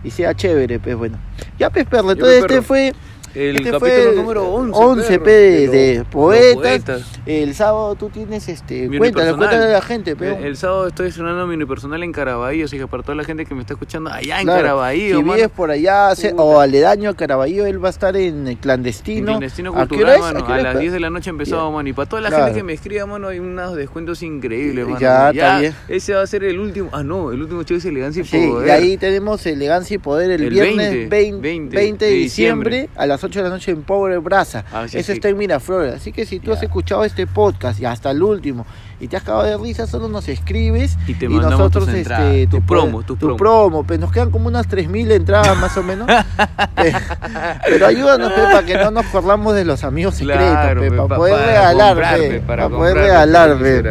y 0.05 0.11
sea 0.11 0.35
chévere, 0.35 0.79
pues 0.79 0.95
bueno. 0.95 1.19
Ya, 1.59 1.71
pues, 1.71 1.87
perro, 1.87 2.13
entonces 2.13 2.37
este 2.37 2.49
perro. 2.49 2.63
fue 2.63 2.93
El 3.37 3.57
este 3.57 3.71
capítulo 3.71 3.79
fue 3.79 4.13
número 4.17 4.49
11. 4.49 4.79
11, 4.83 5.09
perro, 5.09 5.25
pe, 5.25 5.31
de, 5.31 5.65
los- 5.67 5.73
de 5.73 5.95
los 5.99 6.07
poetas. 6.09 7.03
El 7.27 7.55
sábado 7.55 7.95
tú 7.95 8.09
tienes, 8.09 8.49
este, 8.49 8.89
cuéntale, 8.89 9.35
cuéntale 9.35 9.65
a 9.65 9.69
la 9.69 9.83
gente, 9.83 10.17
pe. 10.17 10.37
El, 10.39 10.45
el 10.45 10.57
sábado 10.57 10.87
estoy 10.89 11.09
estrenando 11.09 11.47
mi 11.47 11.55
unipersonal 11.55 12.03
en 12.03 12.13
Caraballo, 12.13 12.65
así 12.65 12.79
que 12.79 12.87
para 12.87 13.03
toda 13.03 13.15
la 13.17 13.25
gente 13.25 13.45
que 13.45 13.55
me 13.55 13.61
está 13.61 13.75
escuchando 13.75 14.11
allá 14.11 14.39
en 14.41 14.47
Claro, 14.47 14.63
Caraballo, 14.63 15.17
si 15.19 15.23
mano, 15.23 15.35
vives 15.35 15.51
por 15.51 15.71
allá 15.71 16.13
o 16.37 16.61
aledaño 16.61 17.11
a 17.11 17.15
Caraballo, 17.15 17.67
él 17.67 17.83
va 17.83 17.89
a 17.89 17.91
estar 17.91 18.17
en 18.17 18.47
el 18.47 18.53
en 18.53 18.57
clandestino. 18.57 19.27
clandestino 19.27 19.71
¿A 19.77 19.83
qué 19.83 19.89
cultural, 19.89 20.15
es? 20.15 20.21
mano, 20.21 20.45
¿A 20.47 20.55
a 20.55 20.61
las 20.63 20.75
es? 20.77 20.81
10 20.81 20.93
de 20.95 21.01
la 21.01 21.11
noche 21.11 21.31
empezado, 21.31 21.71
mano. 21.73 21.89
Y 21.89 21.93
para 21.93 22.09
toda 22.09 22.23
la 22.23 22.29
Claro. 22.29 22.45
gente 22.47 22.59
que 22.61 22.65
me 22.65 22.73
escriba, 22.73 23.05
mano, 23.07 23.29
hay 23.29 23.39
unos 23.39 23.77
descuentos 23.77 24.23
increíbles, 24.23 24.87
mano. 24.87 24.99
Ya, 25.01 25.31
está 25.31 25.59
bien. 25.61 25.75
Ese 25.89 26.15
va 26.15 26.23
a 26.23 26.27
ser 26.27 26.43
el 26.45 26.59
último. 26.59 26.89
Ah, 26.93 27.03
no, 27.03 27.33
el 27.33 27.43
último 27.43 27.63
show 27.65 27.77
es 27.77 27.85
elegancia 27.85 28.23
y 28.23 28.25
Sí, 28.25 28.47
poder. 28.49 28.69
y 28.69 28.71
ahí 28.71 28.97
tenemos 28.97 29.45
elegancia 29.47 29.95
y 29.97 29.99
poder 29.99 30.31
el, 30.31 30.43
El 30.45 30.51
viernes 30.51 30.91
20, 30.91 31.09
20, 31.09 31.41
20 31.43 31.77
20 31.77 32.05
de 32.05 32.11
diciembre. 32.13 32.89
a 32.97 33.07
las 33.07 33.25
8 33.27 33.39
de 33.39 33.43
la 33.45 33.51
noche 33.55 33.71
en 33.73 33.83
Power 33.83 34.19
Brasa. 34.21 34.65
Ah, 34.73 34.87
sí, 34.89 34.99
Eso 34.99 35.13
sí. 35.13 35.19
está 35.19 35.29
en 35.29 35.37
Miraflores. 35.37 35.95
Así 35.95 36.13
que 36.13 36.27
si 36.27 36.41
tú 36.41 36.53
has 36.53 36.63
escuchado 36.63 37.05
este 37.05 37.27
podcast 37.27 37.81
y 37.81 37.85
hasta 37.85 38.11
el 38.11 38.23
último 38.23 38.67
y 38.99 39.09
te 39.09 39.17
has 39.17 39.23
acabado 39.23 39.45
de 39.47 39.57
risa, 39.59 39.87
solo 39.87 40.09
nos 40.09 40.29
escribes 40.29 40.97
Y 41.07 41.15
te 41.15 41.29
nosotros 41.29 41.85
tus 41.87 41.95
este, 41.95 42.49
promos, 42.67 43.05
tus 43.05 43.19
tu 43.19 43.37
promo, 43.37 43.85
pues 43.85 44.01
nos 44.01 44.11
quedan 44.11 44.31
como 44.31 44.49
unas 44.49 44.67
3000 44.69 45.13
entradas 45.13 45.57
más 45.59 45.77
o 45.77 45.83
menos. 45.83 46.09
Eh, 46.79 46.93
Pero 47.65 47.87
ayúdanos 47.87 48.33
pe, 48.33 48.43
para 48.43 48.63
que 48.63 48.75
no 48.77 48.91
nos 48.91 49.07
corramos 49.07 49.55
de 49.55 49.65
los 49.65 49.83
amigos 49.83 50.17
secretos, 50.17 50.45
Claro, 50.47 50.81
pe, 50.83 50.91
pe, 50.91 50.97
para 50.97 51.09
pa- 51.09 51.17
poder 51.17 51.35
para 51.35 51.47
regalar, 51.47 51.95
para, 51.97 52.47
para 52.47 52.69
poder 52.69 52.97
regalar, 52.97 53.59
bien, 53.59 53.83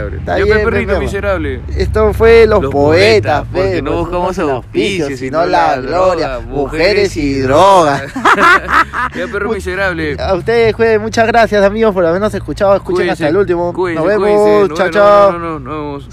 pe, 0.48 0.60
perrito 0.64 1.00
miserable. 1.00 1.62
Esto 1.76 2.14
fue 2.14 2.46
Los, 2.46 2.62
Los 2.62 2.72
Poetas, 2.72 3.46
Poetas, 3.46 3.48
porque 3.52 3.82
no 3.82 3.92
pues, 3.92 4.02
buscamos 4.02 4.40
auspicios, 4.40 5.20
sino 5.20 5.46
la 5.46 5.78
gloria, 5.78 6.40
mujeres 6.40 7.18
y 7.18 7.40
drogas. 7.42 8.04
ya, 9.16 9.28
perro 9.32 9.52
miserable. 9.52 10.16
A 10.20 10.36
ustedes, 10.36 10.76
jueves, 10.76 11.02
muchas 11.02 11.28
gracias, 11.28 11.64
amigos, 11.64 11.94
por 11.94 12.06
habernos 12.06 12.34
escuchado. 12.34 12.76
Escuchen 12.76 13.10
hasta 13.10 13.28
el 13.28 13.38
último. 13.38 13.74
Nos 13.76 14.06
vemos. 14.06 14.70
chao, 14.76 14.90
chao. 14.96 15.32
No, 15.34 15.40
no, 15.40 15.60
no, 15.60 15.98
no. 15.98 16.06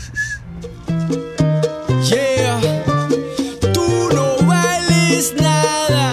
Yeah, 2.03 2.61
tú 3.73 4.09
no 4.13 4.47
vales 4.47 5.35
nada. 5.41 6.13